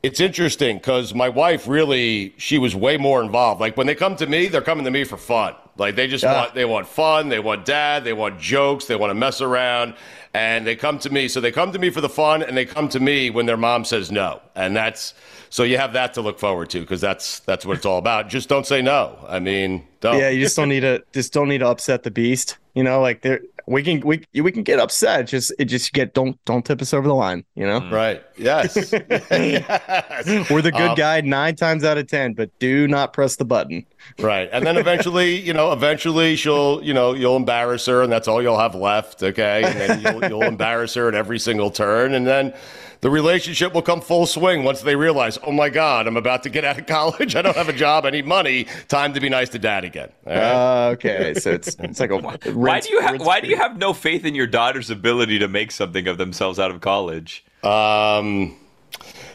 it's 0.04 0.20
interesting 0.20 0.76
because 0.76 1.12
my 1.12 1.28
wife 1.28 1.66
really 1.66 2.34
she 2.36 2.56
was 2.56 2.76
way 2.76 2.96
more 2.96 3.20
involved. 3.20 3.60
Like 3.60 3.76
when 3.76 3.88
they 3.88 3.96
come 3.96 4.14
to 4.14 4.26
me, 4.28 4.46
they're 4.46 4.62
coming 4.62 4.84
to 4.84 4.92
me 4.92 5.02
for 5.02 5.16
fun. 5.16 5.54
Like 5.80 5.96
they 5.96 6.06
just 6.06 6.22
Yeah. 6.22 6.34
want 6.34 6.54
they 6.54 6.64
want 6.66 6.86
fun, 6.86 7.30
they 7.30 7.40
want 7.40 7.64
dad, 7.64 8.04
they 8.04 8.12
want 8.12 8.38
jokes, 8.38 8.84
they 8.84 8.96
want 8.96 9.10
to 9.10 9.14
mess 9.14 9.40
around, 9.40 9.94
and 10.34 10.66
they 10.66 10.76
come 10.76 10.98
to 11.00 11.10
me. 11.10 11.26
So 11.26 11.40
they 11.40 11.50
come 11.50 11.72
to 11.72 11.78
me 11.78 11.88
for 11.90 12.00
the 12.02 12.08
fun, 12.08 12.42
and 12.42 12.56
they 12.56 12.66
come 12.66 12.88
to 12.90 13.00
me 13.00 13.30
when 13.30 13.46
their 13.46 13.56
mom 13.56 13.84
says 13.84 14.12
no, 14.12 14.40
and 14.54 14.76
that's 14.76 15.14
so 15.48 15.62
you 15.64 15.78
have 15.78 15.94
that 15.94 16.14
to 16.14 16.20
look 16.20 16.38
forward 16.38 16.68
to 16.70 16.80
because 16.80 17.00
that's 17.00 17.40
that's 17.40 17.64
what 17.66 17.78
it's 17.78 17.86
all 17.86 17.98
about. 17.98 18.28
Just 18.28 18.48
don't 18.48 18.66
say 18.66 18.82
no. 18.82 19.16
I 19.26 19.40
mean, 19.40 19.82
don't. 20.00 20.18
Yeah, 20.18 20.28
you 20.28 20.40
just 20.44 20.54
don't 20.54 20.68
need 20.68 20.80
to 20.80 21.02
just 21.12 21.32
don't 21.32 21.48
need 21.48 21.58
to 21.58 21.66
upset 21.68 22.02
the 22.02 22.10
beast. 22.10 22.58
You 22.74 22.84
know, 22.84 23.00
like 23.00 23.22
there 23.22 23.40
we 23.70 23.84
can 23.84 24.00
we 24.00 24.24
we 24.34 24.50
can 24.50 24.64
get 24.64 24.80
upset. 24.80 25.28
Just 25.28 25.52
it 25.58 25.66
just 25.66 25.92
get 25.92 26.12
don't 26.12 26.36
don't 26.44 26.64
tip 26.64 26.82
us 26.82 26.92
over 26.92 27.06
the 27.06 27.14
line. 27.14 27.44
You 27.54 27.66
know, 27.66 27.88
Right. 27.90 28.20
Yes. 28.36 28.92
yes. 29.30 30.50
we're 30.50 30.60
the 30.60 30.72
good 30.72 30.90
Um, 30.90 30.94
guy 30.96 31.20
nine 31.20 31.54
times 31.54 31.84
out 31.84 31.96
of 31.96 32.08
ten, 32.08 32.32
but 32.32 32.50
do 32.58 32.88
not 32.88 33.12
press 33.12 33.36
the 33.36 33.44
button. 33.44 33.86
Right. 34.18 34.48
And 34.52 34.66
then 34.66 34.76
eventually, 34.76 35.40
you 35.46 35.52
know, 35.52 35.72
eventually 35.72 36.34
she'll, 36.34 36.82
you 36.82 36.92
know, 36.92 37.14
you'll 37.14 37.36
embarrass 37.36 37.86
her 37.86 38.02
and 38.02 38.10
that's 38.12 38.26
all 38.26 38.42
you'll 38.42 38.58
have 38.58 38.74
left. 38.74 39.22
Okay. 39.22 39.62
And 39.64 39.80
then 39.80 40.00
you'll, 40.00 40.28
you'll 40.28 40.42
embarrass 40.54 40.94
her 40.94 41.06
at 41.06 41.14
every 41.14 41.38
single 41.38 41.70
turn. 41.70 42.14
And 42.14 42.26
then 42.26 42.52
the 43.00 43.10
relationship 43.10 43.72
will 43.72 43.82
come 43.82 44.00
full 44.00 44.26
swing 44.26 44.64
once 44.64 44.82
they 44.82 44.96
realize, 44.96 45.38
oh 45.44 45.52
my 45.52 45.68
God, 45.70 46.06
I'm 46.06 46.16
about 46.16 46.42
to 46.44 46.50
get 46.50 46.64
out 46.64 46.78
of 46.78 46.86
college. 46.86 47.36
I 47.36 47.42
don't 47.42 47.56
have 47.56 47.68
a 47.68 47.72
job. 47.72 48.04
I 48.04 48.10
need 48.10 48.26
money. 48.26 48.66
Time 48.88 49.14
to 49.14 49.20
be 49.20 49.28
nice 49.28 49.48
to 49.50 49.58
dad 49.58 49.84
again. 49.84 50.10
All 50.26 50.32
right? 50.32 50.86
Uh, 50.86 50.90
okay, 50.92 51.34
so 51.34 51.50
it's 51.50 51.76
it's 51.78 52.00
like 52.00 52.10
a 52.10 52.18
why 52.52 52.80
do 52.80 52.90
you 52.90 53.00
have 53.00 53.20
Why 53.20 53.40
do 53.40 53.48
you 53.48 53.56
have 53.56 53.76
no 53.76 53.92
faith 53.92 54.24
in 54.24 54.34
your 54.34 54.46
daughter's 54.46 54.90
ability 54.90 55.38
to 55.38 55.48
make 55.48 55.70
something 55.70 56.06
of 56.06 56.18
themselves 56.18 56.58
out 56.58 56.70
of 56.70 56.80
college? 56.80 57.44
Um, 57.62 58.56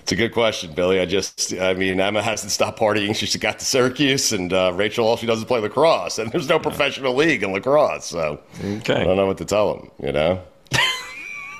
it's 0.01 0.11
a 0.11 0.15
good 0.15 0.33
question, 0.33 0.73
Billy. 0.73 0.99
I 0.99 1.05
just, 1.07 1.53
I 1.53 1.73
mean, 1.73 1.99
Emma 1.99 2.21
hasn't 2.21 2.51
stopped 2.51 2.79
partying. 2.79 3.15
She's 3.15 3.35
got 3.37 3.57
to 3.57 3.65
Syracuse, 3.65 4.31
and 4.31 4.53
uh, 4.53 4.71
Rachel, 4.75 5.07
all 5.07 5.17
she 5.17 5.25
does 5.25 5.39
is 5.39 5.45
play 5.45 5.59
lacrosse, 5.59 6.19
and 6.19 6.31
there's 6.31 6.47
no 6.47 6.59
professional 6.59 7.15
league 7.15 7.41
in 7.41 7.51
lacrosse. 7.51 8.05
So 8.05 8.39
okay. 8.63 9.01
I 9.01 9.03
don't 9.03 9.17
know 9.17 9.25
what 9.25 9.39
to 9.39 9.45
tell 9.45 9.73
them, 9.73 9.89
you 9.99 10.11
know? 10.11 10.43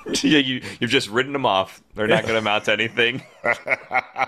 yeah, 0.24 0.40
you 0.40 0.62
you've 0.80 0.92
just 0.92 1.10
written 1.10 1.34
them 1.34 1.46
off. 1.46 1.82
They're 1.96 2.08
not 2.08 2.24
going 2.24 2.34
to 2.34 2.40
amount 2.40 2.66
to 2.66 2.74
anything. 2.74 3.24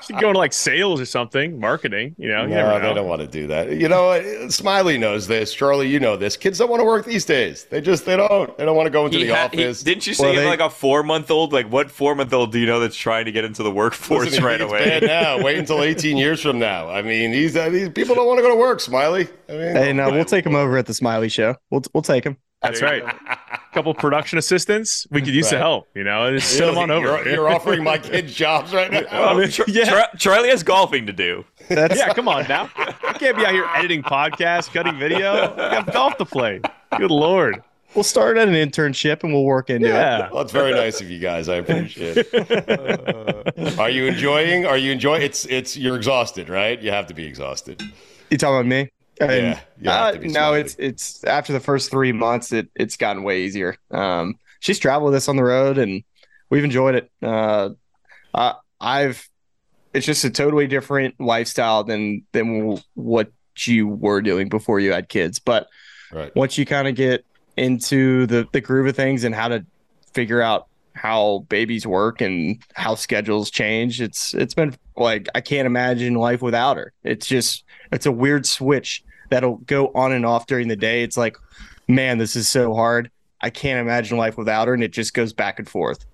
Should 0.06 0.20
go 0.20 0.28
into 0.30 0.38
like 0.40 0.54
sales 0.54 1.02
or 1.02 1.06
something, 1.06 1.60
marketing. 1.60 2.16
You 2.18 2.30
know, 2.30 2.44
you 2.44 2.50
No, 2.50 2.56
never 2.56 2.80
they 2.80 2.88
know. 2.88 2.94
don't 2.96 3.08
want 3.10 3.22
to 3.22 3.28
do 3.28 3.48
that. 3.48 3.70
You 3.72 3.90
know. 3.90 4.20
Smylie 4.48 4.98
knows 5.00 5.28
this. 5.28 5.54
Charlie, 5.54 5.90
you 5.90 6.00
know 6.00 6.16
this. 6.16 6.38
Kids 6.38 6.60
don't 6.60 6.70
want 6.70 6.80
to 6.80 6.86
work 6.86 7.06
these 7.06 7.26
days. 7.26 7.66
They 7.66 7.82
just, 7.82 8.06
they 8.06 8.16
don't. 8.16 8.58
They 8.58 8.64
don't 8.66 8.76
want 8.78 8.88
to 8.88 8.92
go 8.92 9.06
into 9.06 9.18
He 9.18 9.26
the 9.26 9.36
had- 9.36 9.54
he- 9.54 9.66
office. 9.66 9.84
didn't 9.84 10.08
you 10.08 10.14
say 10.14 10.24
Well, 10.24 10.32
you 10.34 10.40
have 10.40 10.46
they- 10.46 10.50
like 10.64 10.72
a 10.72 10.74
four 10.74 11.04
month 11.04 11.30
old? 11.30 11.52
Like 11.52 11.70
what 11.70 11.92
four 11.92 12.16
month 12.16 12.32
old 12.34 12.52
do 12.54 12.60
you 12.60 12.66
know 12.68 12.80
that's 12.80 12.96
trying 12.96 13.26
to 13.26 13.32
get 13.34 13.44
into 13.44 13.64
the 13.64 13.72
workforce 13.72 14.26
Listen, 14.30 14.44
right 14.46 14.62
it's 14.62 14.70
away? 14.72 15.00
bad 15.00 15.04
now. 15.04 15.42
Wait 15.44 15.58
until 15.58 15.84
18 15.84 16.16
years 16.16 16.42
from 16.42 16.58
now. 16.60 16.90
I 16.90 17.02
mean, 17.02 17.32
these, 17.32 17.56
uh, 17.58 17.70
these 17.70 17.90
people 17.90 18.16
don't 18.16 18.28
want 18.28 18.38
to 18.38 18.44
go 18.44 18.50
to 18.50 18.56
work, 18.56 18.80
Smylie. 18.80 19.30
I 19.50 19.52
mean, 19.52 19.76
Hey, 19.76 19.94
no, 19.94 20.10
we'll 20.10 20.26
take 20.26 20.46
him 20.46 20.56
over 20.56 20.78
at 20.78 20.86
the 20.86 20.94
Smylie 20.94 21.32
Show. 21.32 21.56
We'll 21.70 21.84
we'll 21.94 22.02
take 22.04 22.24
him. 22.24 22.38
That's 22.62 22.82
right. 22.82 23.04
A 23.78 23.80
couple 23.80 23.94
production 23.94 24.40
assistants. 24.40 25.06
We 25.12 25.22
could 25.22 25.36
use 25.36 25.52
the 25.52 25.58
Right. 25.58 25.62
help. 25.62 25.88
You 25.94 26.04
know, 26.04 26.32
just 26.36 26.58
send 26.58 26.72
them 26.72 26.80
on 26.80 26.90
over. 26.90 27.06
You're, 27.06 27.28
you're 27.30 27.48
offering 27.50 27.84
my 27.84 28.00
kids 28.00 28.34
jobs 28.34 28.74
right 28.74 28.92
now. 28.92 29.04
Oh, 29.12 29.46
Char- 29.46 29.68
Char- 29.68 30.10
Charlie 30.18 30.50
has 30.50 30.64
golfing 30.64 31.06
to 31.06 31.14
do. 31.14 31.46
That's 31.70 31.96
yeah, 31.96 32.12
come 32.12 32.28
on 32.28 32.48
now. 32.48 32.72
I 32.76 33.14
can't 33.14 33.38
be 33.38 33.46
out 33.46 33.52
here 33.52 33.68
editing 33.76 34.02
podcasts, 34.02 34.74
cutting 34.74 34.98
video. 34.98 35.54
I 35.54 35.84
got 35.84 35.94
golf 35.94 36.18
to 36.18 36.26
play. 36.26 36.60
Good 36.98 37.12
lord. 37.12 37.62
we'll 37.94 38.04
start 38.04 38.38
at 38.38 38.48
an 38.48 38.56
internship 38.56 39.22
and 39.24 39.32
we'll 39.32 39.44
work 39.44 39.70
into 39.70 39.86
it. 39.90 39.92
Yeah. 39.92 40.30
Well, 40.32 40.42
it's 40.42 40.52
very 40.52 40.72
nice 40.72 41.00
of 41.00 41.12
you 41.12 41.20
guys. 41.20 41.48
I 41.48 41.58
appreciate 41.58 42.18
it. 42.34 43.78
Are 43.80 43.92
you 43.92 44.08
enjoying? 44.08 44.66
Are 44.66 44.78
you 44.80 44.92
enjoying? 44.92 45.22
It's 45.22 45.46
it's 45.46 45.78
you're 45.78 45.98
exhausted, 45.98 46.50
right? 46.50 46.82
You 46.82 46.90
have 46.90 47.06
to 47.08 47.14
be 47.14 47.26
exhausted. 47.28 47.80
You 48.32 48.40
talking 48.40 48.56
about 48.56 48.66
me? 48.66 48.90
Yeah, 49.20 49.60
you 49.80 49.90
uh, 49.90 50.18
no, 50.22 50.54
it's 50.54 50.76
it's 50.78 51.24
after 51.24 51.54
the 51.54 51.60
first 51.60 51.90
three 51.92 52.12
months, 52.12 52.52
it 52.52 52.70
it's 52.76 52.98
gotten 52.98 53.24
way 53.24 53.44
easier. 53.44 53.76
Um, 53.92 54.36
she's 54.60 54.80
traveled 54.80 55.12
with 55.12 55.16
us 55.18 55.28
on 55.28 55.36
the 55.36 55.44
road, 55.44 55.78
and 55.78 56.04
we've 56.50 56.64
enjoyed 56.64 56.96
it. 56.96 57.12
Uh, 57.22 57.70
I, 58.34 58.56
I've 58.80 59.28
it's 59.94 60.06
just 60.06 60.24
a 60.24 60.30
totally 60.30 60.68
different 60.68 61.20
lifestyle 61.20 61.84
than 61.84 62.26
than 62.34 62.80
what 62.94 63.32
you 63.66 63.88
were 63.88 64.22
doing 64.22 64.50
before 64.50 64.80
you 64.80 64.92
had 64.94 65.10
kids. 65.10 65.40
But 65.40 65.68
Right. 66.12 66.34
once 66.36 66.58
you 66.58 66.66
kind 66.66 66.88
of 66.88 66.96
get 66.96 67.26
into 67.58 68.28
the 68.28 68.48
the 68.54 68.62
groove 68.62 68.88
of 68.88 68.96
things 68.96 69.24
and 69.24 69.36
how 69.36 69.50
to 69.50 69.66
figure 70.14 70.42
out 70.42 70.68
how 70.96 71.46
babies 71.50 71.86
work 71.86 72.22
and 72.22 72.62
how 72.76 72.96
schedules 72.96 73.50
change, 73.52 74.02
it's 74.02 74.34
it's 74.34 74.54
been 74.54 74.76
like 74.96 75.28
I 75.36 75.42
can't 75.42 75.66
imagine 75.66 76.16
life 76.16 76.42
without 76.42 76.78
her. 76.78 76.94
It's 77.04 77.28
just 77.28 77.64
it's 77.92 78.06
a 78.06 78.12
weird 78.12 78.46
switch 78.46 79.04
that'll 79.30 79.58
go 79.58 79.92
on 79.94 80.12
and 80.12 80.26
off 80.26 80.48
during 80.48 80.68
the 80.68 80.76
day. 80.76 81.04
It's 81.04 81.18
like, 81.18 81.38
man, 81.88 82.18
this 82.18 82.36
is 82.36 82.50
so 82.50 82.74
hard. 82.74 83.12
I 83.42 83.50
can't 83.50 83.80
imagine 83.80 84.18
life 84.18 84.38
without 84.38 84.68
her, 84.68 84.74
and 84.74 84.84
it 84.84 84.92
just 84.92 85.14
goes 85.14 85.34
back 85.34 85.60
and 85.60 85.70
forth. 85.70 86.06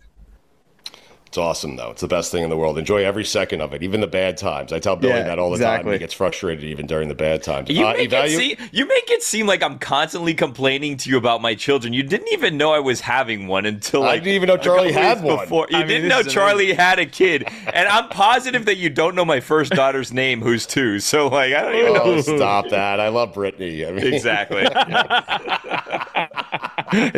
It's 1.34 1.38
awesome 1.40 1.78
though. 1.78 1.90
It's 1.90 2.02
the 2.02 2.08
best 2.08 2.32
thing 2.32 2.44
in 2.44 2.52
the 2.52 2.58
world. 2.58 2.78
Enjoy 2.78 3.04
every 3.04 3.26
second 3.26 3.62
of 3.62 3.74
it, 3.74 3.82
even 3.82 4.02
the 4.02 4.06
bad 4.08 4.38
times. 4.38 4.72
I 4.72 4.78
tell 4.78 4.96
Billy 4.96 5.16
Yeah, 5.16 5.24
that 5.24 5.40
all 5.40 5.50
the 5.50 5.58
time. 5.58 5.92
He 5.92 5.98
gets 5.98 6.14
frustrated 6.14 6.64
even 6.64 6.86
during 6.86 7.10
the 7.10 7.16
bad 7.16 7.42
times. 7.42 7.72
You 7.72 7.88
Uh, 7.88 7.94
make 7.94 8.12
evalu- 8.12 8.26
it 8.26 8.38
seem 8.38 8.58
you 8.72 8.86
make 8.86 9.10
it 9.10 9.24
seem 9.24 9.48
like 9.48 9.64
I'm 9.64 9.80
constantly 9.80 10.36
complaining 10.36 10.96
to 10.98 11.10
you 11.10 11.18
about 11.18 11.42
my 11.42 11.56
children. 11.56 11.92
You 11.92 12.04
didn't 12.04 12.32
even 12.34 12.56
know 12.56 12.72
I 12.72 12.78
was 12.78 13.02
having 13.02 13.48
one 13.48 13.66
until 13.66 14.04
I 14.04 14.08
like 14.10 14.22
didn't 14.24 14.36
even 14.36 14.48
know 14.48 14.58
Charlie 14.58 14.92
had 14.92 15.24
weeks 15.24 15.36
one. 15.36 15.46
Before. 15.46 15.68
You 15.72 15.78
I 15.78 15.80
mean, 15.80 15.88
didn't 15.88 16.10
know 16.10 16.20
is 16.20 16.32
Charlie 16.32 16.72
had 16.74 17.00
a 17.00 17.08
kid, 17.08 17.48
and 17.74 17.88
I'm 17.88 18.10
positive 18.10 18.66
that 18.66 18.78
you 18.78 18.92
don't 18.92 19.16
know 19.16 19.26
my 19.26 19.40
first 19.40 19.72
daughter's 19.72 20.14
name, 20.24 20.40
who's 20.40 20.68
two. 20.68 21.00
So 21.00 21.30
like 21.30 21.52
I 21.52 21.62
don't 21.64 21.74
even 21.76 21.94
know 21.94 22.02
Oh, 22.04 22.22
stop 22.22 22.70
that! 22.70 23.00
I 23.00 23.08
love 23.08 23.34
Brittany. 23.34 23.84
I 23.88 23.92
mean, 23.92 24.14
exactly. 24.14 24.62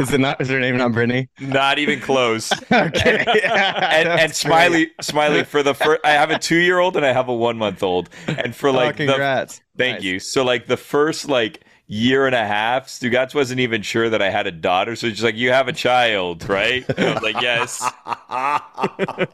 is 0.02 0.14
it 0.14 0.20
not? 0.20 0.40
Is 0.40 0.48
her 0.50 0.60
name 0.60 0.78
not 0.78 0.94
Brittany? 0.94 1.28
Not 1.42 1.80
even 1.80 2.00
close. 2.00 2.54
Okay, 2.72 3.26
and, 3.44 4.05
and 4.06 4.32
Smylie, 4.44 4.88
Smylie 5.02 5.46
for 5.46 5.64
the 5.64 5.74
first. 5.74 6.02
I 6.04 6.12
have 6.12 6.32
a 6.32 6.40
two-year-old 6.40 6.96
and 6.98 7.06
I 7.06 7.12
have 7.14 7.28
a 7.28 7.34
one-month-old, 7.34 8.10
and 8.28 8.56
for 8.56 8.72
like 8.72 8.96
oh, 8.96 9.06
the 9.06 9.12
congrats! 9.12 9.62
Thank 9.78 9.96
Nice. 9.98 10.04
you. 10.04 10.20
So 10.20 10.44
like 10.44 10.68
the 10.68 10.78
first 10.78 11.28
like 11.28 11.64
year 11.88 12.26
and 12.26 12.34
a 12.34 12.46
half, 12.46 12.88
Stugotz 12.88 13.36
wasn't 13.36 13.60
even 13.60 13.82
sure 13.84 14.10
that 14.10 14.22
I 14.22 14.30
had 14.30 14.48
a 14.48 14.52
daughter. 14.52 14.96
So 14.96 15.10
she's 15.10 15.24
like, 15.24 15.36
"You 15.36 15.52
have 15.52 15.68
a 15.68 15.74
child, 15.74 16.48
right?" 16.50 16.84
And 16.90 17.00
I 17.00 17.14
was 17.14 17.24
like, 17.24 17.42
"Yes." 17.42 17.82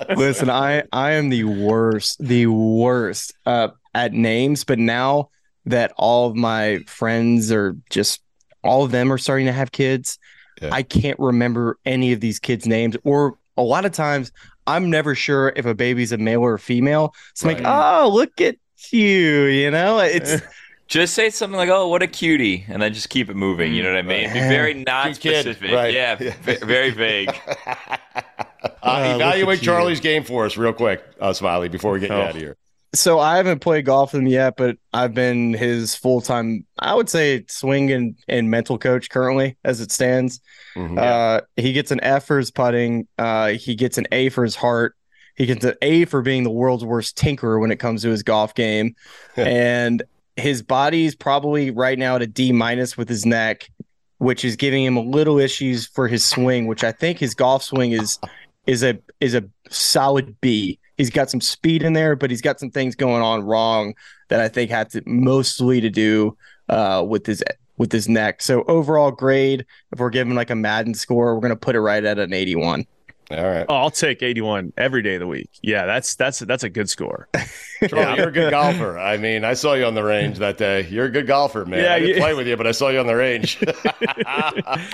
Listen, 0.18 0.50
I 0.50 0.84
I 0.92 1.12
am 1.12 1.30
the 1.30 1.44
worst, 1.46 2.18
the 2.20 2.48
worst 2.48 3.34
uh, 3.46 3.70
at 3.94 4.14
names. 4.14 4.64
But 4.64 4.80
now 4.80 5.30
that 5.66 5.94
all 5.98 6.28
of 6.30 6.36
my 6.36 6.80
friends 6.88 7.52
are 7.52 7.76
just 7.90 8.22
all 8.64 8.84
of 8.84 8.92
them 8.92 9.12
are 9.12 9.18
starting 9.18 9.46
to 9.48 9.52
have 9.54 9.72
kids, 9.72 10.18
Yeah. 10.62 10.70
I 10.72 10.84
can't 10.84 11.18
remember 11.20 11.78
any 11.86 12.14
of 12.14 12.20
these 12.20 12.40
kids' 12.40 12.68
names. 12.68 12.96
Or 13.04 13.38
a 13.58 13.62
lot 13.64 13.86
of 13.86 13.92
times, 13.92 14.32
I'm 14.68 14.90
never 14.90 15.16
sure 15.16 15.54
if 15.56 15.66
a 15.66 15.74
baby's 15.74 16.12
a 16.12 16.18
male 16.18 16.42
or 16.42 16.54
a 16.56 16.60
female. 16.60 17.14
So 17.34 17.50
I'm 17.50 17.56
like, 17.56 17.64
oh, 17.66 18.10
look 18.14 18.40
at 18.42 18.56
you. 18.92 19.46
You 19.46 19.72
know, 19.72 20.00
it's 20.00 20.42
Just 20.88 21.14
say 21.14 21.30
something 21.30 21.56
like, 21.58 21.70
"Oh, 21.70 21.88
what 21.88 22.02
a 22.04 22.08
cutie," 22.08 22.66
and 22.68 22.82
then 22.82 22.94
just 22.94 23.08
keep 23.10 23.30
it 23.30 23.36
moving. 23.38 23.74
You 23.74 23.82
know 23.82 23.92
what 23.94 24.00
I 24.00 24.02
mean? 24.02 24.28
Be 24.34 24.40
very 24.40 24.74
non-specific. 24.88 25.72
right. 25.72 25.94
Yeah, 25.94 26.16
v- 26.16 26.58
very 26.58 26.90
vague. 26.90 27.30
Uh, 28.84 29.08
look 29.10 29.16
evaluate 29.16 29.60
you. 29.62 29.66
Charlie's 29.66 30.00
game 30.00 30.24
for 30.24 30.46
us 30.46 30.58
real 30.58 30.74
quick, 30.74 31.04
uh, 31.20 31.30
Smylie, 31.30 31.70
before 31.72 31.92
we 31.94 32.00
get 32.00 32.10
you 32.10 32.16
Oh. 32.16 32.22
out 32.22 32.30
of 32.32 32.36
here. 32.36 32.58
So 32.94 33.20
I 33.20 33.38
haven't 33.38 33.60
played 33.60 33.86
golf 33.86 34.14
with 34.14 34.22
him 34.22 34.28
yet, 34.28 34.58
but 34.58 34.78
I've 34.94 35.14
been 35.14 35.54
his 35.54 35.96
full 35.96 36.22
time, 36.22 36.66
I 36.80 36.94
would 36.94 37.10
say, 37.10 37.46
swing 37.48 37.92
and, 37.92 38.16
and 38.28 38.50
mental 38.52 38.78
coach 38.78 39.10
currently 39.10 39.58
as 39.64 39.80
it 39.80 39.92
stands. 39.92 40.42
Mhm. 40.76 40.98
Uh, 40.98 41.42
he 41.56 41.74
gets 41.74 41.92
an 41.92 42.02
F 42.02 42.26
for 42.26 42.38
his 42.38 42.52
putting. 42.52 43.08
Uh, 43.18 43.50
he 43.50 43.76
gets 43.76 43.98
an 43.98 44.08
A 44.12 44.30
for 44.30 44.44
his 44.44 44.56
heart. 44.56 44.96
He 45.36 45.46
gets 45.46 45.64
an 45.64 45.76
A 45.82 46.06
for 46.06 46.22
being 46.22 46.44
the 46.44 46.52
world's 46.52 46.84
worst 46.84 47.18
tinkerer 47.18 47.60
when 47.62 47.72
it 47.72 47.78
comes 47.78 48.02
to 48.02 48.10
his 48.10 48.24
golf 48.24 48.54
game. 48.56 48.96
and 49.38 50.04
his 50.36 50.62
body's 50.62 51.16
probably 51.16 51.72
right 51.72 51.98
now 51.98 52.16
at 52.18 52.22
a 52.22 52.28
D 52.28 52.52
minus 52.52 52.98
with 52.98 53.08
his 53.08 53.26
neck, 53.26 53.70
which 54.18 54.44
is 54.44 54.56
giving 54.58 54.84
him 54.84 54.98
a 54.98 55.02
little 55.02 55.40
issues 55.40 55.88
for 55.88 56.08
his 56.08 56.26
swing, 56.26 56.68
which 56.68 56.84
I 56.84 56.92
think 56.92 57.20
his 57.20 57.34
golf 57.36 57.64
swing 57.64 57.94
is 57.94 58.20
is 58.68 58.84
a 58.84 59.00
is 59.22 59.34
a 59.34 59.46
solid 59.70 60.40
B. 60.42 60.78
He's 61.02 61.10
got 61.10 61.32
some 61.32 61.42
speed 61.42 61.82
in 61.82 61.94
there, 61.94 62.16
but 62.16 62.30
he's 62.30 62.42
got 62.42 62.60
some 62.60 62.70
things 62.70 62.94
going 62.96 63.24
on 63.24 63.42
wrong 63.42 63.96
that 64.28 64.40
I 64.40 64.48
think 64.48 64.70
had 64.70 64.92
to 64.92 65.02
mostly 65.08 65.82
to 65.82 65.90
do 65.90 66.38
uh, 66.70 67.04
with 67.08 67.26
his 67.26 67.44
with 67.78 67.92
his 67.92 68.08
neck. 68.08 68.40
So 68.44 68.64
overall 68.68 69.10
grade, 69.10 69.66
if 69.92 69.98
we're 69.98 70.12
giving 70.12 70.36
like 70.36 70.52
a 70.52 70.56
Madden 70.56 70.94
score, 70.94 71.34
we're 71.34 71.42
gonna 71.42 71.56
put 71.56 71.76
it 71.76 71.82
right 71.82 72.06
at 72.06 72.20
an 72.20 72.34
81. 72.34 72.86
All 73.34 73.44
right, 73.50 73.66
Oh, 73.70 73.76
I'll 73.76 73.92
take 73.92 74.22
81 74.24 74.74
every 74.78 75.02
day 75.02 75.16
of 75.16 75.20
the 75.22 75.28
week. 75.28 75.50
Yeah, 75.62 75.86
that's 75.86 76.16
that's 76.16 76.40
that's 76.40 76.64
a 76.64 76.70
good 76.70 76.90
score. 76.90 77.28
Charlie, 77.88 78.18
you're 78.20 78.30
a 78.30 78.32
good 78.32 78.52
golfer. 78.52 79.00
I 79.00 79.18
mean, 79.18 79.44
I 79.44 79.54
saw 79.56 79.74
you 79.74 79.86
on 79.86 79.96
the 79.96 80.04
range 80.04 80.38
that 80.38 80.58
day. 80.60 80.88
You're 80.88 81.06
a 81.06 81.10
good 81.10 81.26
golfer, 81.26 81.66
man. 81.66 81.84
Yeah, 81.84 81.94
I 81.96 82.00
didn't 82.00 82.16
you- 82.16 82.22
play 82.22 82.34
with 82.36 82.48
you, 82.48 82.56
but 82.56 82.68
I 82.68 82.72
saw 82.74 82.90
you 82.90 83.00
on 83.00 83.08
the 83.08 83.16
range. 83.16 83.60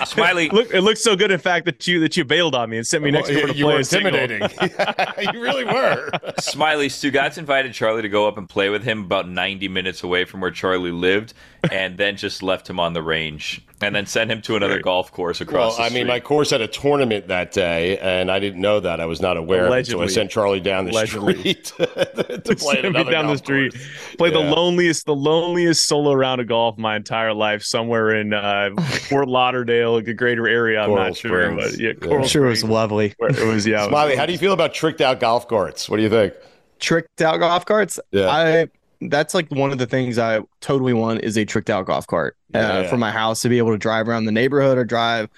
Smylie, 0.05 0.51
Look, 0.51 0.73
it 0.73 0.81
looks 0.81 1.01
so 1.03 1.15
good. 1.15 1.31
In 1.31 1.39
fact, 1.39 1.65
that 1.65 1.85
you 1.88 1.99
that 2.01 2.15
you 2.17 2.23
bailed 2.25 2.55
on 2.55 2.69
me 2.69 2.77
and 2.77 2.88
sent 2.88 3.03
me 3.03 3.11
next 3.11 3.29
door 3.29 3.47
to 3.47 3.55
you 3.55 3.65
play 3.65 3.73
were 3.75 3.79
a 3.81 3.83
single. 3.83 4.15
intimidating. 4.15 4.49
you 5.33 5.41
really 5.41 5.65
were. 5.65 6.09
Smylie, 6.39 6.88
Stugotz 6.88 7.38
invited 7.38 7.73
Charlie 7.73 8.01
to 8.01 8.09
go 8.09 8.27
up 8.27 8.38
and 8.38 8.47
play 8.47 8.69
with 8.69 8.83
him 8.83 9.03
about 9.03 9.27
90 9.27 9.67
minutes 9.67 10.03
away 10.03 10.25
from 10.25 10.39
where 10.41 10.51
Charlie 10.51 10.91
lived, 10.91 11.33
and 11.71 11.97
then 11.97 12.15
just 12.17 12.41
left 12.43 12.69
him 12.69 12.79
on 12.79 12.93
the 12.93 13.01
range. 13.01 13.61
And 13.80 13.95
then 13.95 14.07
send 14.07 14.32
him 14.32 14.41
to 14.41 14.55
another 14.55 14.73
Right. 14.78 14.82
golf 14.82 15.11
course 15.11 15.39
across 15.39 15.78
Well, 15.78 15.86
I 15.86 15.93
mean, 15.93 16.07
my 16.07 16.19
course 16.19 16.49
had 16.49 16.61
a 16.61 16.67
tournament 16.67 17.28
that 17.28 17.51
day, 17.51 17.99
and 17.99 18.32
I 18.32 18.39
didn't 18.39 18.59
know 18.59 18.80
that. 18.80 18.99
I 18.99 19.05
was 19.05 19.21
not 19.21 19.38
aware 19.38 19.67
of 19.67 19.73
it, 19.73 19.86
so 19.86 20.01
I 20.01 20.07
sent 20.07 20.32
Charlie 20.32 20.59
down 20.59 20.86
the 20.86 20.91
Allegedly. 20.93 21.36
street 21.38 21.63
to 21.78 21.86
play 21.86 21.95
at 21.97 22.57
Send 22.57 22.82
me 22.82 22.88
another 22.89 23.11
down 23.11 23.28
the 23.28 23.38
street. 23.38 23.73
course. 23.73 24.15
Play 24.17 24.32
the 24.32 24.39
loneliest, 24.39 25.05
the 25.05 25.15
loneliest 25.15 25.86
solo 25.88 26.13
round 26.13 26.41
of 26.41 26.47
golf 26.47 26.80
my 26.80 26.95
entire 26.95 27.36
life, 27.36 27.61
somewhere 27.61 28.15
in 28.15 28.34
uh, 28.34 28.71
Fort 29.09 29.28
Lauderdale, 29.28 30.01
the 30.01 30.13
greater 30.15 30.47
area. 30.47 30.80
I'm 30.82 30.88
Coral 30.89 31.03
not 31.03 31.15
sure, 31.17 31.51
Springs. 31.51 31.71
but 31.73 31.80
yeah, 31.80 31.88
Yeah. 31.89 31.93
Coral 32.07 32.23
I'm 32.23 32.28
sure 32.28 32.45
it 32.47 32.49
was 32.49 32.63
lovely. 32.63 33.13
where 33.19 33.30
It 33.30 33.45
was 33.45 33.67
yeah. 33.67 33.84
it 33.86 33.91
was 33.91 33.93
Smylie, 34.11 34.15
how 34.17 34.25
do 34.25 34.32
you 34.32 34.39
feel 34.39 34.53
about 34.53 34.73
tricked 34.73 35.01
out 35.01 35.19
golf 35.19 35.47
carts? 35.47 35.88
What 35.88 35.97
do 35.97 36.03
you 36.03 36.09
think? 36.09 36.34
Tricked 36.80 37.21
out 37.21 37.38
golf 37.39 37.65
carts. 37.65 37.99
Yeah. 38.11 38.28
I 38.28 38.67
that's 39.01 39.33
like 39.33 39.49
one 39.51 39.71
of 39.71 39.77
the 39.77 39.85
things 39.85 40.17
I 40.17 40.41
totally 40.61 40.93
want 40.93 41.23
is 41.23 41.37
a 41.37 41.45
tricked 41.45 41.69
out 41.69 41.85
golf 41.85 42.07
cart 42.07 42.35
uh, 42.55 42.59
Yeah. 42.59 42.89
for 42.89 42.97
my 42.97 43.11
house 43.11 43.41
to 43.41 43.49
be 43.49 43.57
able 43.57 43.71
to 43.71 43.77
drive 43.77 44.07
around 44.07 44.25
the 44.25 44.31
neighborhood 44.31 44.77
or 44.77 44.85
drive 44.85 45.29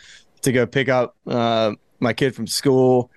to 0.41 0.51
go 0.51 0.65
pick 0.65 0.87
up 0.89 1.15
uh, 1.27 1.73
my 1.99 2.13
kid 2.13 2.35
from 2.35 2.47
school. 2.47 3.11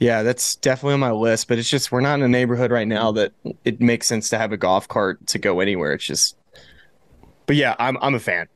Yeah, 0.00 0.22
that's 0.22 0.56
definitely 0.56 0.94
on 0.94 1.00
my 1.00 1.10
list, 1.10 1.48
but 1.48 1.58
it's 1.58 1.68
just 1.68 1.90
we're 1.90 2.00
not 2.00 2.14
in 2.14 2.22
a 2.22 2.28
neighborhood 2.28 2.70
right 2.70 2.86
now 2.86 3.10
that 3.12 3.32
it 3.64 3.80
makes 3.80 4.06
sense 4.06 4.28
to 4.30 4.38
have 4.38 4.52
a 4.52 4.56
golf 4.56 4.86
cart 4.86 5.26
to 5.28 5.38
go 5.38 5.58
anywhere. 5.60 5.92
It's 5.92 6.04
just, 6.04 6.36
but 7.46 7.56
yeah, 7.56 7.74
I'm 7.80 7.96
I'm 8.00 8.14
a 8.14 8.20
fan. 8.20 8.46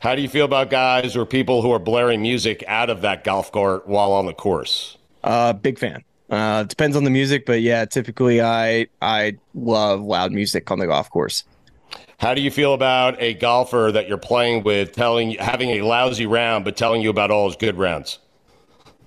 How 0.00 0.14
do 0.14 0.22
you 0.22 0.28
feel 0.28 0.44
about 0.44 0.70
guys 0.70 1.16
or 1.16 1.24
people 1.26 1.62
who 1.62 1.70
are 1.72 1.78
blaring 1.78 2.22
music 2.22 2.62
out 2.66 2.90
of 2.90 3.00
that 3.02 3.24
golf 3.24 3.50
cart 3.52 3.86
while 3.88 4.12
on 4.12 4.26
the 4.26 4.32
course? 4.34 4.96
Uh, 5.24 5.52
big 5.52 5.78
fan. 5.78 6.02
Uh, 6.28 6.64
depends 6.64 6.96
on 6.96 7.04
the 7.04 7.10
music, 7.10 7.46
but 7.46 7.60
yeah, 7.60 7.84
typically 7.84 8.42
I 8.42 8.86
I 9.00 9.38
love 9.54 10.00
loud 10.00 10.32
music 10.32 10.70
on 10.70 10.78
the 10.78 10.86
golf 10.86 11.10
course. 11.10 11.44
How 12.18 12.34
do 12.34 12.40
you 12.40 12.50
feel 12.50 12.74
about 12.74 13.20
a 13.20 13.34
golfer 13.34 13.90
that 13.92 14.08
you're 14.08 14.18
playing 14.18 14.64
with 14.64 14.92
telling 14.92 15.32
having 15.32 15.70
a 15.70 15.82
lousy 15.82 16.26
round 16.26 16.64
but 16.64 16.76
telling 16.76 17.02
you 17.02 17.10
about 17.10 17.30
all 17.30 17.46
his 17.46 17.56
good 17.56 17.76
rounds? 17.76 18.18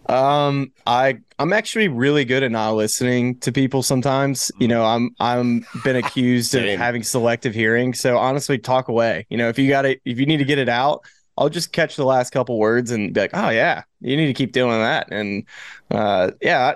Um, 0.07 0.71
I 0.87 1.19
I'm 1.37 1.53
actually 1.53 1.87
really 1.87 2.25
good 2.25 2.41
at 2.41 2.51
not 2.51 2.71
listening 2.71 3.37
to 3.39 3.51
people 3.51 3.83
sometimes. 3.83 4.51
You 4.59 4.67
know, 4.67 4.83
I'm 4.83 5.11
I'm 5.19 5.65
been 5.83 5.97
accused 5.97 6.55
of 6.55 6.63
having 6.79 7.03
selective 7.03 7.53
hearing. 7.53 7.93
So 7.93 8.17
honestly, 8.17 8.57
talk 8.57 8.87
away. 8.87 9.27
You 9.29 9.37
know, 9.37 9.49
if 9.49 9.59
you 9.59 9.69
got 9.69 9.85
it, 9.85 10.01
if 10.05 10.19
you 10.19 10.25
need 10.25 10.37
to 10.37 10.45
get 10.45 10.57
it 10.57 10.69
out, 10.69 11.03
I'll 11.37 11.49
just 11.49 11.71
catch 11.71 11.95
the 11.95 12.05
last 12.05 12.31
couple 12.31 12.57
words 12.57 12.91
and 12.91 13.13
be 13.13 13.21
like, 13.21 13.31
oh 13.33 13.49
yeah, 13.49 13.83
you 14.01 14.17
need 14.17 14.27
to 14.27 14.33
keep 14.33 14.51
doing 14.51 14.79
that. 14.79 15.09
And 15.11 15.45
uh, 15.91 16.31
yeah, 16.41 16.75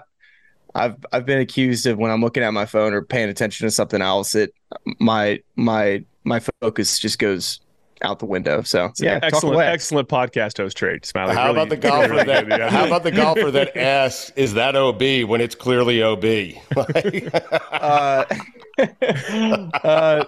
I've 0.76 0.96
I've 1.12 1.26
been 1.26 1.40
accused 1.40 1.86
of 1.88 1.98
when 1.98 2.12
I'm 2.12 2.22
looking 2.22 2.44
at 2.44 2.52
my 2.54 2.66
phone 2.66 2.94
or 2.94 3.02
paying 3.04 3.30
attention 3.30 3.68
to 3.68 3.72
something 3.72 4.02
else, 4.02 4.36
it 4.36 4.54
my 5.00 5.42
my 5.56 6.04
my 6.24 6.40
focus 6.62 7.00
just 7.00 7.20
goes 7.20 7.60
out 8.02 8.20
the 8.20 8.26
window. 8.26 8.62
So 8.64 8.92
yeah, 8.98 9.16
talk 9.20 9.24
excellent, 9.34 9.56
away. 9.56 9.68
excellent 9.68 10.10
podcast 10.10 10.58
host 10.58 10.76
trade. 10.76 11.04
Smylie. 11.04 11.34
how 11.34 11.44
Really- 11.48 11.52
about 11.52 11.70
the 11.70 11.78
golfer 11.78 12.10
really 12.10 12.24
that? 12.26 12.48
good, 12.50 12.60
yeah. 12.60 12.70
How 12.70 12.86
about 12.86 13.04
the 13.04 13.12
golfer 13.24 13.52
that 13.52 13.78
asks, 13.78 14.32
"Is 14.36 14.56
that 14.56 14.76
OB?" 14.76 15.02
when 15.30 15.42
it's 15.42 15.56
clearly 15.56 16.02
OB? 16.04 16.26
uh, 17.72 18.26
uh, 19.84 20.26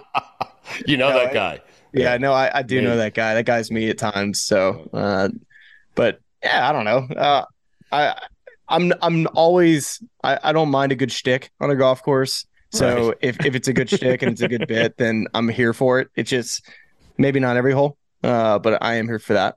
you 0.86 0.96
know 0.96 1.10
No, 1.10 1.18
that 1.18 1.30
I- 1.30 1.34
guy. 1.34 1.60
Yeah, 1.92 2.18
no, 2.18 2.32
I, 2.34 2.58
I 2.58 2.62
do 2.62 2.74
Yeah. 2.76 2.80
know 2.82 2.96
that 2.98 3.14
guy. 3.14 3.32
That 3.34 3.46
guy's 3.46 3.70
me 3.70 3.88
at 3.88 3.96
times. 3.96 4.42
So, 4.42 4.88
uh, 4.92 5.30
but 5.94 6.20
yeah, 6.42 6.68
I 6.68 6.72
don't 6.72 6.84
know. 6.84 6.98
Uh, 7.16 7.44
I 7.90 8.14
I'm 8.68 8.92
I'm 9.02 9.26
always 9.34 10.02
I, 10.22 10.38
I 10.42 10.52
don't 10.52 10.70
mind 10.70 10.92
a 10.92 10.96
good 10.96 11.12
shtick 11.12 11.50
on 11.60 11.70
a 11.70 11.76
golf 11.76 12.02
course. 12.02 12.46
So 12.72 13.08
Right. 13.08 13.16
if 13.20 13.44
if 13.46 13.54
it's 13.54 13.68
a 13.68 13.72
good 13.72 13.88
shtick 13.88 14.22
and 14.22 14.32
it's 14.32 14.40
a 14.42 14.48
good 14.48 14.66
bit, 14.68 14.96
then 14.96 15.26
I'm 15.34 15.48
here 15.48 15.72
for 15.72 16.00
it. 16.00 16.08
It's 16.16 16.30
just 16.30 16.66
maybe 17.16 17.40
not 17.40 17.56
every 17.56 17.72
hole, 17.72 17.96
uh, 18.22 18.58
but 18.58 18.82
I 18.82 18.94
am 18.94 19.06
here 19.06 19.18
for 19.18 19.34
that. 19.34 19.56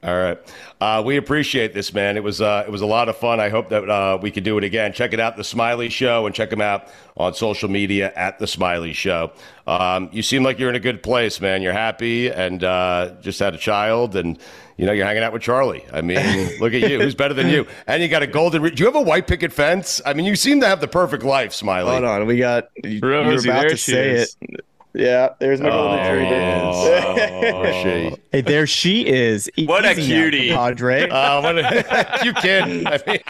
All 0.00 0.14
right, 0.16 0.38
uh, 0.80 1.02
we 1.04 1.16
appreciate 1.16 1.74
this, 1.74 1.92
man. 1.92 2.16
It 2.16 2.22
was 2.22 2.40
uh, 2.40 2.62
it 2.64 2.70
was 2.70 2.82
a 2.82 2.86
lot 2.86 3.08
of 3.08 3.16
fun. 3.16 3.40
I 3.40 3.48
hope 3.48 3.68
that 3.70 3.90
uh, 3.90 4.16
we 4.22 4.30
could 4.30 4.44
do 4.44 4.56
it 4.56 4.62
again. 4.62 4.92
Check 4.92 5.12
it 5.12 5.18
out, 5.18 5.36
the 5.36 5.42
Smylie 5.42 5.90
Show, 5.90 6.24
and 6.24 6.32
check 6.32 6.52
him 6.52 6.60
out 6.60 6.86
on 7.16 7.34
social 7.34 7.68
media 7.68 8.12
at 8.14 8.38
the 8.38 8.44
Smylie 8.44 8.94
Show. 8.94 9.32
Um, 9.66 10.08
you 10.12 10.22
seem 10.22 10.44
like 10.44 10.60
you're 10.60 10.68
in 10.70 10.76
a 10.76 10.80
good 10.80 11.02
place, 11.02 11.40
man. 11.40 11.62
You're 11.62 11.72
happy 11.72 12.28
and 12.28 12.62
uh, 12.62 13.16
just 13.20 13.40
had 13.40 13.56
a 13.56 13.58
child, 13.58 14.14
and 14.14 14.38
you 14.76 14.86
know 14.86 14.92
you're 14.92 15.04
hanging 15.04 15.24
out 15.24 15.32
with 15.32 15.42
Charlie. 15.42 15.84
I 15.92 16.00
mean, 16.00 16.16
look 16.60 16.74
at 16.74 16.88
you. 16.88 17.00
Who's 17.00 17.16
better 17.16 17.34
than 17.34 17.48
you? 17.48 17.66
And 17.88 18.00
you 18.00 18.08
got 18.08 18.22
a 18.22 18.28
golden. 18.28 18.62
Re- 18.62 18.70
do 18.70 18.80
you 18.80 18.86
have 18.86 18.94
a 18.94 19.02
white 19.02 19.26
picket 19.26 19.52
fence? 19.52 20.00
I 20.06 20.14
mean, 20.14 20.26
you 20.26 20.36
seem 20.36 20.60
to 20.60 20.68
have 20.68 20.80
the 20.80 20.86
perfect 20.86 21.24
life, 21.24 21.50
Smylie. 21.50 21.90
Hold 21.90 22.04
on, 22.04 22.24
we 22.24 22.38
got 22.38 22.68
you, 22.84 23.00
you're 23.02 23.14
about 23.14 23.42
there 23.42 23.70
to 23.70 23.76
say 23.76 24.10
is. 24.12 24.36
it. 24.42 24.64
Yeah, 24.94 25.34
there's 25.38 25.60
my 25.60 25.68
golden 25.68 25.98
There 25.98 26.18
it 26.20 26.32
Oh. 26.64 28.16
Hey, 28.32 28.40
there 28.40 28.66
she 28.66 29.06
is. 29.06 29.48
What 29.64 29.84
a 29.84 29.92
Easy 29.92 30.12
now, 30.12 30.20
cutie. 30.20 30.50
Padre. 30.50 31.08
Uh, 31.10 31.40
what 31.40 31.58
a, 31.58 32.20
you 32.24 32.32
kid. 32.34 32.86
I 32.86 33.00
mean, 33.06 33.20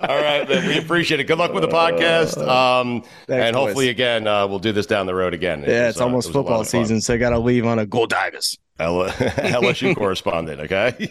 all 0.00 0.22
right, 0.22 0.48
man. 0.48 0.66
We 0.66 0.78
appreciate 0.78 1.20
it. 1.20 1.24
Good 1.24 1.38
luck 1.38 1.52
with 1.52 1.62
the 1.62 1.68
podcast. 1.68 2.36
Um, 2.46 3.02
Thanks, 3.26 3.44
and 3.46 3.56
hopefully, 3.56 3.86
boys. 3.86 3.90
again, 3.90 4.26
uh, 4.26 4.46
we'll 4.46 4.58
do 4.58 4.72
this 4.72 4.86
down 4.86 5.06
the 5.06 5.14
road 5.14 5.34
again. 5.34 5.62
It 5.64 5.68
yeah, 5.68 5.86
was, 5.86 5.94
it's 5.96 6.00
uh, 6.00 6.04
almost 6.04 6.28
it 6.28 6.30
was 6.30 6.34
a 6.34 6.38
lot 6.38 6.44
football 6.44 6.64
season, 6.64 7.00
so 7.00 7.14
I 7.14 7.16
got 7.16 7.30
to 7.30 7.38
leave 7.38 7.66
on 7.66 7.78
a 7.78 7.86
gold 7.86 8.10
divers. 8.10 8.58
L- 8.78 9.06
LSU 9.08 9.96
correspondent, 9.96 10.60
okay? 10.60 11.10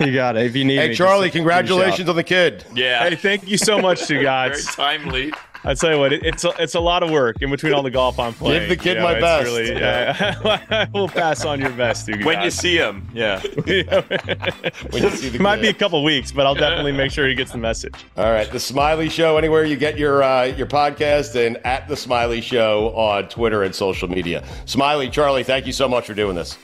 You 0.00 0.14
got 0.14 0.36
it. 0.36 0.46
If 0.46 0.56
you 0.56 0.64
need 0.64 0.76
hey, 0.76 0.88
me, 0.88 0.94
Charlie, 0.94 1.26
just 1.26 1.34
give 1.34 1.44
me 1.44 1.50
a 1.50 1.54
congratulations 1.54 2.08
on 2.08 2.16
the 2.16 2.24
kid. 2.24 2.64
yeah, 2.74 3.06
Hey, 3.06 3.16
thank 3.16 3.46
you 3.46 3.58
so 3.58 3.78
much, 3.78 4.00
you 4.02 4.06
very 4.16 4.24
guys. 4.24 4.64
timely. 4.74 5.30
I 5.64 5.74
tell 5.74 5.92
you 5.92 5.98
what, 5.98 6.12
it, 6.12 6.24
it's 6.24 6.44
a, 6.44 6.52
it's 6.58 6.74
a 6.74 6.80
lot 6.80 7.02
of 7.02 7.10
work 7.10 7.40
in 7.40 7.50
between 7.50 7.72
all 7.72 7.82
the 7.82 7.90
golf 7.90 8.18
I'm 8.18 8.32
playing. 8.34 8.60
Give 8.60 8.68
the 8.68 8.76
kid 8.76 8.96
You 8.96 9.02
my 9.02 9.12
it's 9.12 9.20
best. 9.20 9.44
Really, 9.44 9.72
yeah, 9.72 10.60
I 10.70 10.88
will 10.92 11.08
pass 11.08 11.44
on 11.44 11.60
your 11.60 11.70
best, 11.70 12.08
you 12.08 12.24
When 12.24 12.42
you 12.42 12.50
see 12.50 12.76
him, 12.76 13.08
yeah. 13.14 13.40
When 13.40 13.54
you 13.66 15.10
see 15.10 15.28
the 15.28 15.36
it 15.36 15.40
might 15.40 15.60
be 15.60 15.68
a 15.68 15.72
kid. 15.72 15.78
couple 15.78 16.02
weeks, 16.02 16.32
but 16.32 16.46
I'll 16.46 16.54
definitely 16.54 16.92
make 16.92 17.12
sure 17.12 17.28
he 17.28 17.34
gets 17.34 17.52
the 17.52 17.58
message. 17.58 17.94
All 18.16 18.32
right, 18.32 18.50
the 18.50 18.58
Smylie 18.58 19.10
Show. 19.10 19.36
Anywhere 19.36 19.64
you 19.64 19.76
get 19.76 19.96
your 19.98 20.22
uh, 20.22 20.44
your 20.44 20.66
podcast, 20.66 21.34
and 21.36 21.56
at 21.64 21.86
the 21.88 21.94
Smylie 21.94 22.42
Show 22.42 22.94
on 22.96 23.28
Twitter 23.28 23.62
and 23.62 23.74
social 23.74 24.08
media. 24.08 24.42
Smylie, 24.66 25.12
Charlie, 25.12 25.44
thank 25.44 25.66
you 25.66 25.72
so 25.72 25.88
much 25.88 26.06
for 26.06 26.14
doing 26.14 26.34
this. 26.34 26.58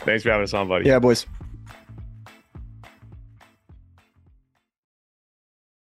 Thanks 0.00 0.22
for 0.22 0.30
having 0.30 0.44
us 0.44 0.52
on, 0.52 0.68
buddy. 0.68 0.86
Yeah, 0.86 0.98
boys. 0.98 1.26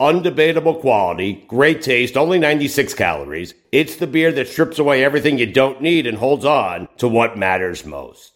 undebatable 0.00 0.80
quality, 0.80 1.44
great 1.48 1.82
taste, 1.82 2.16
only 2.16 2.38
96 2.38 2.94
calories. 2.94 3.54
It's 3.72 3.96
the 3.96 4.06
beer 4.06 4.32
that 4.32 4.48
strips 4.48 4.78
away 4.78 5.04
everything 5.04 5.38
you 5.38 5.46
don't 5.46 5.80
need 5.80 6.06
and 6.06 6.18
holds 6.18 6.44
on 6.44 6.88
to 6.98 7.08
what 7.08 7.38
matters 7.38 7.84
most. 7.84 8.35